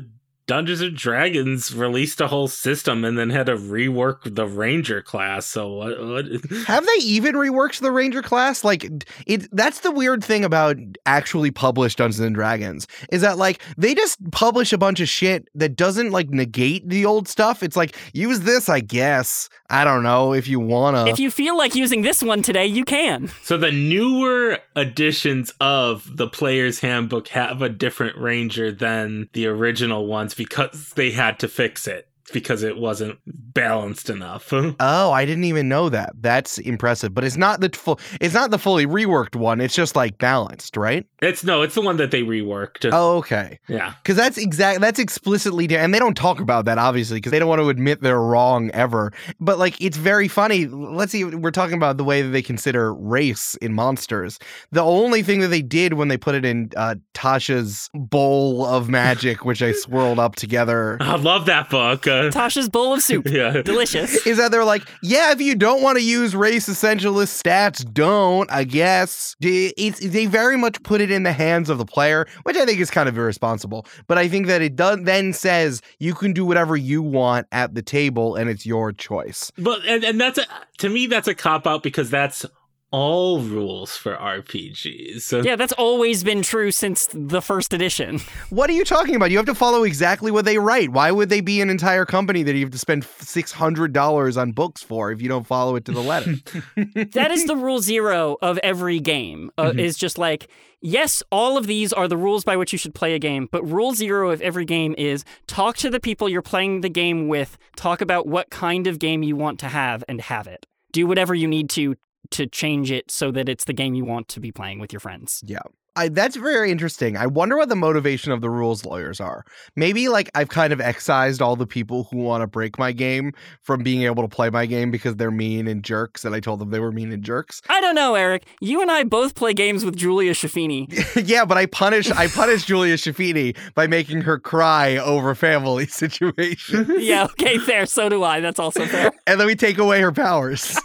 Dungeons 0.46 0.80
and 0.80 0.96
Dragons 0.96 1.74
released 1.74 2.20
a 2.20 2.28
whole 2.28 2.46
system 2.46 3.04
and 3.04 3.18
then 3.18 3.30
had 3.30 3.46
to 3.46 3.56
rework 3.56 4.34
the 4.34 4.46
Ranger 4.46 5.02
class. 5.02 5.46
So 5.46 5.72
what? 5.72 6.00
what? 6.00 6.26
Have 6.66 6.86
they 6.86 7.02
even 7.02 7.34
reworked 7.34 7.80
the 7.80 7.90
Ranger 7.90 8.22
class? 8.22 8.62
Like 8.62 8.84
it 9.26 9.48
that's 9.52 9.80
the 9.80 9.90
weird 9.90 10.22
thing 10.22 10.44
about 10.44 10.76
actually 11.04 11.50
published 11.50 11.98
Dungeons 11.98 12.20
and 12.20 12.34
Dragons 12.34 12.86
is 13.10 13.22
that 13.22 13.38
like 13.38 13.60
they 13.76 13.92
just 13.94 14.18
publish 14.30 14.72
a 14.72 14.78
bunch 14.78 15.00
of 15.00 15.08
shit 15.08 15.48
that 15.56 15.74
doesn't 15.74 16.12
like 16.12 16.30
negate 16.30 16.88
the 16.88 17.04
old 17.04 17.26
stuff. 17.26 17.64
It's 17.64 17.76
like 17.76 17.96
use 18.12 18.40
this, 18.40 18.68
I 18.68 18.80
guess. 18.80 19.48
I 19.68 19.82
don't 19.82 20.04
know 20.04 20.32
if 20.32 20.46
you 20.46 20.60
wanna. 20.60 21.06
If 21.06 21.18
you 21.18 21.30
feel 21.30 21.58
like 21.58 21.74
using 21.74 22.02
this 22.02 22.22
one 22.22 22.42
today, 22.42 22.66
you 22.66 22.84
can. 22.84 23.28
So 23.42 23.56
the 23.56 23.72
newer 23.72 24.58
editions 24.76 25.52
of 25.60 26.16
the 26.16 26.28
Player's 26.28 26.78
Handbook 26.78 27.28
have 27.28 27.62
a 27.62 27.68
different 27.68 28.16
Ranger 28.16 28.70
than 28.70 29.28
the 29.32 29.48
original 29.48 30.06
ones 30.06 30.35
because 30.36 30.92
they 30.94 31.10
had 31.10 31.38
to 31.38 31.48
fix 31.48 31.86
it 31.86 32.08
because 32.32 32.62
it 32.62 32.76
wasn't 32.76 33.18
balanced 33.26 34.10
enough. 34.10 34.52
Oh, 34.78 35.10
I 35.10 35.24
didn't 35.24 35.44
even 35.44 35.68
know 35.68 35.88
that. 35.88 36.12
That's 36.20 36.58
impressive. 36.58 37.14
But 37.14 37.24
it's 37.24 37.36
not 37.36 37.60
the 37.60 37.70
full 37.70 37.98
it's 38.20 38.34
not 38.34 38.50
the 38.50 38.58
fully 38.58 38.86
reworked 38.86 39.34
one. 39.36 39.60
It's 39.60 39.74
just 39.74 39.96
like 39.96 40.18
balanced, 40.18 40.76
right? 40.76 41.06
It's 41.22 41.42
no, 41.44 41.62
it's 41.62 41.74
the 41.74 41.80
one 41.80 41.96
that 41.96 42.10
they 42.10 42.22
reworked. 42.22 42.88
Oh, 42.92 43.16
okay. 43.18 43.58
Yeah. 43.68 43.94
Cuz 44.04 44.16
that's 44.16 44.38
exact 44.38 44.80
that's 44.80 44.98
explicitly 44.98 45.66
and 45.76 45.94
they 45.94 45.98
don't 45.98 46.16
talk 46.16 46.40
about 46.40 46.64
that 46.66 46.78
obviously 46.78 47.18
because 47.18 47.32
they 47.32 47.38
don't 47.38 47.48
want 47.48 47.60
to 47.60 47.68
admit 47.68 48.02
they're 48.02 48.20
wrong 48.20 48.70
ever. 48.72 49.12
But 49.40 49.58
like 49.58 49.80
it's 49.80 49.96
very 49.96 50.28
funny. 50.28 50.66
Let's 50.66 51.12
see 51.12 51.24
we're 51.24 51.50
talking 51.50 51.76
about 51.76 51.96
the 51.96 52.04
way 52.04 52.22
that 52.22 52.30
they 52.30 52.42
consider 52.42 52.92
race 52.94 53.54
in 53.56 53.72
monsters. 53.72 54.38
The 54.72 54.82
only 54.82 55.22
thing 55.22 55.40
that 55.40 55.48
they 55.48 55.62
did 55.62 55.94
when 55.94 56.08
they 56.08 56.18
put 56.18 56.34
it 56.34 56.44
in 56.44 56.70
uh, 56.76 56.96
Tasha's 57.14 57.88
bowl 57.94 58.64
of 58.66 58.88
magic 58.88 59.44
which 59.44 59.62
I 59.62 59.72
swirled 59.84 60.18
up 60.18 60.36
together 60.36 60.98
I 61.00 61.16
love 61.16 61.46
that 61.46 61.70
book. 61.70 62.06
Uh, 62.06 62.15
Tasha's 62.30 62.68
bowl 62.68 62.92
of 62.94 63.02
soup. 63.02 63.26
yeah. 63.28 63.62
Delicious. 63.62 64.14
is 64.26 64.38
that 64.38 64.50
they're 64.50 64.64
like, 64.64 64.82
yeah, 65.02 65.32
if 65.32 65.40
you 65.40 65.54
don't 65.54 65.82
want 65.82 65.98
to 65.98 66.04
use 66.04 66.34
race 66.34 66.68
essentialist 66.68 67.42
stats, 67.42 67.84
don't, 67.92 68.50
I 68.50 68.64
guess. 68.64 69.36
They- 69.40 69.72
It's, 69.76 70.00
they 70.00 70.26
very 70.26 70.56
much 70.56 70.82
put 70.82 71.00
it 71.00 71.10
in 71.10 71.22
the 71.22 71.32
hands 71.32 71.70
of 71.70 71.78
the 71.78 71.84
player, 71.86 72.26
which 72.44 72.56
I 72.56 72.64
think 72.64 72.80
is 72.80 72.90
kind 72.90 73.08
of 73.08 73.16
irresponsible. 73.16 73.86
But 74.06 74.18
I 74.18 74.28
think 74.28 74.46
that 74.46 74.62
it 74.62 74.76
does 74.76 74.98
then 75.02 75.32
says 75.32 75.82
you 75.98 76.14
can 76.14 76.32
do 76.32 76.44
whatever 76.44 76.76
you 76.76 77.02
want 77.02 77.46
at 77.52 77.74
the 77.74 77.82
table 77.82 78.34
and 78.36 78.48
it's 78.50 78.64
your 78.66 78.92
choice. 78.92 79.52
But 79.58 79.84
and, 79.86 80.04
and 80.04 80.20
that's 80.20 80.38
a, 80.38 80.44
to 80.78 80.88
me 80.88 81.06
that's 81.06 81.28
a 81.28 81.34
cop 81.34 81.66
out 81.66 81.82
because 81.82 82.10
that's 82.10 82.44
all 82.92 83.40
rules 83.40 83.96
for 83.96 84.16
RPGs. 84.16 85.22
So 85.22 85.40
Yeah, 85.42 85.56
that's 85.56 85.72
always 85.72 86.22
been 86.24 86.42
true 86.42 86.70
since 86.70 87.08
the 87.12 87.42
first 87.42 87.72
edition. 87.72 88.20
What 88.50 88.70
are 88.70 88.74
you 88.74 88.84
talking 88.84 89.16
about? 89.16 89.30
You 89.32 89.36
have 89.38 89.46
to 89.46 89.54
follow 89.56 89.82
exactly 89.82 90.30
what 90.30 90.44
they 90.44 90.56
write. 90.58 90.90
Why 90.90 91.10
would 91.10 91.28
they 91.28 91.40
be 91.40 91.60
an 91.60 91.68
entire 91.68 92.06
company 92.06 92.42
that 92.44 92.54
you 92.54 92.60
have 92.64 92.70
to 92.72 92.78
spend 92.78 93.02
$600 93.04 94.40
on 94.40 94.52
books 94.52 94.82
for 94.82 95.10
if 95.10 95.20
you 95.20 95.28
don't 95.28 95.46
follow 95.46 95.76
it 95.76 95.84
to 95.86 95.92
the 95.92 96.00
letter? 96.00 96.34
that 97.12 97.30
is 97.30 97.44
the 97.46 97.56
rule 97.56 97.80
zero 97.80 98.36
of 98.42 98.58
every 98.58 99.00
game. 99.00 99.50
Uh, 99.58 99.66
Mhm. 99.72 99.80
Is 99.80 99.96
just 99.98 100.16
like 100.16 100.48
yes, 100.80 101.22
all 101.32 101.58
of 101.58 101.66
these 101.66 101.92
are 101.92 102.06
the 102.06 102.16
rules 102.16 102.44
by 102.44 102.56
which 102.56 102.72
you 102.72 102.78
should 102.78 102.94
play 102.94 103.14
a 103.14 103.18
game, 103.18 103.48
but 103.50 103.68
rule 103.68 103.92
zero 103.94 104.30
of 104.30 104.40
every 104.40 104.64
game 104.64 104.94
is 104.96 105.24
talk 105.48 105.76
to 105.78 105.90
the 105.90 105.98
people 105.98 106.28
you're 106.28 106.40
playing 106.42 106.82
the 106.82 106.88
game 106.88 107.26
with. 107.28 107.58
Talk 107.76 108.00
about 108.00 108.26
what 108.28 108.48
kind 108.50 108.86
of 108.86 108.98
game 109.00 109.22
you 109.24 109.34
want 109.36 109.58
to 109.60 109.66
have 109.68 110.04
and 110.08 110.20
have 110.20 110.46
it. 110.46 110.66
Do 110.92 111.06
whatever 111.06 111.34
you 111.34 111.48
need 111.48 111.68
to 111.70 111.96
to 112.30 112.46
change 112.46 112.90
it 112.90 113.10
so 113.10 113.30
that 113.30 113.48
it's 113.48 113.64
the 113.64 113.72
game 113.72 113.94
you 113.94 114.04
want 114.04 114.28
to 114.28 114.40
be 114.40 114.52
playing 114.52 114.78
with 114.78 114.92
your 114.92 115.00
friends. 115.00 115.42
Yeah. 115.44 115.60
I, 115.96 116.08
that's 116.08 116.36
very 116.36 116.70
interesting. 116.70 117.16
I 117.16 117.26
wonder 117.26 117.56
what 117.56 117.68
the 117.68 117.76
motivation 117.76 118.32
of 118.32 118.40
the 118.40 118.50
rules 118.50 118.84
lawyers 118.84 119.20
are. 119.20 119.44
Maybe 119.74 120.08
like 120.08 120.30
I've 120.34 120.50
kind 120.50 120.72
of 120.72 120.80
excised 120.80 121.40
all 121.40 121.56
the 121.56 121.66
people 121.66 122.04
who 122.04 122.18
want 122.18 122.42
to 122.42 122.46
break 122.46 122.78
my 122.78 122.92
game 122.92 123.32
from 123.62 123.82
being 123.82 124.02
able 124.02 124.22
to 124.22 124.28
play 124.28 124.50
my 124.50 124.66
game 124.66 124.90
because 124.90 125.16
they're 125.16 125.30
mean 125.30 125.66
and 125.66 125.82
jerks, 125.82 126.24
and 126.24 126.34
I 126.34 126.40
told 126.40 126.60
them 126.60 126.70
they 126.70 126.80
were 126.80 126.92
mean 126.92 127.12
and 127.12 127.22
jerks. 127.22 127.62
I 127.68 127.80
don't 127.80 127.94
know, 127.94 128.14
Eric. 128.14 128.44
You 128.60 128.82
and 128.82 128.90
I 128.90 129.04
both 129.04 129.34
play 129.34 129.54
games 129.54 129.84
with 129.84 129.96
Julia 129.96 130.32
Schifini. 130.32 130.86
yeah, 131.26 131.44
but 131.44 131.56
I 131.56 131.66
punish 131.66 132.10
I 132.10 132.28
punish 132.28 132.64
Julia 132.64 132.96
Schifini 132.96 133.56
by 133.74 133.86
making 133.86 134.20
her 134.22 134.38
cry 134.38 134.96
over 134.96 135.34
family 135.34 135.86
situations, 135.86 136.88
yeah, 136.98 137.24
okay, 137.24 137.58
fair. 137.58 137.86
So 137.86 138.08
do 138.08 138.22
I. 138.22 138.40
That's 138.40 138.58
also 138.58 138.84
fair. 138.86 139.10
and 139.26 139.40
then 139.40 139.46
we 139.46 139.56
take 139.56 139.78
away 139.78 140.00
her 140.00 140.12
powers. 140.12 140.78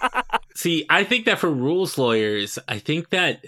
See, 0.55 0.85
I 0.89 1.03
think 1.03 1.25
that 1.25 1.39
for 1.39 1.49
rules 1.49 1.97
lawyers, 1.97 2.59
I 2.67 2.79
think 2.79 3.09
that 3.09 3.45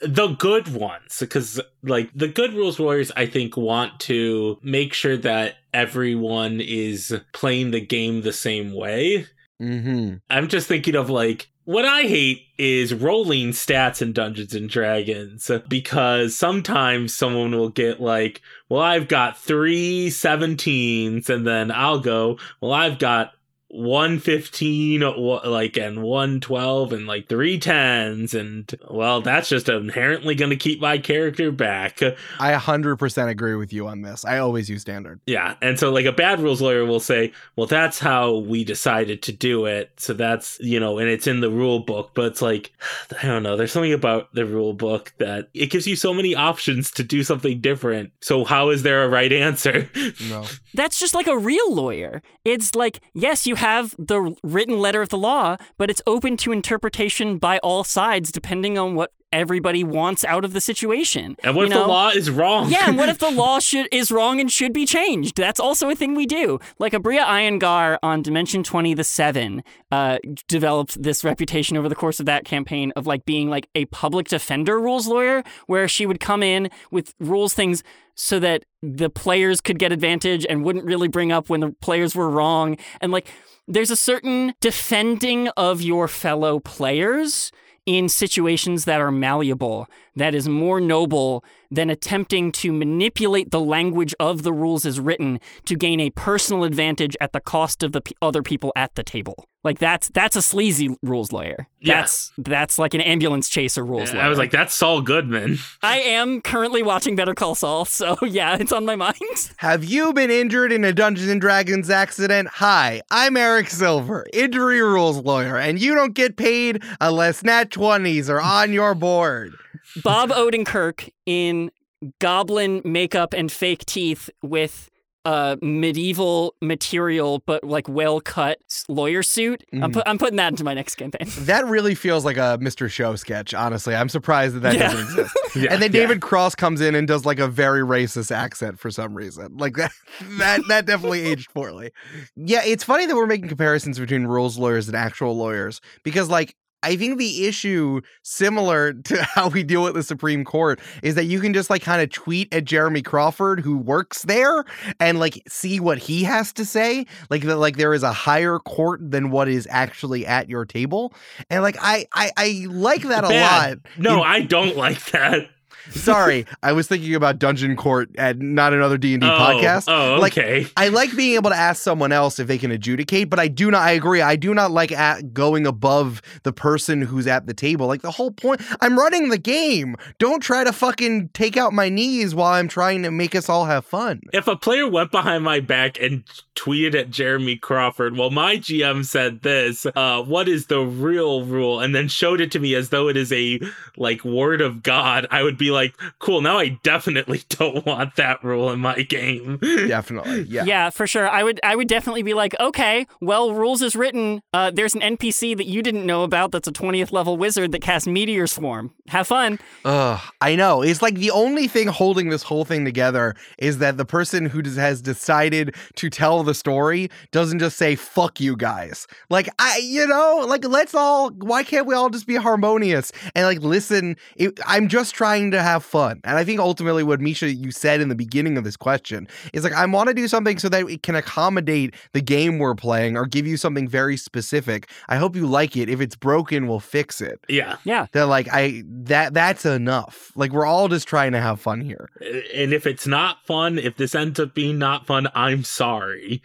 the 0.00 0.28
good 0.28 0.72
ones, 0.72 1.18
because 1.20 1.60
like 1.82 2.10
the 2.14 2.28
good 2.28 2.54
rules 2.54 2.78
warriors 2.78 3.12
I 3.16 3.26
think 3.26 3.56
want 3.56 4.00
to 4.00 4.58
make 4.62 4.94
sure 4.94 5.16
that 5.18 5.56
everyone 5.72 6.60
is 6.60 7.14
playing 7.32 7.70
the 7.70 7.80
game 7.80 8.22
the 8.22 8.32
same 8.32 8.72
way. 8.72 9.26
mm-hmm. 9.60 10.16
I'm 10.28 10.48
just 10.48 10.66
thinking 10.66 10.96
of 10.96 11.10
like 11.10 11.50
what 11.64 11.84
I 11.84 12.02
hate 12.02 12.46
is 12.58 12.92
rolling 12.92 13.50
stats 13.50 14.02
in 14.02 14.12
Dungeons 14.12 14.54
and 14.54 14.68
Dragons 14.68 15.50
because 15.68 16.34
sometimes 16.34 17.16
someone 17.16 17.52
will 17.52 17.68
get 17.68 18.00
like, 18.00 18.40
well, 18.68 18.82
I've 18.82 19.06
got 19.06 19.38
three 19.38 20.08
17s, 20.08 21.28
and 21.28 21.46
then 21.46 21.70
I'll 21.70 22.00
go, 22.00 22.38
well, 22.60 22.72
I've 22.72 22.98
got 22.98 23.34
115 23.70 25.00
like 25.44 25.76
and 25.76 26.02
112 26.02 26.92
and 26.92 27.06
like 27.06 27.28
three 27.28 27.58
tens 27.58 28.34
and 28.34 28.74
well 28.90 29.20
that's 29.20 29.48
just 29.48 29.68
inherently 29.68 30.34
going 30.34 30.50
to 30.50 30.56
keep 30.56 30.80
my 30.80 30.98
character 30.98 31.50
back 31.52 32.00
I 32.38 32.52
100% 32.52 33.28
agree 33.28 33.54
with 33.54 33.72
you 33.72 33.86
on 33.86 34.02
this. 34.02 34.24
I 34.24 34.38
always 34.38 34.68
use 34.68 34.82
standard. 34.82 35.20
yeah 35.26 35.54
and 35.62 35.78
so 35.78 35.90
like 35.90 36.04
a 36.06 36.12
bad 36.12 36.40
rules 36.40 36.60
lawyer 36.60 36.84
will 36.84 37.00
say 37.00 37.32
well 37.56 37.66
that's 37.66 37.98
how 37.98 38.38
we 38.38 38.64
decided 38.64 39.22
to 39.22 39.32
do 39.32 39.66
it 39.66 39.92
so 39.96 40.12
that's 40.14 40.58
you 40.60 40.80
know 40.80 40.98
and 40.98 41.08
it's 41.08 41.26
in 41.26 41.40
the 41.40 41.50
rule 41.50 41.80
book 41.80 42.10
but 42.14 42.26
it's 42.26 42.42
like 42.42 42.72
i 43.22 43.26
don't 43.26 43.42
know 43.42 43.56
there's 43.56 43.72
something 43.72 43.92
about 43.92 44.34
the 44.34 44.44
rule 44.46 44.72
book 44.72 45.12
that 45.18 45.48
it 45.54 45.70
gives 45.70 45.86
you 45.86 45.96
so 45.96 46.12
many 46.12 46.34
options 46.34 46.90
to 46.90 47.02
do 47.02 47.22
something 47.22 47.60
different 47.60 48.12
so 48.20 48.44
how 48.44 48.70
is 48.70 48.82
there 48.82 49.04
a 49.04 49.08
right 49.08 49.32
answer 49.40 49.88
No. 50.28 50.44
That's 50.74 50.98
just 51.00 51.14
like 51.14 51.26
a 51.26 51.36
real 51.36 51.74
lawyer. 51.74 52.22
It's 52.44 52.74
like, 52.76 53.00
yes, 53.12 53.46
you 53.46 53.56
have 53.60 53.94
the 53.98 54.34
written 54.42 54.78
letter 54.80 55.00
of 55.02 55.08
the 55.08 55.18
law, 55.18 55.56
but 55.78 55.90
it's 55.90 56.02
open 56.06 56.36
to 56.38 56.52
interpretation 56.52 57.38
by 57.38 57.58
all 57.58 57.84
sides 57.84 58.30
depending 58.32 58.76
on 58.78 58.94
what 58.94 59.12
everybody 59.32 59.84
wants 59.84 60.24
out 60.24 60.44
of 60.44 60.52
the 60.54 60.60
situation. 60.60 61.36
and 61.44 61.54
what 61.54 61.62
You 61.62 61.66
if 61.68 61.74
know? 61.74 61.82
the 61.82 61.88
law 61.88 62.08
is 62.08 62.30
wrong 62.30 62.68
Yeah, 62.68 62.88
and 62.88 62.98
what 62.98 63.08
if 63.08 63.18
the 63.18 63.30
law 63.44 63.60
should 63.60 63.86
is 63.92 64.10
wrong 64.10 64.40
and 64.40 64.50
should 64.50 64.72
be 64.72 64.84
changed? 64.84 65.36
That's 65.36 65.60
also 65.60 65.88
a 65.88 65.94
thing 65.94 66.16
we 66.16 66.26
do. 66.26 66.58
Like 66.80 66.92
Abria 66.94 67.24
Iyengar 67.24 67.98
on 68.02 68.22
Dimension 68.22 68.64
20 68.64 68.92
the 68.94 69.04
7 69.04 69.62
uh, 69.92 70.18
developed 70.48 71.00
this 71.00 71.22
reputation 71.22 71.76
over 71.76 71.88
the 71.88 71.94
course 71.94 72.18
of 72.18 72.26
that 72.26 72.44
campaign 72.44 72.92
of 72.96 73.06
like 73.06 73.24
being 73.24 73.48
like 73.48 73.68
a 73.76 73.84
public 73.86 74.26
defender 74.26 74.80
rules 74.80 75.06
lawyer 75.06 75.44
where 75.68 75.86
she 75.86 76.06
would 76.06 76.18
come 76.18 76.42
in 76.42 76.68
with 76.90 77.14
rules 77.20 77.54
things 77.54 77.84
so 78.16 78.40
that 78.40 78.64
the 78.82 79.08
players 79.08 79.60
could 79.60 79.78
get 79.78 79.92
advantage 79.92 80.44
and 80.50 80.64
wouldn't 80.64 80.84
really 80.84 81.08
bring 81.08 81.30
up 81.30 81.48
when 81.48 81.60
the 81.60 81.70
players 81.80 82.16
were 82.16 82.28
wrong 82.28 82.76
and 83.00 83.12
like 83.12 83.28
there's 83.70 83.90
a 83.90 83.96
certain 83.96 84.54
defending 84.60 85.48
of 85.56 85.80
your 85.80 86.08
fellow 86.08 86.58
players 86.58 87.52
in 87.86 88.08
situations 88.08 88.84
that 88.84 89.00
are 89.00 89.12
malleable 89.12 89.88
that 90.16 90.34
is 90.34 90.48
more 90.48 90.80
noble 90.80 91.44
than 91.70 91.90
attempting 91.90 92.50
to 92.52 92.72
manipulate 92.72 93.50
the 93.50 93.60
language 93.60 94.14
of 94.18 94.42
the 94.42 94.52
rules 94.52 94.84
as 94.84 94.98
written 94.98 95.38
to 95.64 95.76
gain 95.76 96.00
a 96.00 96.10
personal 96.10 96.64
advantage 96.64 97.16
at 97.20 97.32
the 97.32 97.40
cost 97.40 97.82
of 97.82 97.92
the 97.92 98.00
p- 98.00 98.14
other 98.20 98.42
people 98.42 98.72
at 98.74 98.94
the 98.96 99.02
table. 99.02 99.44
Like 99.62 99.78
that's 99.78 100.08
that's 100.08 100.36
a 100.36 100.42
sleazy 100.42 100.96
rules 101.02 101.32
lawyer. 101.32 101.68
Yeah. 101.80 102.00
That's 102.00 102.32
that's 102.38 102.78
like 102.78 102.94
an 102.94 103.02
ambulance 103.02 103.48
chaser 103.48 103.84
rules 103.84 104.12
lawyer. 104.12 104.22
I 104.22 104.28
was 104.28 104.38
like, 104.38 104.50
that's 104.50 104.74
Saul 104.74 105.02
Goodman. 105.02 105.58
I 105.82 105.98
am 106.00 106.40
currently 106.40 106.82
watching 106.82 107.14
Better 107.14 107.34
Call 107.34 107.54
Saul, 107.54 107.84
so 107.84 108.16
yeah, 108.22 108.56
it's 108.58 108.72
on 108.72 108.86
my 108.86 108.96
mind. 108.96 109.16
Have 109.58 109.84
you 109.84 110.14
been 110.14 110.30
injured 110.30 110.72
in 110.72 110.82
a 110.82 110.94
Dungeons 110.94 111.28
and 111.28 111.42
Dragons 111.42 111.90
accident? 111.90 112.48
Hi, 112.54 113.02
I'm 113.10 113.36
Eric 113.36 113.68
Silver, 113.68 114.26
injury 114.32 114.80
rules 114.80 115.18
lawyer, 115.18 115.58
and 115.58 115.78
you 115.78 115.94
don't 115.94 116.14
get 116.14 116.36
paid 116.36 116.82
unless 117.00 117.44
nat 117.44 117.70
20s 117.70 118.30
are 118.30 118.40
on 118.40 118.72
your 118.72 118.94
board. 118.94 119.54
Bob 120.02 120.30
Odenkirk 120.30 121.10
in 121.26 121.70
goblin 122.18 122.80
makeup 122.84 123.34
and 123.34 123.50
fake 123.52 123.84
teeth 123.86 124.30
with 124.42 124.88
a 125.26 125.58
medieval 125.60 126.54
material 126.62 127.42
but 127.44 127.62
like 127.62 127.86
well 127.90 128.22
cut 128.22 128.58
lawyer 128.88 129.22
suit. 129.22 129.62
I'm, 129.70 129.80
Mhm. 129.80 129.92
pu- 129.92 130.02
I'm 130.06 130.16
putting 130.16 130.36
that 130.36 130.48
into 130.48 130.64
my 130.64 130.72
next 130.72 130.94
campaign. 130.94 131.28
That 131.40 131.66
really 131.66 131.94
feels 131.94 132.24
like 132.24 132.38
a 132.38 132.56
Mr. 132.58 132.90
Show 132.90 133.16
sketch, 133.16 133.52
honestly. 133.52 133.94
I'm 133.94 134.08
surprised 134.08 134.54
that 134.54 134.60
that 134.60 134.74
Yeah. 134.76 134.90
doesn't 134.92 135.00
exist. 135.20 135.36
Yeah, 135.56 135.72
and 135.74 135.82
then 135.82 135.92
yeah. 135.92 136.00
David 136.00 136.22
Cross 136.22 136.54
comes 136.54 136.80
in 136.80 136.94
and 136.94 137.06
does 137.06 137.26
like 137.26 137.38
a 137.38 137.48
very 137.48 137.82
racist 137.82 138.30
accent 138.34 138.78
for 138.78 138.90
some 138.90 139.12
reason. 139.14 139.58
Like 139.58 139.74
that 139.76 139.92
that 140.38 140.60
that 140.68 140.86
definitely 140.86 141.20
aged 141.26 141.52
poorly. 141.52 141.90
Yeah, 142.36 142.62
it's 142.64 142.84
funny 142.84 143.04
that 143.04 143.14
we're 143.14 143.26
making 143.26 143.48
comparisons 143.48 143.98
between 143.98 144.24
rules 144.26 144.56
lawyers 144.56 144.86
and 144.88 144.96
actual 144.96 145.36
lawyers 145.36 145.82
because 146.02 146.30
like 146.30 146.54
I 146.82 146.96
think 146.96 147.18
the 147.18 147.46
issue 147.46 148.00
similar 148.22 148.92
to 149.04 149.22
how 149.22 149.48
we 149.48 149.62
deal 149.62 149.82
with 149.82 149.94
the 149.94 150.02
Supreme 150.02 150.44
Court 150.44 150.80
is 151.02 151.14
that 151.14 151.24
you 151.24 151.40
can 151.40 151.52
just 151.52 151.70
like 151.70 151.82
kind 151.82 152.00
of 152.02 152.10
tweet 152.10 152.52
at 152.54 152.64
Jeremy 152.64 153.02
Crawford 153.02 153.60
who 153.60 153.76
works 153.76 154.22
there 154.22 154.64
and 154.98 155.18
like 155.18 155.42
see 155.48 155.80
what 155.80 155.98
he 155.98 156.24
has 156.24 156.52
to 156.54 156.64
say 156.64 157.06
like 157.28 157.42
that 157.42 157.56
like 157.56 157.76
there 157.76 157.94
is 157.94 158.02
a 158.02 158.12
higher 158.12 158.58
court 158.58 159.00
than 159.02 159.30
what 159.30 159.48
is 159.48 159.66
actually 159.70 160.26
at 160.26 160.48
your 160.48 160.64
table 160.64 161.12
and 161.50 161.62
like 161.62 161.76
I 161.80 162.06
I, 162.14 162.30
I 162.36 162.66
like 162.68 163.02
that 163.02 163.24
a 163.24 163.28
Bad. 163.28 163.78
lot 163.78 163.78
No, 163.98 164.22
in- 164.22 164.28
I 164.28 164.40
don't 164.42 164.76
like 164.76 165.04
that. 165.12 165.48
Sorry, 165.90 166.46
I 166.62 166.72
was 166.72 166.86
thinking 166.88 167.14
about 167.14 167.38
Dungeon 167.38 167.76
Court 167.76 168.10
and 168.16 168.54
not 168.54 168.72
another 168.72 168.98
D 168.98 169.14
and 169.14 169.22
D 169.22 169.28
oh, 169.28 169.30
podcast. 169.30 169.84
Oh, 169.88 170.20
Like, 170.20 170.36
okay. 170.36 170.66
I 170.76 170.88
like 170.88 171.14
being 171.16 171.34
able 171.34 171.50
to 171.50 171.56
ask 171.56 171.82
someone 171.82 172.12
else 172.12 172.38
if 172.38 172.46
they 172.46 172.58
can 172.58 172.70
adjudicate, 172.70 173.30
but 173.30 173.38
I 173.38 173.48
do 173.48 173.70
not. 173.70 173.82
I 173.82 173.92
agree. 173.92 174.20
I 174.20 174.36
do 174.36 174.54
not 174.54 174.70
like 174.70 174.92
at 174.92 175.32
going 175.32 175.66
above 175.66 176.22
the 176.42 176.52
person 176.52 177.02
who's 177.02 177.26
at 177.26 177.46
the 177.46 177.54
table. 177.54 177.86
Like 177.86 178.02
the 178.02 178.10
whole 178.10 178.30
point. 178.30 178.60
I'm 178.80 178.98
running 178.98 179.30
the 179.30 179.38
game. 179.38 179.96
Don't 180.18 180.40
try 180.40 180.64
to 180.64 180.72
fucking 180.72 181.30
take 181.30 181.56
out 181.56 181.72
my 181.72 181.88
knees 181.88 182.34
while 182.34 182.52
I'm 182.52 182.68
trying 182.68 183.02
to 183.02 183.10
make 183.10 183.34
us 183.34 183.48
all 183.48 183.64
have 183.64 183.84
fun. 183.84 184.20
if 184.32 184.46
a 184.46 184.56
player 184.56 184.88
went 184.88 185.10
behind 185.10 185.44
my 185.44 185.60
back 185.60 186.00
and 186.00 186.24
tweeted 186.54 186.94
at 186.94 187.10
Jeremy 187.10 187.56
Crawford, 187.56 188.16
well, 188.16 188.30
my 188.30 188.56
GM 188.56 189.04
said 189.04 189.42
this, 189.42 189.86
uh, 189.94 190.22
what 190.22 190.48
is 190.48 190.66
the 190.66 190.80
real 190.80 191.44
rule? 191.44 191.80
And 191.80 191.94
then 191.94 192.08
showed 192.08 192.40
it 192.40 192.52
to 192.52 192.58
me 192.58 192.74
as 192.74 192.90
though 192.90 193.08
it 193.08 193.16
is 193.16 193.32
a 193.32 193.60
like 193.96 194.24
word 194.24 194.60
of 194.60 194.82
God, 194.82 195.26
I 195.30 195.42
would 195.42 195.58
be 195.58 195.69
like, 195.70 195.94
cool, 196.18 196.40
now 196.40 196.58
I 196.58 196.78
definitely 196.82 197.42
don't 197.48 197.84
want 197.86 198.16
that 198.16 198.42
rule 198.42 198.70
in 198.70 198.80
my 198.80 199.02
game. 199.02 199.58
Definitely. 199.88 200.42
Yeah. 200.42 200.64
Yeah, 200.64 200.90
for 200.90 201.06
sure. 201.06 201.28
I 201.28 201.42
would 201.42 201.60
I 201.62 201.76
would 201.76 201.88
definitely 201.88 202.22
be 202.22 202.34
like, 202.34 202.54
okay, 202.60 203.06
well, 203.20 203.52
rules 203.54 203.82
is 203.82 203.96
written. 203.96 204.42
Uh, 204.52 204.70
there's 204.70 204.94
an 204.94 205.00
NPC 205.00 205.56
that 205.56 205.66
you 205.66 205.82
didn't 205.82 206.06
know 206.06 206.22
about 206.22 206.52
that's 206.52 206.68
a 206.68 206.72
20th 206.72 207.12
level 207.12 207.36
wizard 207.36 207.72
that 207.72 207.82
casts 207.82 208.06
Meteor 208.06 208.46
Swarm. 208.46 208.92
Have 209.08 209.26
fun. 209.26 209.58
Ugh, 209.84 210.20
I 210.40 210.56
know. 210.56 210.82
It's 210.82 211.02
like 211.02 211.16
the 211.16 211.30
only 211.30 211.66
thing 211.68 211.88
holding 211.88 212.30
this 212.30 212.42
whole 212.42 212.64
thing 212.64 212.84
together 212.84 213.34
is 213.58 213.78
that 213.78 213.96
the 213.96 214.04
person 214.04 214.46
who 214.46 214.62
does, 214.62 214.76
has 214.76 215.02
decided 215.02 215.74
to 215.96 216.10
tell 216.10 216.42
the 216.42 216.54
story 216.54 217.10
doesn't 217.32 217.58
just 217.58 217.76
say 217.76 217.96
"fuck 217.96 218.40
you 218.40 218.56
guys." 218.56 219.06
Like 219.28 219.48
I, 219.58 219.78
you 219.78 220.06
know, 220.06 220.44
like 220.46 220.64
let's 220.64 220.94
all. 220.94 221.30
Why 221.30 221.62
can't 221.62 221.86
we 221.86 221.94
all 221.94 222.10
just 222.10 222.26
be 222.26 222.36
harmonious 222.36 223.12
and 223.34 223.46
like 223.46 223.60
listen? 223.60 224.16
It, 224.36 224.60
I'm 224.66 224.88
just 224.88 225.14
trying 225.14 225.50
to 225.52 225.59
have 225.62 225.84
fun, 225.84 226.20
and 226.24 226.38
I 226.38 226.44
think 226.44 226.60
ultimately 226.60 227.02
what 227.02 227.20
Mischa 227.20 227.54
you 227.56 227.70
said 227.70 228.00
in 228.00 228.08
the 228.08 228.14
beginning 228.14 228.56
of 228.56 228.64
this 228.64 228.76
question 228.76 229.28
is 229.52 229.64
like 229.64 229.72
I 229.72 229.84
want 229.86 230.08
to 230.08 230.14
do 230.14 230.28
something 230.28 230.58
so 230.58 230.68
that 230.68 230.88
it 230.88 231.02
can 231.02 231.14
accommodate 231.14 231.94
the 232.12 232.20
game 232.20 232.58
we're 232.58 232.74
playing 232.74 233.16
or 233.16 233.26
give 233.26 233.46
you 233.46 233.56
something 233.56 233.88
very 233.88 234.16
specific. 234.16 234.88
I 235.08 235.16
hope 235.16 235.36
you 235.36 235.46
like 235.46 235.76
it. 235.76 235.88
If 235.88 236.00
it's 236.00 236.16
broken, 236.16 236.66
we'll 236.66 236.80
fix 236.80 237.20
it 237.20 237.40
yeah. 237.50 237.76
Yeah. 237.84 238.06
that 238.12 238.26
like 238.26 238.48
I 238.50 238.82
that 238.86 239.34
that's 239.34 239.66
enough. 239.66 240.32
Like 240.34 240.52
we're 240.52 240.66
all 240.66 240.88
just 240.88 241.08
trying 241.08 241.32
to 241.32 241.40
have 241.40 241.60
fun 241.60 241.80
here. 241.80 242.08
And 242.54 242.72
if 242.72 242.86
it's 242.86 243.06
not 243.06 243.44
fun, 243.44 243.78
if 243.78 243.96
this 243.96 244.14
ends 244.14 244.40
up 244.40 244.54
being 244.54 244.78
not 244.78 245.06
fun, 245.06 245.28
I'm 245.34 245.64
sorry. 245.64 246.42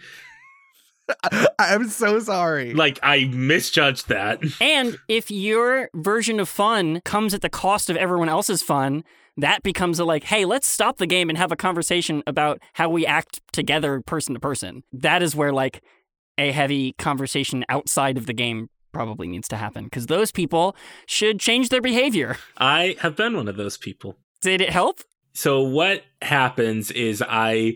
I'm 1.59 1.89
so 1.89 2.19
sorry. 2.19 2.73
Like, 2.73 2.99
I 3.03 3.25
misjudged 3.25 4.09
that. 4.09 4.41
And 4.61 4.97
if 5.07 5.29
your 5.29 5.89
version 5.93 6.39
of 6.39 6.49
fun 6.49 7.01
comes 7.05 7.33
at 7.33 7.41
the 7.41 7.49
cost 7.49 7.89
of 7.89 7.97
everyone 7.97 8.29
else's 8.29 8.61
fun, 8.61 9.03
that 9.37 9.63
becomes 9.63 9.99
a 9.99 10.05
like, 10.05 10.23
hey, 10.25 10.45
let's 10.45 10.67
stop 10.67 10.97
the 10.97 11.07
game 11.07 11.29
and 11.29 11.37
have 11.37 11.51
a 11.51 11.55
conversation 11.55 12.23
about 12.25 12.61
how 12.73 12.89
we 12.89 13.05
act 13.05 13.41
together 13.51 14.01
person 14.01 14.33
to 14.33 14.39
person. 14.39 14.83
That 14.93 15.21
is 15.21 15.35
where 15.35 15.51
like 15.51 15.83
a 16.37 16.51
heavy 16.51 16.93
conversation 16.93 17.65
outside 17.69 18.17
of 18.17 18.25
the 18.25 18.33
game 18.33 18.69
probably 18.93 19.27
needs 19.27 19.47
to 19.49 19.57
happen 19.57 19.85
because 19.85 20.07
those 20.07 20.31
people 20.31 20.75
should 21.05 21.39
change 21.39 21.69
their 21.69 21.81
behavior. 21.81 22.37
I 22.57 22.95
have 23.01 23.15
been 23.15 23.35
one 23.35 23.47
of 23.47 23.57
those 23.57 23.77
people. 23.77 24.17
Did 24.41 24.61
it 24.61 24.69
help? 24.69 25.01
So 25.33 25.61
what 25.61 26.03
happens 26.21 26.91
is 26.91 27.21
I 27.27 27.75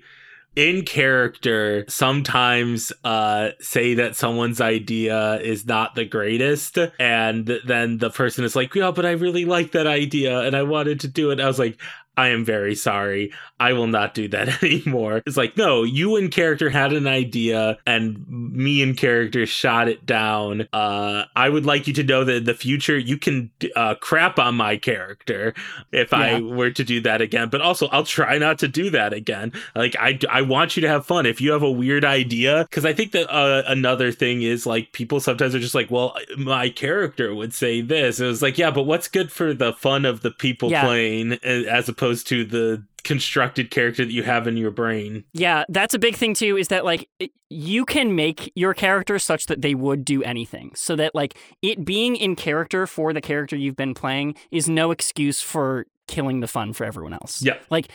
in 0.56 0.84
character 0.84 1.86
sometimes 1.88 2.92
uh 3.04 3.50
say 3.60 3.94
that 3.94 4.16
someone's 4.16 4.60
idea 4.60 5.40
is 5.42 5.66
not 5.66 5.96
the 5.96 6.06
greatest 6.06 6.78
and 7.00 7.46
then 7.66 7.98
the 8.00 8.10
person 8.10 8.44
is 8.44 8.56
like 8.56 8.74
yeah 8.74 8.92
but 8.92 9.06
i 9.06 9.12
really 9.12 9.46
like 9.46 9.72
that 9.72 9.88
idea 9.88 10.42
and 10.42 10.56
i 10.56 10.64
wanted 10.64 11.00
to 11.00 11.08
do 11.08 11.32
it. 11.32 11.40
I 11.40 11.48
was 11.48 11.60
like 11.60 11.80
i 12.20 12.28
am 12.30 12.44
very 12.46 12.76
sorry 12.76 13.32
i 13.60 13.74
will 13.74 13.88
not 13.88 14.14
do 14.14 14.28
that 14.28 14.62
anymore 14.64 15.22
it's 15.26 15.38
like 15.38 15.56
no 15.58 15.84
you 15.84 16.16
in 16.16 16.30
character 16.30 16.70
had 16.70 16.94
an 16.94 17.08
idea 17.08 17.78
and 17.86 18.28
me 18.30 18.82
in 18.82 18.94
character 18.94 19.46
shot 19.46 19.88
it 19.88 20.06
down 20.06 20.68
uh 20.74 21.24
i 21.36 21.50
would 21.50 21.66
like 21.66 21.88
you 21.88 21.94
to 21.94 22.04
know 22.04 22.24
that 22.24 22.36
in 22.38 22.44
the 22.44 22.54
future 22.54 22.98
you 22.98 23.18
can 23.18 23.50
uh 23.76 23.96
crap 23.96 24.38
on 24.40 24.56
my 24.56 24.78
character 24.78 25.54
if 25.92 26.14
I 26.14 26.40
were 26.42 26.72
to 26.72 26.84
do 26.84 27.02
that 27.02 27.22
again. 27.22 27.50
But 27.50 27.62
also, 27.62 27.88
I'll 27.88 28.04
try 28.04 28.38
not 28.38 28.60
to 28.60 28.68
do 28.68 28.90
that 28.92 29.14
again. 29.14 29.52
Like, 29.76 29.96
I, 30.00 30.20
I 30.30 30.42
want 30.42 30.76
you 30.76 30.82
to 30.82 30.88
have 30.88 31.06
fun. 31.06 31.26
If 31.26 31.40
you 31.42 31.52
have 31.52 31.64
a 31.64 31.72
weird 31.72 32.04
idea, 32.06 32.66
because 32.70 32.86
I 32.86 32.94
think 32.94 33.12
that 33.14 33.30
uh, 33.34 33.64
another 33.68 34.12
thing 34.12 34.42
is 34.42 34.66
like 34.66 34.92
people 34.92 35.20
sometimes 35.20 35.56
are 35.56 35.60
just 35.60 35.76
like, 35.76 35.90
well, 35.92 36.16
my 36.38 36.70
character 36.70 37.34
would 37.34 37.54
say 37.54 37.82
this. 37.82 38.20
It 38.20 38.26
was 38.26 38.42
like, 38.42 38.58
yeah, 38.58 38.72
but 38.72 38.84
what's 38.84 39.08
good 39.08 39.32
for 39.32 39.54
the 39.54 39.74
fun 39.74 40.06
of 40.06 40.22
the 40.22 40.32
people 40.32 40.70
Yeah. 40.72 40.84
playing 40.86 41.34
as 41.44 41.88
opposed 41.90 42.09
to 42.26 42.46
the 42.46 42.86
constructed 43.04 43.72
character 43.72 44.04
that 44.06 44.12
you 44.12 44.24
have 44.24 44.48
in 44.48 44.58
your 44.58 44.72
brain? 44.72 45.24
Yeah, 45.34 45.64
that's 45.70 45.94
a 45.94 46.00
big 46.00 46.16
thing 46.16 46.34
too. 46.34 46.58
Is 46.58 46.68
that 46.68 46.86
like 46.86 47.10
you 47.50 47.86
can 47.86 48.16
make 48.16 48.52
your 48.56 48.74
character 48.74 49.20
such 49.20 49.46
that 49.48 49.62
they 49.62 49.76
would 49.76 50.06
do 50.06 50.24
anything, 50.24 50.72
so 50.76 50.96
that 50.96 51.16
like 51.16 51.38
it 51.62 51.86
being 51.86 52.16
in 52.16 52.36
character 52.36 52.86
for 52.88 53.14
the 53.14 53.22
character 53.22 53.56
you've 53.56 53.76
been 53.78 53.94
playing 53.94 54.36
is 54.52 54.70
no 54.70 54.92
excuse 54.92 55.42
for 55.42 55.86
killing 56.08 56.40
the 56.40 56.48
fun 56.48 56.74
for 56.74 56.86
everyone 56.86 57.14
else. 57.14 57.42
Yeah. 57.42 57.58
like 57.70 57.90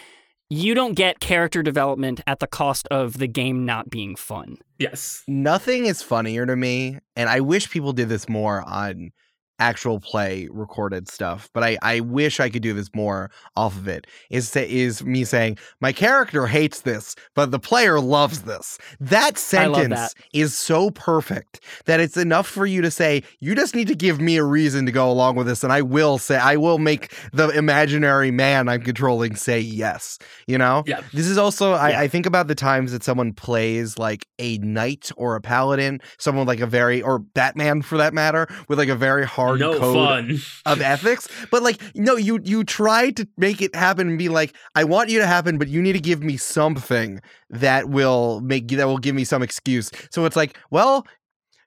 you 0.51 0.75
don't 0.75 0.95
get 0.95 1.21
character 1.21 1.63
development 1.63 2.21
at 2.27 2.39
the 2.39 2.47
cost 2.47 2.87
of 2.91 3.19
the 3.19 3.27
game 3.27 3.65
not 3.65 3.91
being 3.91 4.15
fun. 4.15 4.57
Yes. 4.79 5.25
Nothing 5.27 5.87
is 5.87 6.03
funnier 6.03 6.47
to 6.47 6.55
me, 6.55 6.99
and 7.17 7.29
I 7.29 7.41
wish 7.41 7.71
people 7.71 7.93
did 7.93 8.09
this 8.09 8.29
more 8.29 8.63
on 8.63 9.11
actual 9.59 10.01
play 10.01 10.49
recorded 10.51 11.09
stuff, 11.09 11.49
but 11.53 11.63
I, 11.63 11.79
I 11.83 12.01
wish 12.01 12.41
I 12.41 12.49
could 12.49 12.63
do 12.63 12.73
this 12.73 12.91
more 12.95 13.31
off 13.57 13.77
of 13.77 13.87
it. 13.89 14.07
Is 14.31 14.55
is 14.57 15.05
me 15.05 15.25
saying 15.25 15.59
my 15.81 15.93
character 15.93 16.47
hates 16.47 16.81
this, 16.83 17.15
but 17.35 17.51
the 17.51 17.59
player 17.59 18.01
loves 18.01 18.43
this. 18.43 18.79
That 19.01 19.39
sentence 19.39 19.95
that. 19.95 20.15
is 20.33 20.57
so 20.57 20.91
perfect 20.91 21.61
that 21.87 22.01
it's 22.01 22.17
enough 22.17 22.47
for 22.49 22.67
you 22.67 22.83
to 22.83 22.91
say 22.91 23.23
you 23.41 23.55
just 23.55 23.75
need 23.75 23.89
to 23.89 23.95
give 23.95 24.21
me 24.21 24.37
a 24.37 24.45
reason 24.45 24.87
to 24.87 24.93
go 24.93 25.11
along 25.11 25.37
with 25.37 25.47
this, 25.47 25.63
and 25.63 25.73
I 25.73 25.83
will 25.83 26.19
say 26.19 26.37
I 26.37 26.57
will 26.57 26.79
make 26.79 27.15
the 27.33 27.49
imaginary 27.51 28.31
man 28.31 28.69
I'm 28.69 28.83
controlling 28.83 29.37
say 29.37 29.61
yes. 29.61 30.19
You 30.47 30.59
know, 30.59 30.83
Yeah. 30.87 31.01
this 31.13 31.27
is 31.27 31.39
also 31.39 31.71
Yeah. 31.71 31.77
I, 31.77 32.03
I 32.03 32.09
think 32.09 32.27
about 32.27 32.49
the 32.49 32.55
times 32.55 32.93
that 32.93 33.05
someone 33.05 33.33
plays 33.33 33.99
like 33.99 34.27
a 34.39 34.59
knight 34.59 35.11
or 35.17 35.37
a 35.37 35.41
paladin, 35.41 36.01
someone 36.19 36.47
like 36.47 36.61
a 36.61 36.67
very 36.67 37.01
or 37.01 37.19
Batman 37.21 37.83
for 37.83 37.97
that 37.99 38.13
matter, 38.15 38.49
with 38.69 38.79
like 38.79 38.89
a 38.89 38.97
very 38.97 39.25
hard 39.25 39.44
no 39.57 39.79
code 39.79 39.95
fun. 39.95 40.41
of 40.67 40.81
ethics. 40.95 41.29
But 41.51 41.63
like 41.63 41.81
no, 41.95 42.17
you 42.17 42.41
you 42.45 42.65
try 42.65 43.11
to 43.13 43.27
make 43.37 43.63
it 43.63 43.75
happen 43.75 44.09
and 44.09 44.19
be 44.19 44.29
like, 44.29 44.55
I 44.75 44.85
want 44.85 45.11
you 45.11 45.19
to 45.19 45.27
happen, 45.27 45.59
but 45.59 45.69
you 45.69 45.81
need 45.83 45.95
to 45.95 46.01
give 46.01 46.23
me 46.23 46.37
something 46.37 47.21
that 47.51 47.89
will 47.89 48.41
make 48.41 48.69
that 48.69 48.87
will 48.87 48.99
give 48.99 49.15
me 49.15 49.25
some 49.25 49.43
excuse. 49.43 49.91
So 50.11 50.25
it's 50.25 50.37
like, 50.37 50.59
well, 50.71 51.07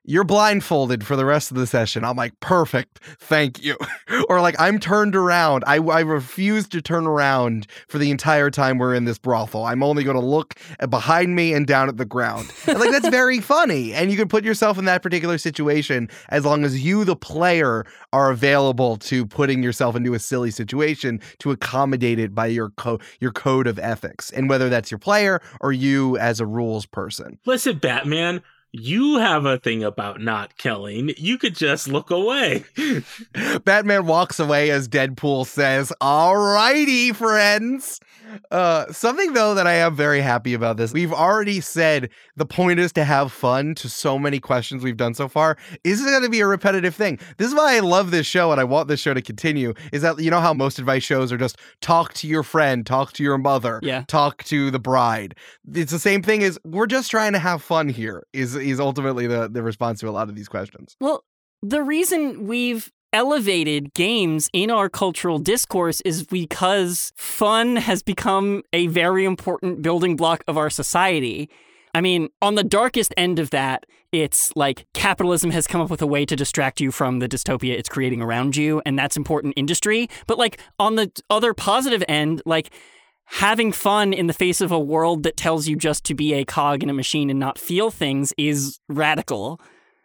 you're 0.08 0.24
blindfolded 0.24 1.06
for 1.06 1.16
the 1.16 1.26
rest 1.26 1.50
of 1.50 1.58
the 1.58 1.66
session. 1.66 2.02
I'm 2.02 2.16
like, 2.16 2.40
perfect, 2.40 2.98
thank 3.20 3.62
you. 3.62 3.76
or 4.30 4.40
like, 4.40 4.58
I'm 4.58 4.78
turned 4.78 5.14
around. 5.14 5.64
I, 5.66 5.76
I 5.76 6.00
refuse 6.00 6.66
to 6.68 6.80
turn 6.80 7.06
around 7.06 7.66
for 7.88 7.98
the 7.98 8.10
entire 8.10 8.50
time 8.50 8.78
we're 8.78 8.94
in 8.94 9.04
this 9.04 9.18
brothel. 9.18 9.66
I'm 9.66 9.82
only 9.82 10.04
going 10.04 10.16
to 10.16 10.24
look 10.24 10.54
behind 10.88 11.36
me 11.36 11.52
and 11.52 11.66
down 11.66 11.90
at 11.90 11.98
the 11.98 12.06
ground. 12.06 12.50
And 12.66 12.80
like, 12.80 12.90
that's 12.90 13.08
very 13.10 13.40
funny. 13.40 13.92
And 13.92 14.10
you 14.10 14.16
can 14.16 14.28
put 14.28 14.44
yourself 14.44 14.78
in 14.78 14.86
that 14.86 15.02
particular 15.02 15.36
situation 15.36 16.08
as 16.30 16.46
long 16.46 16.64
as 16.64 16.82
you, 16.82 17.04
the 17.04 17.14
player, 17.14 17.84
are 18.14 18.30
available 18.30 18.96
to 18.96 19.26
putting 19.26 19.62
yourself 19.62 19.94
into 19.94 20.14
a 20.14 20.18
silly 20.18 20.50
situation 20.50 21.20
to 21.40 21.50
accommodate 21.50 22.18
it 22.18 22.34
by 22.34 22.46
your 22.46 22.70
co- 22.70 22.98
your 23.20 23.30
code 23.30 23.66
of 23.66 23.78
ethics. 23.78 24.30
And 24.30 24.48
whether 24.48 24.70
that's 24.70 24.90
your 24.90 24.98
player 24.98 25.42
or 25.60 25.70
you 25.70 26.16
as 26.16 26.40
a 26.40 26.46
rules 26.46 26.86
person. 26.86 27.38
Listen, 27.44 27.76
Batman, 27.76 28.40
you 28.72 29.16
have 29.18 29.44
a 29.46 29.58
thing 29.58 29.82
about 29.82 30.20
not 30.20 30.56
killing. 30.58 31.12
You 31.16 31.38
could 31.38 31.54
just 31.54 31.88
look 31.88 32.10
away. 32.10 32.64
Batman 33.64 34.06
walks 34.06 34.38
away 34.38 34.70
as 34.70 34.88
Deadpool 34.88 35.46
says, 35.46 35.92
All 36.00 36.36
righty, 36.36 37.12
friends. 37.12 38.00
Uh, 38.50 38.84
something 38.92 39.32
though 39.32 39.54
that 39.54 39.66
I 39.66 39.72
am 39.74 39.94
very 39.96 40.20
happy 40.20 40.52
about 40.52 40.76
this. 40.76 40.92
We've 40.92 41.14
already 41.14 41.60
said 41.62 42.10
the 42.36 42.44
point 42.44 42.78
is 42.78 42.92
to 42.92 43.04
have 43.04 43.32
fun 43.32 43.74
to 43.76 43.88
so 43.88 44.18
many 44.18 44.38
questions 44.38 44.84
we've 44.84 44.98
done 44.98 45.14
so 45.14 45.28
far. 45.28 45.56
Is 45.82 46.02
it 46.02 46.10
going 46.10 46.22
to 46.22 46.28
be 46.28 46.40
a 46.40 46.46
repetitive 46.46 46.94
thing? 46.94 47.18
This 47.38 47.48
is 47.48 47.54
why 47.54 47.76
I 47.76 47.80
love 47.80 48.10
this 48.10 48.26
show 48.26 48.52
and 48.52 48.60
I 48.60 48.64
want 48.64 48.88
this 48.88 49.00
show 49.00 49.14
to 49.14 49.22
continue. 49.22 49.72
Is 49.92 50.02
that 50.02 50.18
you 50.20 50.30
know 50.30 50.40
how 50.40 50.52
most 50.52 50.78
advice 50.78 51.02
shows 51.04 51.32
are 51.32 51.38
just 51.38 51.56
talk 51.80 52.12
to 52.14 52.26
your 52.28 52.42
friend, 52.42 52.84
talk 52.84 53.14
to 53.14 53.22
your 53.22 53.38
mother, 53.38 53.80
Yeah. 53.82 54.04
talk 54.08 54.44
to 54.44 54.70
the 54.70 54.78
bride. 54.78 55.34
It's 55.72 55.92
the 55.92 55.98
same 55.98 56.22
thing 56.22 56.42
as 56.42 56.58
we're 56.64 56.86
just 56.86 57.10
trying 57.10 57.32
to 57.32 57.38
have 57.38 57.62
fun 57.62 57.88
here. 57.88 58.24
Is 58.34 58.56
is 58.58 58.80
ultimately 58.80 59.26
the 59.26 59.48
the 59.48 59.62
response 59.62 60.00
to 60.00 60.08
a 60.08 60.10
lot 60.10 60.28
of 60.28 60.34
these 60.34 60.48
questions. 60.48 60.96
Well, 61.00 61.24
the 61.62 61.82
reason 61.82 62.46
we've 62.46 62.90
elevated 63.12 63.94
games 63.94 64.48
in 64.52 64.70
our 64.70 64.88
cultural 64.88 65.38
discourse 65.38 66.00
is 66.02 66.24
because 66.24 67.12
fun 67.16 67.76
has 67.76 68.02
become 68.02 68.62
a 68.72 68.86
very 68.88 69.24
important 69.24 69.82
building 69.82 70.14
block 70.16 70.44
of 70.46 70.58
our 70.58 70.70
society. 70.70 71.48
I 71.94 72.00
mean, 72.00 72.28
on 72.42 72.54
the 72.54 72.64
darkest 72.64 73.14
end 73.16 73.38
of 73.38 73.50
that, 73.50 73.86
it's 74.12 74.54
like 74.54 74.86
capitalism 74.94 75.50
has 75.50 75.66
come 75.66 75.80
up 75.80 75.90
with 75.90 76.02
a 76.02 76.06
way 76.06 76.24
to 76.26 76.36
distract 76.36 76.80
you 76.80 76.90
from 76.90 77.18
the 77.18 77.28
dystopia 77.28 77.78
it's 77.78 77.88
creating 77.88 78.22
around 78.22 78.56
you, 78.56 78.82
and 78.86 78.98
that's 78.98 79.16
important 79.16 79.54
industry. 79.56 80.08
But 80.26 80.38
like 80.38 80.60
on 80.78 80.96
the 80.96 81.10
other 81.30 81.54
positive 81.54 82.04
end, 82.08 82.42
like 82.46 82.70
having 83.30 83.72
fun 83.72 84.12
in 84.12 84.26
the 84.26 84.32
face 84.32 84.60
of 84.60 84.72
a 84.72 84.78
world 84.78 85.22
that 85.22 85.36
tells 85.36 85.68
you 85.68 85.76
just 85.76 86.04
to 86.04 86.14
be 86.14 86.32
a 86.34 86.44
cog 86.44 86.82
in 86.82 86.90
a 86.90 86.94
machine 86.94 87.30
and 87.30 87.38
not 87.38 87.58
feel 87.58 87.90
things 87.90 88.32
is 88.38 88.78
radical. 88.88 89.60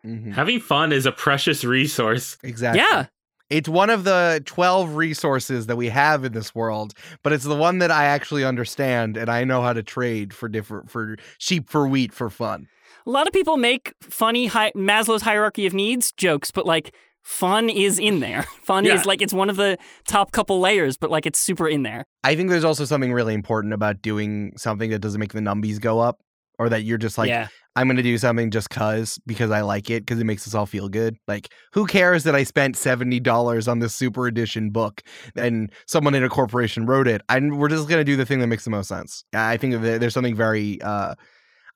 Mhm. 0.05 0.33
Having 0.33 0.59
fun 0.59 0.91
is 0.91 1.05
a 1.05 1.11
precious 1.11 1.63
resource. 1.63 2.37
Exactly. 2.43 2.81
Yeah. 2.81 3.05
It's 3.49 3.69
one 3.69 3.89
of 3.89 4.03
the 4.03 4.41
12 4.45 4.95
resources 4.95 5.67
that 5.67 5.75
we 5.75 5.89
have 5.89 6.23
in 6.25 6.33
this 6.33 6.55
world, 6.55 6.93
but 7.23 7.31
it's 7.33 7.43
the 7.43 7.55
one 7.55 7.77
that 7.79 7.91
I 7.91 8.05
actually 8.05 8.43
understand 8.43 9.15
and 9.15 9.29
I 9.29 9.43
know 9.43 9.61
how 9.61 9.73
to 9.73 9.83
trade 9.83 10.33
for 10.33 10.49
different 10.49 10.89
for 10.89 11.17
sheep 11.37 11.69
for 11.69 11.87
wheat 11.87 12.11
for 12.13 12.29
fun. 12.29 12.67
A 13.05 13.09
lot 13.09 13.27
of 13.27 13.33
people 13.33 13.57
make 13.57 13.93
funny 14.01 14.47
hi- 14.47 14.71
Maslow's 14.75 15.21
hierarchy 15.21 15.65
of 15.65 15.73
needs 15.73 16.11
jokes, 16.13 16.51
but 16.51 16.65
like 16.65 16.95
fun 17.23 17.69
is 17.69 17.99
in 17.99 18.19
there. 18.19 18.43
Fun 18.63 18.85
Yeah. 18.85 18.95
is 18.95 19.05
like 19.05 19.21
it's 19.21 19.33
one 19.33 19.49
of 19.49 19.55
the 19.55 19.77
top 20.07 20.31
couple 20.31 20.59
layers, 20.59 20.97
but 20.97 21.09
like 21.09 21.25
it's 21.25 21.39
super 21.39 21.67
in 21.67 21.83
there. 21.83 22.05
I 22.23 22.35
think 22.35 22.49
there's 22.49 22.63
also 22.63 22.85
something 22.85 23.11
really 23.13 23.33
important 23.33 23.73
about 23.73 24.01
doing 24.01 24.53
something 24.57 24.89
that 24.91 24.99
doesn't 24.99 25.19
make 25.19 25.33
the 25.33 25.39
numbies 25.41 25.79
go 25.81 25.99
up 25.99 26.19
or 26.59 26.69
that 26.69 26.83
you're 26.83 26.97
just 26.97 27.17
like 27.17 27.29
yeah. 27.29 27.47
I'm 27.75 27.87
going 27.87 27.97
to 27.97 28.03
do 28.03 28.17
something 28.19 28.51
just 28.51 28.69
cuz 28.69 29.19
because 29.25 29.49
I 29.51 29.61
like 29.61 29.89
it 29.89 30.01
because 30.05 30.19
it 30.19 30.25
makes 30.25 30.47
us 30.47 30.53
all 30.53 30.65
feel 30.67 30.87
good. 30.89 31.17
Like 31.27 31.49
who 31.73 31.85
cares 31.87 32.23
that 32.25 32.35
I 32.35 32.43
spent 32.43 32.75
$70 32.75 33.67
on 33.67 33.79
this 33.79 33.95
super 33.95 34.27
edition 34.27 34.69
book 34.69 35.01
and 35.35 35.71
someone 35.87 36.13
in 36.15 36.23
a 36.23 36.29
corporation 36.29 36.85
wrote 36.85 37.07
it? 37.07 37.21
And 37.29 37.57
we're 37.57 37.69
just 37.69 37.89
going 37.89 37.99
to 37.99 38.03
do 38.05 38.15
the 38.15 38.25
thing 38.25 38.39
that 38.39 38.47
makes 38.47 38.63
the 38.63 38.69
most 38.69 38.87
sense. 38.89 39.23
I 39.33 39.57
think 39.57 39.81
there's 39.81 40.13
something 40.13 40.35
very 40.35 40.81
uh 40.81 41.15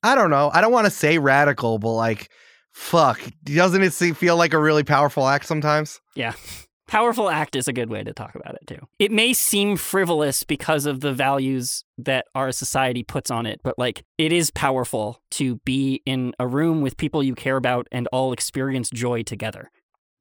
I 0.03 0.13
don't 0.13 0.29
know. 0.29 0.51
I 0.53 0.61
don't 0.61 0.71
want 0.71 0.85
to 0.85 0.91
say 0.91 1.17
radical, 1.17 1.79
but 1.79 1.93
like 1.93 2.29
fuck, 2.77 3.19
doesn't 3.43 3.81
it 3.81 3.91
se- 3.91 4.13
feel 4.13 4.37
like 4.37 4.53
a 4.53 4.59
really 4.59 4.83
powerful 4.83 5.27
act 5.27 5.45
sometimes? 5.45 5.99
Yeah. 6.15 6.33
Powerful 6.87 7.29
act 7.29 7.57
is 7.57 7.67
a 7.67 7.73
good 7.73 7.89
way 7.89 8.01
to 8.01 8.13
talk 8.13 8.33
about 8.33 8.55
it 8.55 8.65
too. 8.65 8.79
It 8.97 9.11
may 9.11 9.33
seem 9.33 9.75
frivolous 9.75 10.45
because 10.45 10.85
of 10.85 11.01
the 11.01 11.11
values 11.11 11.83
that 11.97 12.27
our 12.33 12.53
society 12.53 13.03
puts 13.03 13.29
on 13.29 13.45
it, 13.45 13.59
but 13.61 13.77
like 13.77 14.05
it 14.17 14.31
is 14.31 14.51
powerful 14.51 15.21
to 15.31 15.57
be 15.65 16.01
in 16.05 16.33
a 16.39 16.47
room 16.47 16.79
with 16.79 16.95
people 16.95 17.21
you 17.21 17.35
care 17.35 17.57
about 17.57 17.89
and 17.91 18.07
all 18.13 18.31
experience 18.31 18.89
joy 18.89 19.21
together. 19.21 19.69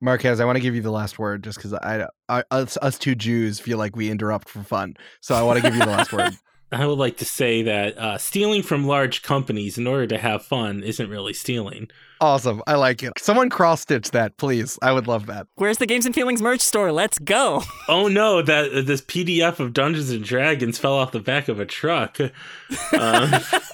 Marquez, 0.01 0.41
I 0.41 0.45
want 0.45 0.57
to 0.57 0.61
give 0.61 0.75
you 0.75 0.83
the 0.83 0.91
last 0.91 1.21
word 1.21 1.45
just 1.45 1.59
because 1.59 1.73
I, 1.73 2.09
I 2.29 2.43
us, 2.51 2.77
us 2.83 2.99
two 2.99 3.15
Jews 3.15 3.61
feel 3.61 3.79
like 3.79 3.95
we 3.95 4.11
interrupt 4.11 4.49
for 4.49 4.65
fun. 4.65 4.97
So 5.21 5.37
I 5.37 5.43
want 5.43 5.59
to 5.59 5.63
give 5.63 5.75
you 5.75 5.85
the 5.85 5.91
last 5.91 6.13
word. 6.13 6.33
I 6.73 6.85
would 6.85 6.99
like 6.99 7.19
to 7.19 7.25
say 7.25 7.63
that 7.63 7.97
uh, 7.97 8.19
stealing 8.19 8.65
from 8.65 8.89
large 8.89 9.23
companies 9.23 9.79
in 9.79 9.87
order 9.87 10.07
to 10.09 10.19
have 10.19 10.45
fun 10.45 10.83
isn't 10.83 11.09
really 11.09 11.33
stealing. 11.33 11.89
Awesome. 12.21 12.63
I 12.67 12.75
like 12.77 13.03
it. 13.03 13.13
Someone 13.19 13.51
cross 13.51 13.83
stitch 13.83 14.11
that, 14.13 14.37
please. 14.39 14.79
I 14.83 14.93
would 14.93 15.07
love 15.07 15.27
that. 15.27 15.47
Where's 15.57 15.79
the 15.79 15.87
Games 15.87 16.07
and 16.07 16.15
Feelings 16.15 16.41
merch 16.41 16.61
store? 16.61 16.93
Let's 16.93 17.19
go. 17.19 17.63
Oh 17.89 18.09
no, 18.09 18.43
that 18.43 18.85
this 18.85 19.01
PDF 19.01 19.61
of 19.61 19.73
Dungeons 19.73 20.11
and 20.11 20.25
Dragons 20.25 20.77
fell 20.77 20.95
off 20.95 21.13
the 21.13 21.21
back 21.21 21.47
of 21.47 21.61
a 21.61 21.65
truck. 21.65 22.19
Uh, 22.21 22.29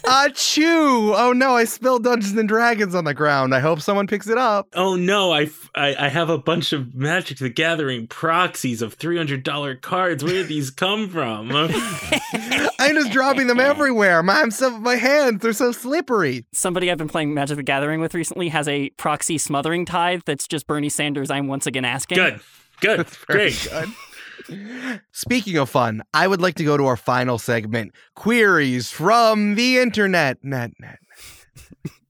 Achoo! 0.05 1.15
Oh 1.17 1.33
no, 1.35 1.57
I 1.57 1.65
spilled 1.65 2.05
Dungeons 2.05 2.37
and 2.37 2.47
Dragons 2.47 2.95
on 2.95 3.05
the 3.05 3.15
ground. 3.15 3.55
I 3.55 3.61
hope 3.61 3.81
someone 3.81 4.07
picks 4.07 4.29
it 4.29 4.37
up. 4.37 4.69
oh 4.75 4.97
no, 4.97 5.33
I 5.33 5.49
I 5.75 6.11
have 6.11 6.29
a 6.29 6.37
bunch 6.37 6.75
of 6.75 6.95
Magic 6.95 7.39
the 7.39 7.49
Gathering 7.49 8.07
proxies 8.07 8.83
of 8.83 8.93
three 8.95 9.17
hundred 9.17 9.45
dollar 9.45 9.75
cards. 9.77 10.23
Where 10.23 10.35
did 10.35 10.49
these 10.49 10.71
come 10.71 11.09
from? 11.09 11.51
I'm 12.79 12.95
just 12.95 13.13
dropping 13.13 13.47
them 13.47 13.61
everywhere. 13.61 14.23
My, 14.23 14.41
I'm 14.43 14.51
so, 14.51 14.79
my 14.79 14.97
hands, 14.97 15.41
they're 15.41 15.53
so 15.55 15.73
slippery. 15.73 16.45
Somebody 16.53 16.91
I've 16.91 16.99
been 16.99 17.09
playing 17.09 17.33
Magic 17.33 17.57
the 17.57 17.63
Gathering 17.63 18.01
with 18.01 18.15
recently 18.15 18.32
has 18.49 18.69
a 18.69 18.91
proxy 18.91 19.39
smothering 19.39 19.85
tithe 19.85 20.23
that's 20.27 20.47
just 20.47 20.67
Bernie 20.67 20.89
Sanders. 20.89 21.31
I'm 21.31 21.47
once 21.49 21.67
again 21.67 21.85
asking. 21.85 22.17
Good, 22.17 22.41
good, 22.81 23.07
great. 23.27 23.69
good. 23.71 25.01
Speaking 25.13 25.57
of 25.59 25.71
fun, 25.71 26.03
I 26.13 26.27
would 26.27 26.41
like 26.41 26.57
to 26.57 26.65
go 26.65 26.77
to 26.77 26.87
our 26.87 26.97
final 26.97 27.39
segment 27.39 27.93
queries 28.15 28.91
from 28.91 29.55
the 29.55 29.79
internet. 29.79 30.43
Net, 30.43 30.73
net. 30.81 30.99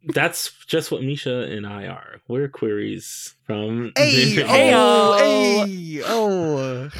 That's 0.05 0.53
just 0.67 0.91
what 0.91 1.03
Mischa 1.03 1.51
and 1.53 1.67
I 1.67 1.87
are. 1.87 2.21
We're 2.27 2.49
queries 2.49 3.35
from. 3.45 3.93
Hey, 3.97 4.31
Hey-o. 4.43 4.77
oh, 4.77 5.65
hey, 5.67 6.03
oh. 6.05 6.91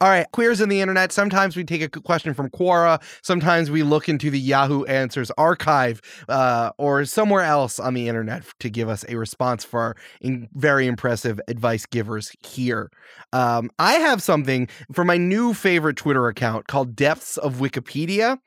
All 0.00 0.08
right, 0.08 0.26
queers 0.32 0.60
in 0.60 0.68
the 0.68 0.80
internet. 0.80 1.12
Sometimes 1.12 1.56
we 1.56 1.64
take 1.64 1.82
a 1.82 1.88
question 1.88 2.32
from 2.32 2.48
Quora. 2.50 3.02
Sometimes 3.22 3.70
we 3.70 3.82
look 3.82 4.08
into 4.08 4.30
the 4.30 4.38
Yahoo 4.38 4.84
Answers 4.84 5.30
archive 5.36 6.00
uh, 6.28 6.70
or 6.78 7.04
somewhere 7.04 7.42
else 7.42 7.78
on 7.78 7.94
the 7.94 8.08
internet 8.08 8.44
to 8.60 8.70
give 8.70 8.88
us 8.88 9.04
a 9.08 9.16
response 9.16 9.64
for 9.64 9.80
our 9.80 9.96
in- 10.20 10.48
very 10.54 10.86
impressive 10.86 11.40
advice 11.48 11.86
givers 11.86 12.32
here. 12.42 12.90
Um, 13.32 13.70
I 13.78 13.94
have 13.94 14.22
something 14.22 14.68
for 14.92 15.04
my 15.04 15.16
new 15.16 15.52
favorite 15.54 15.96
Twitter 15.96 16.28
account 16.28 16.66
called 16.66 16.96
Depths 16.96 17.36
of 17.36 17.56
Wikipedia. 17.56 18.38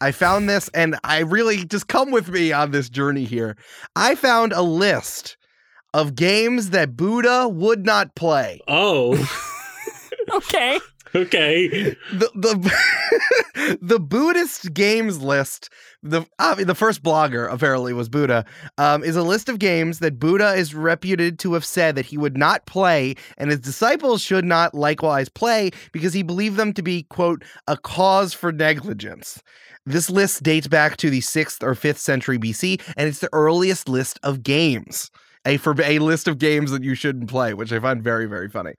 I 0.00 0.12
found 0.12 0.48
this 0.48 0.68
and 0.74 0.98
I 1.04 1.20
really 1.20 1.64
just 1.64 1.88
come 1.88 2.10
with 2.10 2.28
me 2.28 2.52
on 2.52 2.70
this 2.70 2.88
journey 2.88 3.24
here. 3.24 3.56
I 3.96 4.14
found 4.14 4.52
a 4.52 4.62
list 4.62 5.36
of 5.94 6.14
games 6.14 6.70
that 6.70 6.96
Buddha 6.96 7.48
would 7.48 7.86
not 7.86 8.14
play. 8.14 8.60
Oh, 8.68 9.14
Okay. 10.32 10.78
okay. 11.14 11.68
The 12.12 12.30
the 12.34 13.78
the 13.82 14.00
Buddhist 14.00 14.72
games 14.74 15.20
list. 15.20 15.70
The 16.02 16.26
uh, 16.38 16.54
the 16.56 16.74
first 16.74 17.02
blogger 17.02 17.50
apparently 17.50 17.92
was 17.92 18.08
Buddha. 18.08 18.44
Um, 18.78 19.02
is 19.02 19.16
a 19.16 19.22
list 19.22 19.48
of 19.48 19.58
games 19.58 19.98
that 20.00 20.18
Buddha 20.18 20.54
is 20.54 20.74
reputed 20.74 21.38
to 21.40 21.54
have 21.54 21.64
said 21.64 21.94
that 21.96 22.06
he 22.06 22.18
would 22.18 22.36
not 22.36 22.66
play, 22.66 23.14
and 23.38 23.50
his 23.50 23.60
disciples 23.60 24.22
should 24.22 24.44
not 24.44 24.74
likewise 24.74 25.28
play 25.28 25.70
because 25.92 26.12
he 26.12 26.22
believed 26.22 26.56
them 26.56 26.72
to 26.74 26.82
be 26.82 27.04
quote 27.04 27.42
a 27.66 27.76
cause 27.76 28.34
for 28.34 28.52
negligence. 28.52 29.42
This 29.84 30.10
list 30.10 30.42
dates 30.42 30.66
back 30.66 30.96
to 30.98 31.10
the 31.10 31.20
sixth 31.20 31.62
or 31.62 31.74
fifth 31.74 31.98
century 31.98 32.38
BC, 32.38 32.82
and 32.96 33.08
it's 33.08 33.20
the 33.20 33.32
earliest 33.32 33.88
list 33.88 34.18
of 34.22 34.42
games. 34.42 35.10
A 35.46 35.58
for 35.58 35.80
a 35.80 36.00
list 36.00 36.26
of 36.26 36.38
games 36.38 36.72
that 36.72 36.82
you 36.82 36.96
shouldn't 36.96 37.30
play, 37.30 37.54
which 37.54 37.72
I 37.72 37.78
find 37.78 38.02
very 38.02 38.26
very 38.26 38.48
funny. 38.48 38.74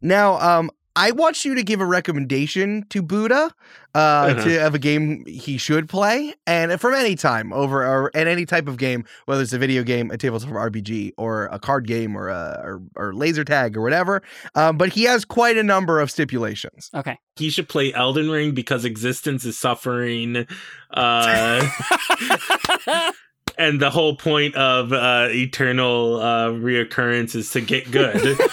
Now, 0.00 0.38
um, 0.38 0.70
I 0.96 1.10
want 1.10 1.44
you 1.44 1.54
to 1.56 1.62
give 1.64 1.80
a 1.80 1.86
recommendation 1.86 2.86
to 2.90 3.02
Buddha 3.02 3.50
uh, 3.94 3.98
Uh-huh. 3.98 4.44
to 4.44 4.66
of 4.66 4.74
a 4.74 4.78
game 4.78 5.24
he 5.26 5.58
should 5.58 5.88
play, 5.88 6.34
and 6.46 6.80
from 6.80 6.94
any 6.94 7.16
time 7.16 7.52
over 7.52 7.84
or 7.84 8.10
and 8.14 8.28
any 8.28 8.46
type 8.46 8.68
of 8.68 8.76
game, 8.76 9.04
whether 9.26 9.42
it's 9.42 9.52
a 9.52 9.58
video 9.58 9.82
game, 9.82 10.10
a 10.10 10.16
tabletop 10.16 10.50
RPG, 10.50 11.12
or 11.16 11.46
a 11.46 11.58
card 11.58 11.86
game, 11.88 12.16
or 12.16 12.28
a 12.28 12.60
or, 12.64 12.82
or 12.96 13.14
laser 13.14 13.44
tag 13.44 13.76
or 13.76 13.82
whatever. 13.82 14.22
Um, 14.54 14.78
but 14.78 14.90
he 14.90 15.02
has 15.04 15.24
quite 15.24 15.56
a 15.56 15.62
number 15.64 16.00
of 16.00 16.10
stipulations. 16.10 16.90
Okay. 16.94 17.18
He 17.36 17.50
should 17.50 17.68
play 17.68 17.92
Elden 17.92 18.30
Ring 18.30 18.52
because 18.52 18.84
existence 18.84 19.44
is 19.44 19.58
suffering. 19.58 20.46
Uh, 20.92 21.68
and 23.58 23.80
the 23.80 23.90
whole 23.90 24.16
point 24.16 24.54
of 24.54 24.92
uh, 24.92 25.26
eternal 25.30 26.20
uh, 26.20 26.48
reoccurrence 26.50 27.34
is 27.34 27.50
to 27.50 27.60
get 27.60 27.90
good. 27.90 28.38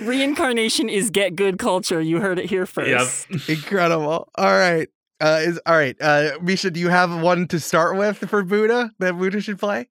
Reincarnation 0.00 0.88
is 0.88 1.10
get 1.10 1.36
good 1.36 1.58
culture. 1.58 2.00
You 2.00 2.20
heard 2.20 2.38
it 2.38 2.46
here 2.50 2.66
first. 2.66 3.26
yep. 3.30 3.40
Incredible. 3.48 4.28
All 4.34 4.44
right. 4.52 4.88
Uh, 5.20 5.40
is 5.42 5.60
all 5.66 5.76
right. 5.76 5.96
Uh, 6.00 6.38
Mischa, 6.38 6.72
do 6.72 6.80
you 6.80 6.88
have 6.88 7.20
one 7.20 7.46
to 7.48 7.60
start 7.60 7.96
with 7.96 8.16
for 8.30 8.42
Buddha 8.42 8.90
that 9.00 9.18
Buddha 9.18 9.40
should 9.40 9.58
play? 9.58 9.88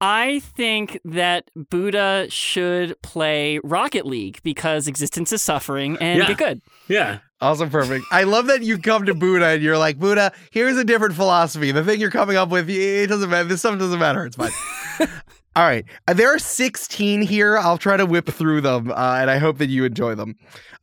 I 0.00 0.40
think 0.56 0.98
that 1.04 1.48
Buddha 1.54 2.26
should 2.28 3.00
play 3.02 3.60
Rocket 3.62 4.04
League 4.04 4.40
because 4.42 4.88
existence 4.88 5.32
is 5.32 5.40
suffering 5.42 5.96
and 6.00 6.18
Yeah. 6.18 6.26
get 6.26 6.38
good. 6.38 6.60
Yeah. 6.88 7.18
Awesome, 7.40 7.70
perfect. 7.70 8.04
I 8.10 8.24
love 8.24 8.46
that 8.46 8.62
you 8.62 8.78
come 8.78 9.04
to 9.06 9.14
Buddha 9.14 9.46
and 9.46 9.62
you're 9.62 9.78
like, 9.78 9.98
Buddha, 10.00 10.32
here's 10.50 10.76
a 10.76 10.84
different 10.84 11.14
philosophy. 11.14 11.70
The 11.70 11.84
thing 11.84 12.00
you're 12.00 12.10
coming 12.10 12.36
up 12.36 12.48
with, 12.50 12.68
it 12.68 13.06
doesn't 13.08 13.30
matter. 13.30 13.48
This 13.48 13.60
stuff 13.60 13.78
doesn't 13.78 13.98
matter. 14.00 14.26
It's 14.26 14.36
fine. 14.36 14.50
All 15.54 15.64
right. 15.64 15.84
Uh, 16.08 16.14
There 16.14 16.34
are 16.34 16.38
16 16.38 17.20
here. 17.22 17.58
I'll 17.58 17.76
try 17.76 17.98
to 17.98 18.06
whip 18.06 18.26
through 18.26 18.62
them, 18.62 18.90
uh, 18.90 19.18
and 19.20 19.30
I 19.30 19.36
hope 19.36 19.58
that 19.58 19.68
you 19.68 19.84
enjoy 19.84 20.14
them. 20.14 20.36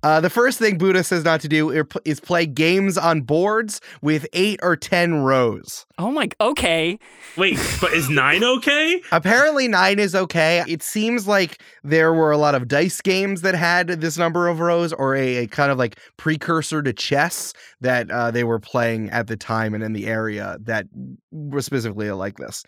Uh, 0.03 0.21
the 0.21 0.29
first 0.29 0.59
thing 0.59 0.77
Buddha 0.77 1.03
says 1.03 1.25
not 1.25 1.41
to 1.41 1.47
do 1.47 1.71
is 2.05 2.19
play 2.19 2.45
games 2.45 2.97
on 2.97 3.21
boards 3.21 3.81
with 4.01 4.27
eight 4.33 4.59
or 4.61 4.75
10 4.75 5.23
rows. 5.23 5.85
Oh 5.97 6.11
my. 6.11 6.29
Okay. 6.39 6.99
Wait, 7.35 7.57
but 7.81 7.93
is 7.93 8.09
nine 8.09 8.43
okay? 8.43 9.01
Apparently, 9.11 9.67
nine 9.67 9.97
is 9.97 10.13
okay. 10.13 10.63
It 10.67 10.83
seems 10.83 11.27
like 11.27 11.61
there 11.83 12.13
were 12.13 12.31
a 12.31 12.37
lot 12.37 12.53
of 12.53 12.67
dice 12.67 13.01
games 13.01 13.41
that 13.41 13.55
had 13.55 13.87
this 13.87 14.17
number 14.19 14.47
of 14.47 14.59
rows, 14.59 14.93
or 14.93 15.15
a, 15.15 15.37
a 15.37 15.47
kind 15.47 15.71
of 15.71 15.79
like 15.79 15.97
precursor 16.17 16.83
to 16.83 16.93
chess 16.93 17.53
that 17.81 18.09
uh, 18.11 18.29
they 18.29 18.43
were 18.43 18.59
playing 18.59 19.09
at 19.09 19.25
the 19.27 19.35
time 19.35 19.73
and 19.73 19.83
in 19.83 19.93
the 19.93 20.05
area 20.07 20.57
that 20.61 20.85
was 21.31 21.65
specifically 21.65 22.09
like 22.11 22.37
this. 22.37 22.63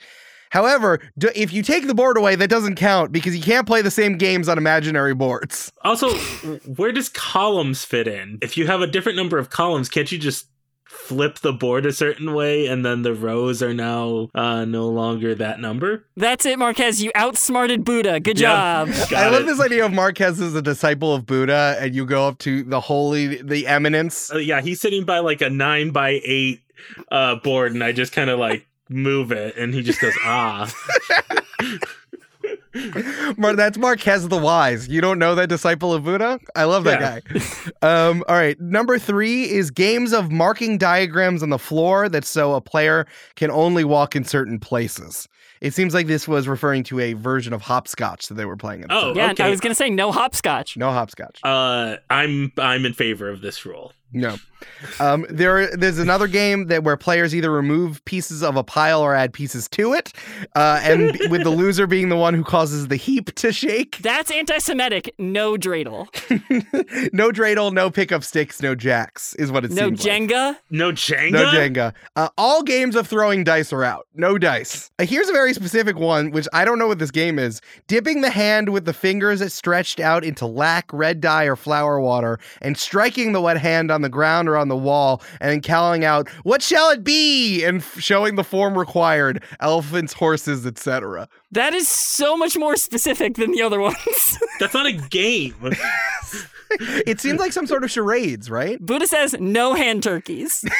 However, 0.51 0.99
d- 1.17 1.29
if 1.35 1.51
you 1.51 1.63
take 1.63 1.87
the 1.87 1.93
board 1.95 2.17
away, 2.17 2.35
that 2.35 2.49
doesn't 2.49 2.75
count 2.75 3.11
because 3.11 3.35
you 3.35 3.41
can't 3.41 3.65
play 3.65 3.81
the 3.81 3.91
same 3.91 4.17
games 4.17 4.47
on 4.47 4.57
imaginary 4.57 5.13
boards. 5.15 5.71
Also, 5.83 6.09
where 6.75 6.91
does 6.91 7.09
columns 7.09 7.83
fit 7.83 8.07
in? 8.07 8.37
If 8.41 8.55
you 8.57 8.67
have 8.67 8.81
a 8.81 8.87
different 8.87 9.17
number 9.17 9.37
of 9.39 9.49
columns, 9.49 9.89
can't 9.89 10.11
you 10.11 10.17
just 10.19 10.45
flip 10.85 11.39
the 11.39 11.51
board 11.53 11.85
a 11.85 11.91
certain 11.93 12.33
way 12.33 12.67
and 12.67 12.85
then 12.85 13.01
the 13.01 13.13
rows 13.13 13.63
are 13.63 13.73
now 13.73 14.29
uh, 14.35 14.63
no 14.65 14.87
longer 14.89 15.33
that 15.35 15.59
number? 15.59 16.05
That's 16.17 16.45
it, 16.45 16.59
Marquez. 16.59 17.01
You 17.01 17.11
outsmarted 17.15 17.83
Buddha. 17.83 18.19
Good 18.19 18.39
Yep. 18.39 18.49
job. 18.49 18.87
Got 19.09 19.13
I 19.13 19.29
love 19.29 19.41
it. 19.43 19.45
this 19.47 19.59
idea 19.59 19.85
of 19.85 19.91
Marquez 19.93 20.39
as 20.39 20.53
a 20.53 20.61
disciple 20.61 21.13
of 21.15 21.25
Buddha, 21.25 21.77
and 21.79 21.95
you 21.95 22.05
go 22.05 22.27
up 22.27 22.37
to 22.39 22.63
the 22.63 22.79
holy, 22.79 23.41
the 23.41 23.65
eminence. 23.67 24.31
Uh, 24.33 24.37
yeah, 24.37 24.61
he's 24.61 24.79
sitting 24.81 25.03
by 25.05 25.19
like 25.19 25.41
a 25.41 25.49
nine 25.49 25.89
by 25.91 26.19
eight 26.23 26.61
uh, 27.11 27.35
board, 27.35 27.73
and 27.73 27.83
I 27.83 27.91
just 27.91 28.11
kind 28.13 28.29
of 28.29 28.37
like 28.39 28.67
move 28.91 29.31
it, 29.31 29.55
and 29.57 29.73
he 29.73 29.81
just 29.81 29.99
goes, 30.01 30.13
ah. 30.23 30.71
Mar- 33.37 33.55
that's 33.55 33.77
Marquez 33.77 34.27
the 34.29 34.37
Wise. 34.37 34.87
You 34.87 35.01
don't 35.01 35.19
know 35.19 35.35
that 35.35 35.49
disciple 35.49 35.93
of 35.93 36.03
Buddha? 36.05 36.39
I 36.55 36.63
love 36.63 36.85
that 36.85 37.01
Yeah. 37.01 37.19
guy. 37.81 38.07
Um, 38.09 38.23
all 38.29 38.35
right. 38.35 38.59
Number 38.59 38.97
three 38.97 39.43
is 39.49 39.71
games 39.71 40.13
of 40.13 40.31
marking 40.31 40.77
diagrams 40.77 41.43
on 41.43 41.49
the 41.49 41.59
floor 41.59 42.07
that 42.09 42.23
so 42.25 42.53
a 42.53 42.61
player 42.61 43.05
can 43.35 43.51
only 43.51 43.83
walk 43.83 44.15
in 44.15 44.23
certain 44.23 44.57
places. 44.59 45.27
It 45.59 45.73
seems 45.73 45.93
like 45.93 46.07
this 46.07 46.27
was 46.27 46.47
referring 46.47 46.83
to 46.85 46.99
a 46.99 47.13
version 47.13 47.53
of 47.53 47.61
hopscotch 47.61 48.27
that 48.29 48.33
they 48.35 48.45
were 48.45 48.57
playing. 48.57 48.83
At 48.83 48.89
the 48.89 48.95
Oh, 48.95 49.01
time. 49.09 49.15
Yeah, 49.17 49.31
okay. 49.31 49.43
I 49.43 49.49
was 49.49 49.59
gonna 49.59 49.75
say 49.75 49.89
no 49.89 50.11
hopscotch. 50.11 50.75
no 50.77 50.91
hopscotch. 50.91 51.39
Uh, 51.43 51.97
I'm 52.09 52.51
I'm 52.57 52.85
in 52.85 52.93
favor 52.93 53.29
of 53.29 53.41
this 53.41 53.65
rule. 53.65 53.93
No. 54.13 54.35
Um, 54.99 55.25
there, 55.29 55.75
there's 55.75 55.97
another 55.97 56.27
game 56.27 56.67
that 56.67 56.83
where 56.83 56.97
players 56.97 57.33
either 57.33 57.51
remove 57.51 58.03
pieces 58.05 58.43
of 58.43 58.55
a 58.55 58.63
pile 58.63 59.01
or 59.01 59.15
add 59.15 59.33
pieces 59.33 59.67
to 59.69 59.93
it, 59.93 60.13
uh, 60.55 60.79
and 60.83 61.17
with 61.29 61.43
the 61.43 61.49
loser 61.49 61.87
being 61.87 62.09
the 62.09 62.15
one 62.15 62.33
who 62.33 62.43
causes 62.43 62.87
the 62.87 62.95
heap 62.95 63.33
to 63.35 63.51
shake. 63.51 63.97
That's 64.01 64.29
anti-Semitic. 64.31 65.15
No 65.17 65.55
dreidel. 65.55 66.07
no 67.13 67.31
dreidel, 67.31 67.73
no 67.73 67.89
pickup 67.89 68.23
sticks, 68.23 68.61
no 68.61 68.75
jacks 68.75 69.33
is 69.35 69.51
what 69.51 69.65
it 69.65 69.71
No 69.71 69.87
seems 69.87 70.05
like. 70.05 70.21
Jenga. 70.21 70.57
No 70.69 70.91
Jenga. 70.91 71.31
No 71.31 71.45
Jenga. 71.45 71.93
Uh, 72.15 72.29
all 72.37 72.63
games 72.63 72.95
of 72.95 73.07
throwing 73.07 73.43
dice 73.43 73.73
are 73.73 73.83
out. 73.83 74.07
No 74.13 74.37
dice. 74.37 74.91
Uh, 74.99 75.05
here's 75.05 75.29
a 75.29 75.33
very 75.33 75.53
specific 75.53 75.97
one, 75.97 76.31
which 76.31 76.47
I 76.53 76.65
don't 76.65 76.77
know 76.77 76.87
what 76.87 76.99
this 76.99 77.11
game 77.11 77.39
is. 77.39 77.61
Dipping 77.87 78.21
the 78.21 78.29
hand 78.29 78.69
with 78.69 78.85
the 78.85 78.93
fingers 78.93 79.41
stretched 79.53 79.99
out 79.99 80.23
into 80.23 80.45
lac, 80.45 80.91
red 80.93 81.21
dye, 81.21 81.45
or 81.45 81.55
flower 81.55 81.99
water, 81.99 82.39
and 82.61 82.77
striking 82.77 83.31
the 83.31 83.41
wet 83.41 83.57
hand 83.57 83.89
on 83.91 84.00
the 84.01 84.09
ground 84.09 84.49
or 84.49 84.57
on 84.57 84.67
the 84.67 84.75
wall, 84.75 85.21
and 85.39 85.63
calling 85.63 86.03
out, 86.03 86.29
"What 86.43 86.61
shall 86.61 86.89
it 86.89 87.03
be?" 87.03 87.63
and 87.63 87.77
f- 87.81 87.99
showing 87.99 88.35
the 88.35 88.43
form 88.43 88.77
required: 88.77 89.43
elephants, 89.59 90.13
horses, 90.13 90.65
etc. 90.65 91.27
That 91.51 91.73
is 91.73 91.87
so 91.87 92.37
much 92.37 92.57
more 92.57 92.75
specific 92.75 93.35
than 93.35 93.51
the 93.51 93.61
other 93.61 93.79
ones. 93.79 93.97
That's 94.59 94.73
not 94.73 94.85
a 94.85 94.93
game. 94.93 95.55
it 97.05 97.19
seems 97.19 97.39
like 97.39 97.51
some 97.51 97.67
sort 97.67 97.83
of 97.83 97.91
charades, 97.91 98.49
right? 98.49 98.79
Buddha 98.83 99.07
says 99.07 99.35
no 99.39 99.73
hand 99.73 100.03
turkeys. 100.03 100.65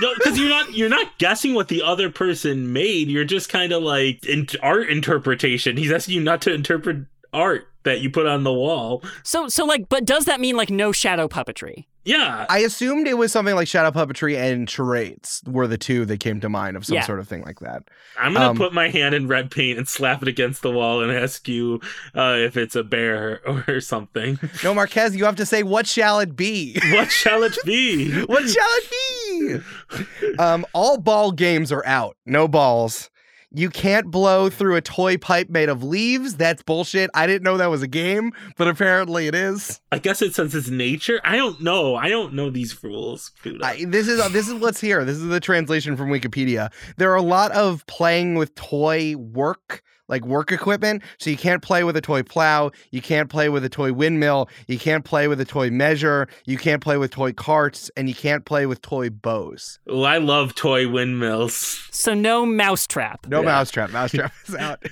No, 0.00 0.12
because 0.14 0.36
you're 0.36 0.48
not 0.48 0.72
you're 0.72 0.88
not 0.88 1.16
guessing 1.18 1.54
what 1.54 1.68
the 1.68 1.82
other 1.82 2.10
person 2.10 2.72
made. 2.72 3.06
You're 3.06 3.22
just 3.22 3.50
kind 3.50 3.70
of 3.70 3.84
like 3.84 4.26
in 4.26 4.48
art 4.62 4.88
interpretation. 4.88 5.76
He's 5.76 5.92
asking 5.92 6.16
you 6.16 6.20
not 6.22 6.42
to 6.42 6.52
interpret 6.52 7.06
art 7.32 7.68
that 7.84 8.00
you 8.00 8.10
put 8.10 8.26
on 8.26 8.42
the 8.42 8.52
wall. 8.52 9.04
So 9.22 9.46
so 9.48 9.64
like, 9.64 9.88
but 9.88 10.04
does 10.04 10.24
that 10.24 10.40
mean 10.40 10.56
like 10.56 10.70
no 10.70 10.90
shadow 10.90 11.28
puppetry? 11.28 11.84
Yeah, 12.02 12.46
I 12.48 12.60
assumed 12.60 13.06
it 13.06 13.18
was 13.18 13.30
something 13.30 13.54
like 13.54 13.68
shadow 13.68 13.90
puppetry 13.90 14.34
and 14.36 14.68
charades 14.68 15.42
were 15.46 15.66
the 15.66 15.76
two 15.76 16.06
that 16.06 16.18
came 16.20 16.40
to 16.40 16.48
mind 16.48 16.76
of 16.76 16.86
some 16.86 16.94
Yeah. 16.96 17.02
sort 17.04 17.20
of 17.20 17.28
thing 17.28 17.42
like 17.42 17.60
that. 17.60 17.82
I'm 18.18 18.32
gonna 18.32 18.50
Um, 18.50 18.56
put 18.56 18.72
my 18.72 18.88
hand 18.88 19.14
in 19.14 19.28
red 19.28 19.50
paint 19.50 19.76
and 19.78 19.86
slap 19.86 20.22
it 20.22 20.28
against 20.28 20.62
the 20.62 20.70
wall 20.70 21.02
and 21.02 21.12
ask 21.12 21.46
you 21.46 21.80
uh, 22.16 22.36
if 22.38 22.56
it's 22.56 22.74
a 22.74 22.82
bear 22.82 23.40
or 23.68 23.80
something. 23.80 24.38
No, 24.64 24.72
Marquez, 24.74 25.14
you 25.14 25.24
have 25.26 25.36
to 25.36 25.46
say, 25.46 25.62
"What 25.62 25.86
shall 25.86 26.20
it 26.20 26.36
be?" 26.36 26.78
what 26.92 27.10
shall 27.10 27.42
it 27.42 27.58
be? 27.66 28.22
what 28.24 28.48
shall 28.48 28.68
it 28.68 29.62
be? 30.30 30.36
um, 30.38 30.64
all 30.72 30.96
ball 30.98 31.32
games 31.32 31.70
are 31.70 31.84
out. 31.86 32.16
No 32.24 32.48
balls. 32.48 33.10
You 33.52 33.68
can't 33.68 34.12
blow 34.12 34.48
through 34.48 34.76
a 34.76 34.80
toy 34.80 35.16
pipe 35.16 35.50
made 35.50 35.68
of 35.68 35.82
leaves. 35.82 36.36
That's 36.36 36.62
bullshit. 36.62 37.10
I 37.14 37.26
didn't 37.26 37.42
know 37.42 37.56
that 37.56 37.66
was 37.66 37.82
a 37.82 37.88
game, 37.88 38.32
but 38.56 38.68
apparently 38.68 39.26
it 39.26 39.34
is. 39.34 39.80
I 39.90 39.98
guess 39.98 40.22
it 40.22 40.36
says 40.36 40.54
it's 40.54 40.68
nature. 40.68 41.20
I 41.24 41.36
don't 41.36 41.60
know. 41.60 41.96
I 41.96 42.08
don't 42.08 42.34
know 42.34 42.50
these 42.50 42.80
rules. 42.82 43.32
I, 43.62 43.84
this 43.88 44.06
is 44.06 44.32
this 44.32 44.48
is 44.48 44.54
what's 44.54 44.80
here. 44.80 45.04
This 45.04 45.16
is 45.16 45.26
the 45.26 45.40
translation 45.40 45.96
from 45.96 46.10
Wikipedia. 46.10 46.72
There 46.96 47.10
are 47.10 47.16
a 47.16 47.22
lot 47.22 47.50
of 47.50 47.84
playing 47.86 48.36
with 48.36 48.54
toy 48.54 49.16
work, 49.16 49.82
like 50.10 50.26
work 50.26 50.52
equipment. 50.52 51.02
So 51.18 51.30
you 51.30 51.38
can't 51.38 51.62
play 51.62 51.82
with 51.84 51.96
a 51.96 52.02
toy 52.02 52.22
plow. 52.22 52.70
You 52.90 53.00
can't 53.00 53.30
play 53.30 53.48
with 53.48 53.64
a 53.64 53.70
toy 53.70 53.94
windmill. 53.94 54.50
You 54.66 54.78
can't 54.78 55.04
play 55.06 55.26
with 55.28 55.40
a 55.40 55.46
toy 55.46 55.70
measure. 55.70 56.28
You 56.44 56.58
can't 56.58 56.82
play 56.82 56.98
with 56.98 57.10
toy 57.12 57.32
carts, 57.32 57.90
and 57.96 58.08
you 58.08 58.14
can't 58.14 58.44
play 58.44 58.66
with 58.66 58.82
toy 58.82 59.08
bows. 59.08 59.78
oh, 59.88 60.02
I 60.02 60.18
love 60.18 60.54
toy 60.54 60.86
windmills. 60.90 61.88
So 61.90 62.12
no 62.12 62.44
mousetrap. 62.44 63.26
No 63.28 63.40
Yeah. 63.40 63.46
mousetrap. 63.46 63.90
Mousetrap 63.90 64.32
is 64.46 64.54
out. 64.56 64.82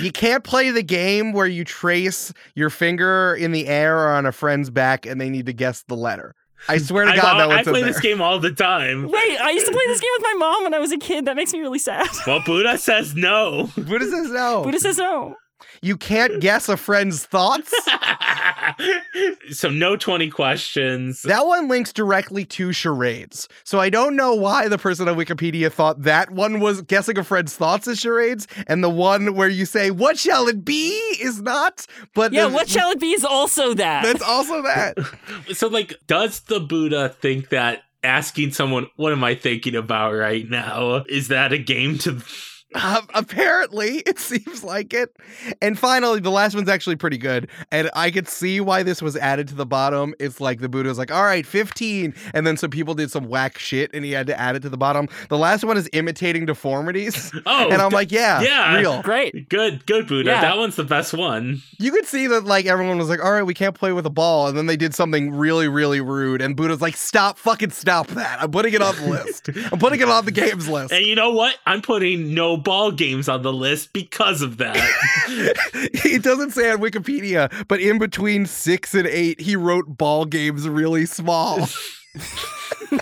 you 0.00 0.10
can't 0.10 0.42
play 0.42 0.70
the 0.70 0.82
game 0.82 1.32
where 1.32 1.46
you 1.46 1.64
trace 1.64 2.32
your 2.54 2.70
finger 2.70 3.34
in 3.34 3.52
the 3.52 3.66
air 3.68 3.98
or 3.98 4.08
on 4.08 4.26
a 4.26 4.32
friend's 4.32 4.70
back 4.70 5.04
and 5.06 5.20
they 5.20 5.28
need 5.30 5.46
to 5.46 5.52
guess 5.52 5.82
the 5.88 5.96
letter. 5.96 6.34
I 6.68 6.78
swear 6.78 7.04
to 7.04 7.12
I, 7.12 7.16
God, 7.16 7.38
that 7.38 7.42
I 7.42 7.46
one's 7.46 7.66
in 7.66 7.72
play 7.72 7.82
there. 7.82 7.92
this 7.92 8.00
game 8.00 8.20
all 8.20 8.38
the 8.38 8.52
time. 8.52 9.04
Wait, 9.08 9.38
I 9.40 9.50
used 9.50 9.66
to 9.66 9.72
play 9.72 9.86
this 9.86 10.00
game 10.00 10.10
with 10.16 10.22
my 10.22 10.34
mom 10.38 10.64
when 10.64 10.74
I 10.74 10.78
was 10.78 10.92
a 10.92 10.98
kid. 10.98 11.24
That 11.26 11.36
makes 11.36 11.52
me 11.52 11.60
really 11.60 11.78
sad. 11.78 12.08
Well, 12.26 12.40
Buddha 12.44 12.76
says 12.78 13.14
no. 13.14 13.70
Buddha 13.76 14.06
says 14.10 14.30
no. 14.30 14.62
Buddha 14.64 14.80
says 14.80 14.98
no. 14.98 15.36
You 15.82 15.96
can't 15.96 16.40
guess 16.40 16.68
a 16.68 16.76
friend's 16.76 17.24
thoughts. 17.24 17.72
so 19.50 19.68
no 19.68 19.96
20 19.96 20.30
questions. 20.30 21.22
That 21.22 21.46
one 21.46 21.68
links 21.68 21.92
directly 21.92 22.44
to 22.46 22.72
charades. 22.72 23.48
So 23.64 23.80
I 23.80 23.90
don't 23.90 24.16
know 24.16 24.34
why 24.34 24.68
the 24.68 24.78
person 24.78 25.08
on 25.08 25.16
Wikipedia 25.16 25.70
thought 25.72 26.02
that 26.02 26.30
one 26.30 26.60
was 26.60 26.82
guessing 26.82 27.18
a 27.18 27.24
friend's 27.24 27.54
thoughts 27.56 27.86
is 27.88 27.98
charades, 27.98 28.46
and 28.66 28.82
the 28.82 28.90
one 28.90 29.34
where 29.34 29.48
you 29.48 29.64
say, 29.64 29.90
What 29.90 30.18
shall 30.18 30.48
it 30.48 30.64
be? 30.64 30.90
is 31.20 31.40
not. 31.40 31.86
But 32.14 32.32
Yeah, 32.32 32.46
what 32.46 32.68
shall 32.68 32.90
it 32.90 33.00
be 33.00 33.12
is 33.12 33.24
also 33.24 33.74
that. 33.74 34.04
That's 34.04 34.22
also 34.22 34.62
that. 34.62 34.98
So 35.54 35.68
like 35.68 35.94
does 36.06 36.40
the 36.40 36.60
Buddha 36.60 37.08
think 37.08 37.48
that 37.50 37.82
asking 38.02 38.52
someone 38.52 38.86
what 38.96 39.12
am 39.12 39.24
I 39.24 39.34
thinking 39.34 39.74
about 39.74 40.12
right 40.12 40.48
now 40.48 41.04
is 41.08 41.28
that 41.28 41.52
a 41.52 41.58
game 41.58 41.98
to 41.98 42.22
Um, 42.74 43.08
apparently, 43.14 43.98
it 44.06 44.18
seems 44.18 44.62
like 44.62 44.92
it. 44.92 45.16
And 45.62 45.78
finally, 45.78 46.20
the 46.20 46.30
last 46.30 46.54
one's 46.54 46.68
actually 46.68 46.96
pretty 46.96 47.16
good. 47.16 47.48
And 47.72 47.90
I 47.94 48.10
could 48.10 48.28
see 48.28 48.60
why 48.60 48.82
this 48.82 49.00
was 49.00 49.16
added 49.16 49.48
to 49.48 49.54
the 49.54 49.64
bottom. 49.64 50.14
It's 50.18 50.40
like 50.40 50.60
the 50.60 50.68
Buddha's 50.68 50.98
like, 50.98 51.10
all 51.10 51.22
right, 51.22 51.46
15. 51.46 52.14
And 52.34 52.46
then 52.46 52.56
some 52.56 52.70
people 52.70 52.94
did 52.94 53.10
some 53.10 53.28
whack 53.28 53.58
shit 53.58 53.90
and 53.94 54.04
he 54.04 54.12
had 54.12 54.26
to 54.26 54.38
add 54.38 54.54
it 54.54 54.60
to 54.60 54.68
the 54.68 54.76
bottom. 54.76 55.08
The 55.30 55.38
last 55.38 55.64
one 55.64 55.76
is 55.76 55.88
imitating 55.92 56.46
deformities. 56.46 57.32
Oh 57.46 57.70
and 57.70 57.80
I'm 57.80 57.92
like, 57.92 58.12
yeah, 58.12 58.42
yeah. 58.42 58.76
real. 58.76 59.00
Great. 59.00 59.48
good 59.48 59.86
good 59.86 60.06
Buddha. 60.06 60.30
Yeah. 60.30 60.40
That 60.40 60.58
one's 60.58 60.76
the 60.76 60.84
best 60.84 61.14
one. 61.14 61.62
You 61.78 61.90
could 61.92 62.04
see 62.04 62.26
that 62.26 62.44
like 62.44 62.66
everyone 62.66 62.98
was 62.98 63.08
like, 63.08 63.24
all 63.24 63.32
right, 63.32 63.42
we 63.42 63.54
can't 63.54 63.74
play 63.74 63.92
with 63.92 64.04
a 64.04 64.10
ball. 64.10 64.48
And 64.48 64.58
then 64.58 64.66
they 64.66 64.76
did 64.76 64.94
something 64.94 65.32
really, 65.32 65.66
really 65.66 66.00
rude. 66.00 66.42
And 66.42 66.56
Buddha's 66.56 66.82
like, 66.82 66.96
stop, 66.96 67.38
fucking 67.38 67.70
stop 67.70 68.08
that. 68.08 68.42
I'm 68.42 68.50
putting 68.50 68.74
it 68.74 68.82
on 68.82 68.94
the 68.96 69.08
list. 69.08 69.48
I'm 69.72 69.78
putting 69.78 70.00
it 70.00 70.08
on 70.08 70.24
the 70.24 70.30
games 70.30 70.68
list. 70.68 70.92
And 70.92 71.06
you 71.06 71.14
know 71.14 71.30
what? 71.30 71.56
I'm 71.64 71.80
putting 71.80 72.34
no 72.34 72.57
ball 72.58 72.90
games 72.92 73.28
on 73.28 73.42
the 73.42 73.52
list 73.52 73.92
because 73.92 74.42
of 74.42 74.56
that. 74.58 74.76
it 75.74 76.22
doesn't 76.22 76.50
say 76.50 76.70
on 76.70 76.78
Wikipedia, 76.78 77.52
but 77.68 77.80
in 77.80 77.98
between 77.98 78.46
six 78.46 78.94
and 78.94 79.06
eight, 79.06 79.40
he 79.40 79.56
wrote 79.56 79.86
ball 79.96 80.24
games 80.24 80.68
really 80.68 81.06
small. 81.06 81.68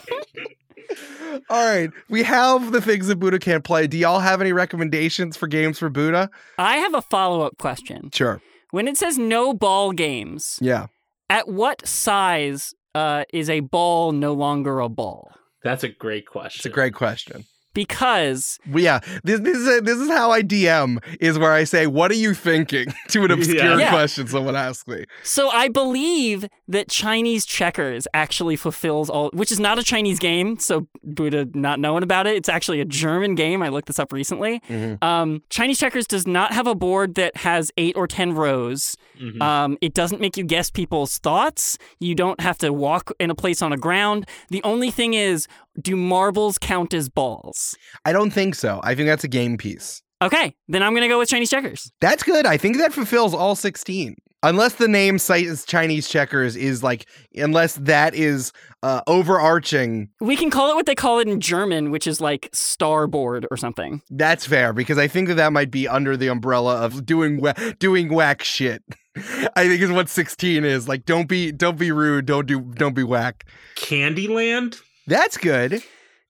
All 1.49 1.65
right, 1.65 1.91
we 2.09 2.23
have 2.23 2.73
the 2.73 2.81
things 2.81 3.07
that 3.09 3.17
Buddha 3.17 3.39
can't 3.39 3.63
play. 3.63 3.87
Do 3.87 3.97
y'all 3.99 4.21
have 4.21 4.41
any 4.41 4.53
recommendations 4.53 5.37
for 5.37 5.47
games 5.47 5.79
for 5.79 5.89
Buddha? 5.89 6.31
I 6.59 6.79
have 6.79 6.95
a 6.95 7.03
follow 7.03 7.43
up 7.43 7.57
question. 7.59 8.11
Sure. 8.13 8.41
When 8.71 8.89
it 8.89 8.97
says 8.97 9.17
no 9.19 9.55
ball 9.55 9.93
games, 9.93 10.59
Yeah. 10.61 10.87
at 11.31 11.47
what 11.49 11.87
size 11.87 12.75
uh, 12.95 13.25
is 13.33 13.49
a 13.51 13.61
ball 13.61 14.13
no 14.13 14.33
longer 14.33 14.81
a 14.81 14.89
ball? 14.89 15.31
That's 15.63 15.85
a 15.85 15.89
great 15.89 16.27
question. 16.27 16.61
It's 16.61 16.67
a 16.67 16.71
great 16.71 16.95
question. 16.95 17.45
Because 17.77 18.59
yeah, 18.75 19.01
this 19.23 19.41
this 19.41 19.57
is 19.59 19.83
this 19.83 19.99
is 19.99 20.09
how 20.09 20.31
I 20.33 20.43
DM 20.43 20.99
is 21.21 21.39
where 21.39 21.53
I 21.53 21.65
say, 21.65 21.87
"What 21.87 22.11
are 22.11 22.15
you 22.15 22.33
thinking?" 22.35 22.87
to 23.09 23.25
an 23.25 23.31
obscure 23.31 23.57
Yeah. 23.65 23.77
Yeah. 23.79 23.91
question 23.91 24.27
someone 24.27 24.57
asks 24.57 24.89
me. 24.89 25.05
So 25.23 25.51
I 25.51 25.69
believe 25.69 26.49
that 26.69 26.89
Chinese 26.89 27.45
checkers 27.47 28.09
actually 28.15 28.57
fulfills 28.57 29.09
all, 29.11 29.31
which 29.35 29.53
is 29.53 29.61
not 29.61 29.79
a 29.79 29.83
Chinese 29.83 30.19
game. 30.19 30.59
So 30.59 30.89
Buddha 31.05 31.47
not 31.55 31.79
knowing 31.79 32.03
about 32.03 32.27
it, 32.27 32.35
it's 32.37 32.49
actually 32.49 32.81
a 32.81 32.85
German 32.85 33.35
game. 33.35 33.63
I 33.63 33.69
looked 33.69 33.87
this 33.89 33.99
up 33.99 34.13
recently. 34.13 34.61
Um, 35.03 35.43
Chinese 35.51 35.79
checkers 35.79 36.07
does 36.07 36.27
not 36.27 36.53
have 36.53 36.67
a 36.67 36.75
board 36.75 37.15
that 37.17 37.37
has 37.39 37.71
eight 37.77 37.95
or 37.97 38.07
ten 38.07 38.33
rows. 38.33 38.97
Mhm. 39.21 39.41
Um, 39.43 39.79
it 39.81 39.95
doesn't 39.95 40.21
make 40.21 40.37
you 40.37 40.45
guess 40.45 40.71
people's 40.71 41.19
thoughts. 41.19 41.79
You 42.01 42.15
don't 42.15 42.41
have 42.41 42.59
to 42.59 42.73
walk 42.73 43.13
in 43.21 43.31
a 43.31 43.35
place 43.35 43.61
on 43.63 43.73
a 43.73 43.77
ground. 43.77 44.27
The 44.49 44.63
only 44.65 44.91
thing 44.91 45.15
is, 45.15 45.47
do 45.81 45.95
marbles 45.95 46.57
count 46.59 46.95
as 46.95 47.09
balls? 47.11 47.66
I 48.05 48.13
don't 48.13 48.31
think 48.31 48.55
so. 48.55 48.81
I 48.85 48.95
think 48.95 49.07
that's 49.09 49.25
a 49.25 49.29
game 49.29 49.57
piece. 49.57 50.03
Okay, 50.23 50.55
then 50.69 50.83
I'm 50.83 50.95
gonna 50.95 51.09
go 51.09 51.19
with 51.19 51.29
Chinese 51.29 51.51
checkers. 51.51 51.91
That's 52.01 52.23
good. 52.23 52.47
I 52.47 52.57
think 52.57 52.79
that 52.79 52.93
fulfills 52.93 53.35
all 53.35 53.55
16. 53.55 54.17
Unless 54.43 54.75
the 54.75 54.87
name 54.87 55.19
cites 55.19 55.65
Chinese 55.65 56.09
checkers 56.09 56.57
is 56.57 56.83
like, 56.83 57.07
unless 57.35 57.75
that 57.77 58.15
is 58.15 58.53
uh, 58.83 59.01
overarching, 59.07 60.09
We 60.21 60.37
can 60.37 60.51
call 60.51 60.71
it 60.71 60.75
what 60.77 60.87
they 60.87 60.95
call 60.95 61.19
it 61.19 61.27
in 61.27 61.41
German, 61.41 61.91
which 61.91 62.07
is 62.07 62.21
like 62.21 62.49
starboard 62.53 63.47
or 63.51 63.57
something. 63.57 64.03
that's 64.11 64.47
fair 64.47 64.73
because 64.73 64.99
I 64.99 65.09
think 65.09 65.29
that 65.29 65.35
that 65.35 65.53
might 65.53 65.71
be 65.71 65.89
under 65.89 66.17
the 66.17 66.29
umbrella 66.29 66.77
of 66.85 67.05
doing 67.05 67.41
wha- 67.41 67.55
doing 67.79 68.13
whack 68.13 68.43
shit. 68.45 68.83
I 69.57 69.67
think 69.67 69.81
is 69.83 69.91
what 69.91 70.09
16 70.09 70.65
is. 70.65 70.87
Like, 70.87 71.05
don't 71.07 71.29
be 71.29 71.51
don't 71.51 71.79
be 71.79 71.91
rude. 71.91 72.27
Don't 72.27 72.47
do 72.47 72.61
don't 72.61 72.95
be 72.95 73.03
whack. 73.05 73.45
Candyland? 73.75 74.81
That's 75.07 75.37
good. 75.37 75.83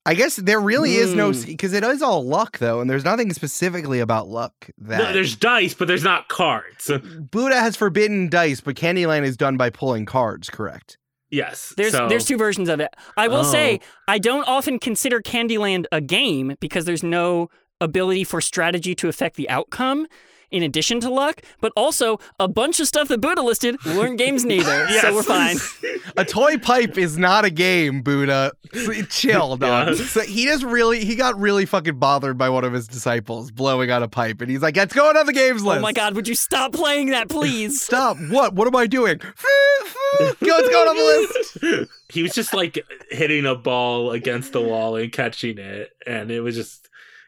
I 0.06 0.14
guess 0.14 0.36
there 0.36 0.60
really 0.60 0.94
is 0.94 1.12
no 1.14 1.32
Hmm. 1.32 1.42
because 1.46 1.72
it 1.72 1.82
is 1.84 2.00
all 2.00 2.24
luck 2.24 2.58
though, 2.58 2.80
and 2.80 2.88
there's 2.88 3.04
nothing 3.04 3.32
specifically 3.32 4.00
about 4.00 4.28
luck 4.28 4.52
that 4.78 4.98
No, 4.98 5.12
there's 5.12 5.36
dice, 5.36 5.74
but 5.74 5.88
there's 5.88 6.04
not 6.04 6.28
cards. 6.28 6.90
Buddha 7.30 7.60
has 7.60 7.76
forbidden 7.76 8.28
dice, 8.28 8.60
but 8.60 8.76
Candyland 8.76 9.24
is 9.24 9.36
done 9.36 9.56
by 9.56 9.68
pulling 9.70 10.06
cards. 10.06 10.48
Correct. 10.48 10.96
Yes. 11.30 11.74
There's 11.76 11.92
so, 11.92 12.08
there's 12.08 12.24
two 12.24 12.36
versions 12.38 12.68
of 12.68 12.78
it. 12.80 12.94
I 13.16 13.26
will 13.28 13.38
Oh. 13.38 13.42
say 13.52 13.80
I 14.06 14.18
don't 14.18 14.46
often 14.48 14.78
consider 14.78 15.20
Candyland 15.20 15.86
a 15.90 16.00
game 16.00 16.54
because 16.60 16.84
there's 16.84 17.02
no 17.02 17.50
ability 17.80 18.22
for 18.24 18.40
strategy 18.40 18.94
to 18.94 19.08
affect 19.08 19.36
the 19.36 19.50
outcome 19.50 20.06
in 20.56 20.62
addition 20.62 21.00
to 21.00 21.10
luck, 21.10 21.42
but 21.60 21.72
also 21.76 22.18
a 22.40 22.48
bunch 22.48 22.80
of 22.80 22.88
stuff 22.88 23.08
that 23.08 23.20
Buddha 23.20 23.42
listed 23.42 23.76
weren't 23.84 24.18
games 24.18 24.44
neither. 24.44 24.86
Yes. 24.96 25.02
So 25.02 25.14
we're 25.14 25.22
fine. 25.22 25.56
A 26.16 26.24
toy 26.24 26.56
pipe 26.58 26.96
is 26.96 27.18
not 27.18 27.44
a 27.44 27.50
game, 27.50 28.02
Buddha. 28.02 28.52
Chill, 29.10 29.56
dog. 29.56 29.88
Yeah. 29.88 29.94
So 30.06 30.20
he 30.22 30.44
just 30.44 30.62
really 30.64 31.04
he 31.04 31.14
got 31.16 31.38
really 31.38 31.66
fucking 31.66 31.98
bothered 31.98 32.38
by 32.38 32.48
one 32.48 32.64
of 32.64 32.72
his 32.72 32.86
disciples 32.88 33.50
blowing 33.50 33.90
out 33.90 34.02
a 34.02 34.08
pipe, 34.08 34.40
and 34.40 34.50
he's 34.50 34.62
like, 34.62 34.76
"Let's 34.76 34.94
go 34.94 35.08
on 35.08 35.26
the 35.26 35.32
games 35.32 35.62
list." 35.64 35.78
Oh 35.78 35.82
my 35.82 35.92
god, 35.92 36.14
would 36.14 36.26
you 36.28 36.34
stop 36.34 36.72
playing 36.72 37.10
that, 37.10 37.28
please? 37.28 37.82
Stop! 37.86 38.16
What? 38.30 38.54
What 38.54 38.66
am 38.66 38.76
I 38.76 38.86
doing? 38.86 39.18
Go, 39.18 40.32
Let's 40.40 40.40
go 40.68 40.88
on 40.88 40.96
the 40.96 41.02
list. 41.02 41.90
he 42.08 42.22
was 42.22 42.32
just 42.32 42.54
like 42.54 42.78
hitting 43.10 43.44
a 43.44 43.54
ball 43.54 44.12
against 44.12 44.52
the 44.52 44.62
wall 44.62 44.96
and 44.96 45.12
catching 45.12 45.58
it, 45.58 45.90
and 46.06 46.30
it 46.30 46.40
was 46.40 46.54
just 46.54 46.85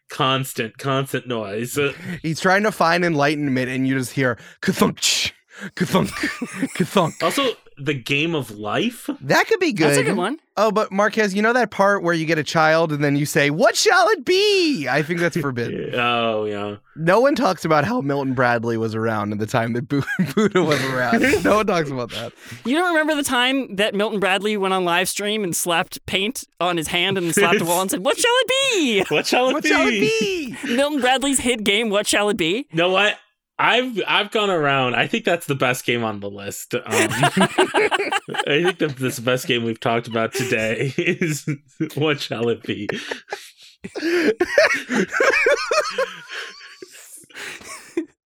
constant, 0.09 0.79
constant 0.79 1.27
noise. 1.27 1.79
He's 2.23 2.41
trying 2.41 2.63
to 2.65 2.73
find 2.73 3.05
enlightenment, 3.05 3.69
and 3.69 3.87
you 3.87 3.97
just 3.99 4.13
hear 4.13 4.39
kathunk, 4.63 5.33
kathunk, 5.75 6.09
kathunk. 6.77 7.23
Also, 7.23 7.53
the 7.81 7.95
game 7.95 8.35
of 8.35 8.51
life. 8.51 9.09
That 9.21 9.47
could 9.47 9.61
be 9.61 9.73
good. 9.73 9.89
That's 9.89 9.99
a 9.99 10.03
good 10.05 10.17
one. 10.17 10.39
Oh, 10.57 10.73
but 10.73 10.91
Marquez, 10.91 11.35
you 11.35 11.43
know 11.43 11.53
that 11.53 11.71
part 11.71 12.03
where 12.03 12.13
you 12.15 12.27
get 12.27 12.37
a 12.39 12.43
child 12.43 12.93
and 12.93 13.03
then 13.05 13.15
you 13.15 13.25
say, 13.27 13.49
"What 13.51 13.77
shall 13.77 14.09
it 14.09 14.25
be?" 14.25 14.89
I 14.89 15.03
think 15.03 15.21
that's 15.21 15.37
forbidden. 15.37 15.95
Oh 15.99 16.45
yeah. 16.45 16.77
no 16.97 17.21
one 17.21 17.35
talks 17.37 17.65
about 17.65 17.85
how 17.85 18.01
Milton 18.01 18.35
Bradley 18.35 18.77
was 18.77 18.95
around 18.95 19.31
in 19.33 19.39
the 19.39 19.47
time 19.47 19.73
that 19.75 19.89
Bu- 19.89 20.03
Buddha 20.35 20.63
was 20.65 20.83
around. 20.87 21.45
no 21.45 21.57
one 21.57 21.67
talks 21.67 21.91
about 21.91 22.11
that. 22.11 22.33
You 22.65 22.75
don't 22.77 22.89
remember 22.89 23.15
the 23.15 23.23
time 23.23 23.77
that 23.77 23.95
Milton 23.95 24.19
Bradley 24.21 24.57
went 24.57 24.75
on 24.75 24.85
live 24.85 25.09
stream 25.09 25.45
and 25.45 25.55
slapped 25.55 26.05
paint 26.07 26.45
on 26.61 26.77
his 26.77 26.89
hand 26.89 27.17
and 27.19 27.33
slapped 27.35 27.59
the 27.61 27.65
wall 27.65 27.81
and 27.83 27.91
said, 27.91 28.05
What 28.05 28.19
shall 28.19 28.33
it 28.35 28.49
be? 28.73 29.05
What 29.15 29.27
shall 29.27 29.49
it 29.51 29.53
What 29.53 29.63
be? 29.63 29.69
shall 29.69 29.87
it 29.87 29.91
be? 30.01 30.57
Milton 30.75 31.01
Bradley's 31.01 31.39
hit 31.41 31.63
game, 31.65 31.89
What 31.91 32.07
Shall 32.07 32.29
It 32.31 32.37
Be? 32.37 32.67
You 32.71 32.77
know 32.79 32.91
what? 32.91 33.17
I've 33.59 34.01
I've 34.07 34.31
gone 34.31 34.51
around. 34.51 34.95
I 34.95 35.07
think 35.09 35.25
that's 35.25 35.47
the 35.47 35.55
best 35.55 35.85
game 35.85 36.05
on 36.05 36.21
the 36.21 36.31
list. 36.31 36.75
Um, 36.75 36.83
I 36.87 38.63
think 38.63 38.79
that 38.79 38.97
this 38.99 39.19
best 39.19 39.47
game 39.47 39.65
we've 39.65 39.81
talked 39.81 40.07
about 40.07 40.33
today 40.33 40.93
is 40.99 41.49
what 41.97 42.21
shall 42.21 42.49
it 42.51 42.63
be? 42.63 42.89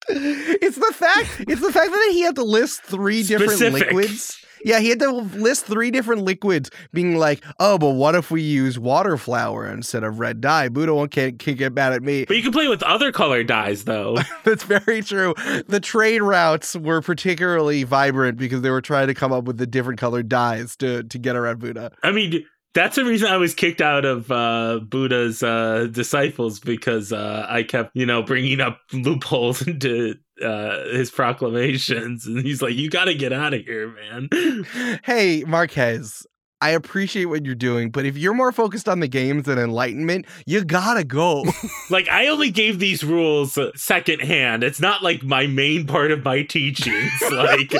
it's 0.08 0.76
the 0.76 0.92
fact. 0.94 1.44
It's 1.48 1.60
the 1.60 1.72
fact 1.72 1.90
that 1.90 2.08
he 2.12 2.22
had 2.22 2.34
to 2.36 2.44
list 2.44 2.82
three 2.82 3.22
different 3.22 3.52
Specific. 3.52 3.92
liquids. 3.92 4.38
Yeah, 4.64 4.80
he 4.80 4.88
had 4.88 5.00
to 5.00 5.10
list 5.10 5.66
three 5.66 5.90
different 5.90 6.22
liquids, 6.22 6.70
being 6.92 7.16
like, 7.16 7.42
"Oh, 7.58 7.78
but 7.78 7.90
what 7.90 8.14
if 8.14 8.30
we 8.30 8.42
use 8.42 8.78
water 8.78 9.16
flour 9.16 9.66
instead 9.66 10.04
of 10.04 10.18
red 10.18 10.40
dye?" 10.40 10.68
Buddha 10.68 10.94
won't 10.94 11.10
can't, 11.10 11.38
can't 11.38 11.58
get 11.58 11.72
mad 11.72 11.92
at 11.92 12.02
me. 12.02 12.24
But 12.24 12.36
you 12.36 12.42
can 12.42 12.52
play 12.52 12.68
with 12.68 12.82
other 12.82 13.12
color 13.12 13.42
dyes 13.44 13.84
though. 13.84 14.18
That's 14.44 14.64
very 14.64 15.02
true. 15.02 15.34
The 15.66 15.80
trade 15.80 16.22
routes 16.22 16.74
were 16.76 17.00
particularly 17.00 17.84
vibrant 17.84 18.38
because 18.38 18.62
they 18.62 18.70
were 18.70 18.82
trying 18.82 19.08
to 19.08 19.14
come 19.14 19.32
up 19.32 19.44
with 19.44 19.58
the 19.58 19.66
different 19.66 19.98
colored 19.98 20.28
dyes 20.28 20.76
to 20.76 21.02
to 21.02 21.18
get 21.18 21.36
around 21.36 21.60
Buddha. 21.60 21.92
I 22.02 22.12
mean, 22.12 22.44
that's 22.74 22.96
the 22.96 23.04
reason 23.04 23.28
I 23.28 23.36
was 23.36 23.54
kicked 23.54 23.80
out 23.80 24.04
of 24.04 24.30
uh, 24.30 24.80
Buddha's 24.82 25.42
uh, 25.42 25.88
disciples 25.90 26.58
because 26.58 27.12
uh, 27.12 27.46
I 27.48 27.62
kept, 27.64 27.90
you 27.94 28.06
know, 28.06 28.22
bringing 28.22 28.60
up 28.60 28.80
loopholes 28.92 29.62
into 29.66 30.14
uh, 30.42 30.84
his 30.92 31.10
proclamations, 31.10 32.26
and 32.26 32.42
he's 32.42 32.62
like, 32.62 32.74
"You 32.74 32.90
got 32.90 33.04
to 33.04 33.14
get 33.14 33.32
out 33.32 33.54
of 33.54 33.62
here, 33.62 33.94
man." 33.94 34.98
hey, 35.04 35.44
Marquez, 35.46 36.26
I 36.62 36.70
appreciate 36.70 37.24
what 37.24 37.44
you're 37.44 37.56
doing, 37.56 37.90
but 37.90 38.06
if 38.06 38.16
you're 38.16 38.34
more 38.34 38.52
focused 38.52 38.88
on 38.88 39.00
the 39.00 39.08
games 39.08 39.46
than 39.46 39.58
enlightenment, 39.58 40.26
you 40.46 40.64
gotta 40.64 41.02
go. 41.02 41.44
like, 41.90 42.08
I 42.08 42.28
only 42.28 42.52
gave 42.52 42.78
these 42.78 43.02
rules 43.02 43.58
secondhand. 43.74 44.62
It's 44.62 44.80
not 44.80 45.02
like 45.02 45.24
my 45.24 45.48
main 45.48 45.88
part 45.88 46.12
of 46.12 46.24
my 46.24 46.42
teachings. 46.42 47.10
like. 47.32 47.74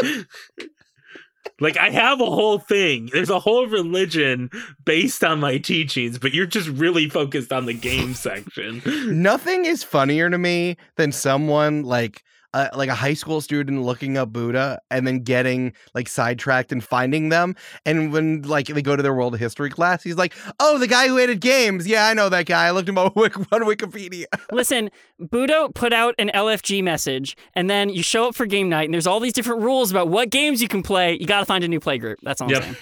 Like 1.60 1.76
I 1.76 1.90
have 1.90 2.20
a 2.20 2.26
whole 2.26 2.58
thing. 2.58 3.08
There's 3.12 3.30
a 3.30 3.38
whole 3.38 3.68
religion 3.68 4.50
based 4.84 5.22
on 5.22 5.38
my 5.38 5.58
teachings, 5.58 6.18
but 6.18 6.34
you're 6.34 6.46
just 6.46 6.68
really 6.68 7.08
focused 7.08 7.52
on 7.52 7.66
the 7.66 7.72
game 7.72 8.14
section. 8.14 8.82
Nothing 9.22 9.64
is 9.64 9.84
funnier 9.84 10.28
to 10.28 10.38
me 10.38 10.76
than 10.96 11.12
someone 11.12 11.84
like 11.84 12.24
uh, 12.54 12.68
like 12.74 12.88
a 12.88 12.94
high 12.94 13.14
school 13.14 13.40
student 13.40 13.82
looking 13.82 14.16
up 14.16 14.32
Buddha 14.32 14.80
and 14.90 15.06
then 15.06 15.20
getting 15.20 15.72
like 15.94 16.08
sidetracked 16.08 16.72
and 16.72 16.82
finding 16.84 17.28
them. 17.30 17.56
And 17.86 18.12
when 18.12 18.42
like 18.42 18.66
they 18.66 18.82
go 18.82 18.96
to 18.96 19.02
their 19.02 19.14
world 19.14 19.38
history 19.38 19.70
class, 19.70 20.02
he's 20.02 20.16
like, 20.16 20.34
"Oh, 20.60 20.78
the 20.78 20.86
guy 20.86 21.08
who 21.08 21.16
hated 21.16 21.40
games. 21.40 21.86
Yeah, 21.86 22.06
I 22.06 22.14
know 22.14 22.28
that 22.28 22.46
guy. 22.46 22.66
I 22.66 22.70
looked 22.70 22.88
him 22.88 22.98
up 22.98 23.16
on 23.16 23.30
Wikipedia." 23.32 24.24
Listen, 24.50 24.90
Buddha 25.18 25.68
put 25.74 25.92
out 25.92 26.14
an 26.18 26.30
LFG 26.34 26.82
message, 26.82 27.36
and 27.54 27.70
then 27.70 27.88
you 27.88 28.02
show 28.02 28.28
up 28.28 28.34
for 28.34 28.46
game 28.46 28.68
night, 28.68 28.84
and 28.84 28.94
there's 28.94 29.06
all 29.06 29.20
these 29.20 29.32
different 29.32 29.62
rules 29.62 29.90
about 29.90 30.08
what 30.08 30.30
games 30.30 30.60
you 30.60 30.68
can 30.68 30.82
play. 30.82 31.16
You 31.18 31.26
got 31.26 31.40
to 31.40 31.46
find 31.46 31.64
a 31.64 31.68
new 31.68 31.80
play 31.80 31.98
group. 31.98 32.18
That's 32.22 32.40
all 32.40 32.50
Yep. 32.50 32.58
I'm 32.58 32.62
saying. 32.64 32.76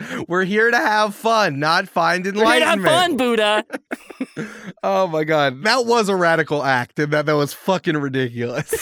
We're 0.28 0.44
here 0.44 0.70
to 0.70 0.76
have 0.76 1.14
fun, 1.14 1.58
not 1.58 1.88
find 1.88 2.24
We're 2.24 2.32
here 2.32 2.60
to 2.60 2.64
have 2.64 2.78
enlightenment. 2.78 2.86
fun, 2.86 3.16
Buddha. 3.16 3.64
Oh 4.82 5.08
my 5.08 5.24
god, 5.24 5.64
that 5.64 5.86
was 5.86 6.08
a 6.08 6.14
radical 6.14 6.62
act, 6.62 6.98
and 7.00 7.12
that 7.12 7.26
that 7.26 7.34
was 7.34 7.52
fucking 7.52 7.96
ridiculous. 7.96 8.72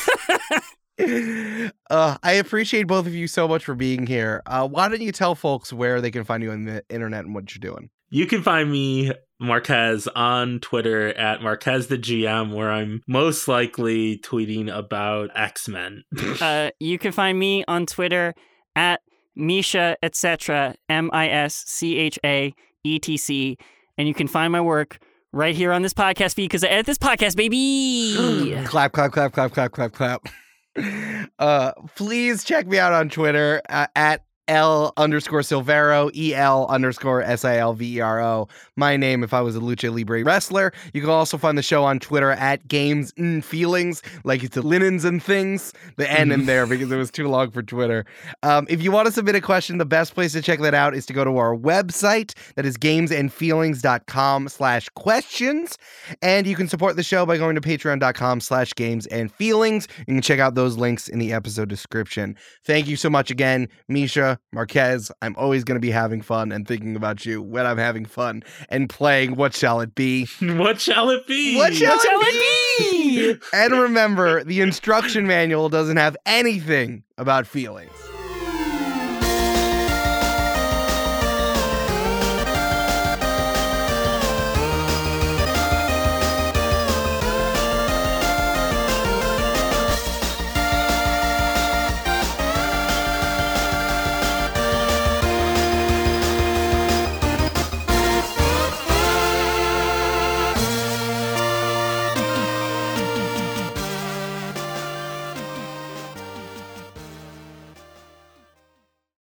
uh, 0.98 2.16
I 2.22 2.32
appreciate 2.32 2.86
both 2.86 3.06
of 3.06 3.14
you 3.14 3.26
so 3.26 3.48
much 3.48 3.64
for 3.64 3.74
being 3.74 4.06
here. 4.06 4.42
Uh, 4.44 4.68
why 4.68 4.88
don't 4.88 5.00
you 5.00 5.12
tell 5.12 5.34
folks 5.34 5.72
where 5.72 6.00
they 6.00 6.10
can 6.10 6.24
find 6.24 6.42
you 6.42 6.50
on 6.50 6.64
the 6.64 6.84
internet 6.90 7.24
and 7.24 7.34
what 7.34 7.54
you're 7.54 7.60
doing? 7.72 7.88
You 8.10 8.26
can 8.26 8.42
find 8.42 8.70
me, 8.70 9.12
Marquez, 9.40 10.06
on 10.08 10.60
Twitter 10.60 11.08
at 11.08 11.42
Marquez 11.42 11.86
the 11.88 11.98
GM, 11.98 12.54
where 12.54 12.70
I'm 12.70 13.02
most 13.06 13.48
likely 13.48 14.18
tweeting 14.18 14.74
about 14.74 15.30
X 15.34 15.68
Men. 15.68 16.04
Uh, 16.40 16.70
you 16.78 16.98
can 16.98 17.12
find 17.12 17.38
me 17.38 17.64
on 17.66 17.86
Twitter 17.86 18.34
at 18.74 19.00
Mischa 19.36 19.96
etc. 20.02 20.74
M 20.88 21.10
I 21.12 21.28
S 21.28 21.64
C 21.66 21.96
H 21.96 22.18
A 22.24 22.54
E 22.84 22.98
T 22.98 23.16
C, 23.16 23.56
and 23.98 24.08
you 24.08 24.14
can 24.14 24.28
find 24.28 24.52
my 24.52 24.60
work 24.60 24.98
right 25.32 25.54
here 25.54 25.72
on 25.72 25.82
this 25.82 25.94
podcast 25.94 26.34
feed 26.34 26.46
because 26.46 26.64
I 26.64 26.68
edit 26.68 26.86
this 26.86 26.98
podcast, 26.98 27.36
baby. 27.36 28.56
clap, 28.66 28.92
clap, 28.92 29.12
clap, 29.12 29.32
clap, 29.32 29.52
clap, 29.52 29.72
clap, 29.72 29.92
clap. 29.92 30.26
Uh, 31.38 31.72
please 31.94 32.44
check 32.44 32.66
me 32.66 32.78
out 32.78 32.92
on 32.92 33.08
Twitter 33.08 33.62
uh, 33.70 33.86
at 33.96 34.25
L 34.48 34.92
underscore 34.96 35.40
Silvero, 35.40 36.10
E 36.14 36.34
L 36.34 36.66
underscore 36.68 37.22
S 37.22 37.44
I 37.44 37.56
L 37.56 37.72
V 37.72 37.96
E 37.96 38.00
R 38.00 38.20
O. 38.20 38.48
My 38.76 38.96
name 38.96 39.24
if 39.24 39.34
I 39.34 39.40
was 39.40 39.56
a 39.56 39.60
Lucha 39.60 39.94
Libre 39.94 40.24
wrestler. 40.24 40.72
You 40.92 41.00
can 41.00 41.10
also 41.10 41.36
find 41.38 41.58
the 41.58 41.62
show 41.62 41.84
on 41.84 41.98
Twitter 41.98 42.30
at 42.32 42.66
Games 42.68 43.12
and 43.16 43.44
Feelings, 43.44 44.02
like 44.24 44.42
it's 44.44 44.54
the 44.54 44.62
linens 44.62 45.04
and 45.04 45.22
things, 45.22 45.72
the 45.96 46.10
N 46.10 46.32
in 46.32 46.46
there 46.46 46.66
because 46.66 46.90
it 46.90 46.96
was 46.96 47.10
too 47.10 47.28
long 47.28 47.50
for 47.50 47.62
Twitter. 47.62 48.04
Um, 48.42 48.66
if 48.68 48.82
you 48.82 48.92
want 48.92 49.06
to 49.06 49.12
submit 49.12 49.34
a 49.34 49.40
question, 49.40 49.78
the 49.78 49.84
best 49.84 50.14
place 50.14 50.32
to 50.32 50.42
check 50.42 50.60
that 50.60 50.74
out 50.74 50.94
is 50.94 51.06
to 51.06 51.12
go 51.12 51.24
to 51.24 51.36
our 51.38 51.56
website. 51.56 52.34
That 52.54 52.66
is 52.66 52.76
gamesandfeelings.com 52.76 54.48
slash 54.48 54.88
questions. 54.90 55.78
And 56.22 56.46
you 56.46 56.54
can 56.56 56.68
support 56.68 56.96
the 56.96 57.02
show 57.02 57.26
by 57.26 57.36
going 57.36 57.54
to 57.54 57.60
patreon.com 57.60 58.40
slash 58.40 58.74
games 58.74 59.06
and 59.06 59.32
feelings. 59.32 59.88
You 59.98 60.14
can 60.14 60.22
check 60.22 60.38
out 60.38 60.54
those 60.54 60.76
links 60.76 61.08
in 61.08 61.18
the 61.18 61.32
episode 61.32 61.68
description. 61.68 62.36
Thank 62.64 62.86
you 62.86 62.96
so 62.96 63.10
much 63.10 63.30
again, 63.30 63.68
Mischa. 63.90 64.35
Marquez, 64.52 65.10
I'm 65.22 65.34
always 65.36 65.64
going 65.64 65.76
to 65.76 65.80
be 65.80 65.90
having 65.90 66.22
fun 66.22 66.52
and 66.52 66.66
thinking 66.66 66.96
about 66.96 67.24
you 67.26 67.42
when 67.42 67.66
I'm 67.66 67.78
having 67.78 68.04
fun 68.04 68.42
and 68.68 68.88
playing 68.88 69.36
What 69.36 69.54
Shall 69.54 69.80
It 69.80 69.94
Be? 69.94 70.26
what 70.40 70.80
shall 70.80 71.10
it 71.10 71.26
be? 71.26 71.56
What 71.56 71.74
shall, 71.74 71.96
What 71.96 72.02
shall 72.06 72.20
it 72.22 72.32
be? 72.78 73.36
and 73.52 73.72
remember, 73.72 74.44
the 74.44 74.60
instruction 74.60 75.26
manual 75.26 75.68
doesn't 75.68 75.96
have 75.96 76.16
anything 76.26 77.02
about 77.18 77.46
feelings. 77.46 77.90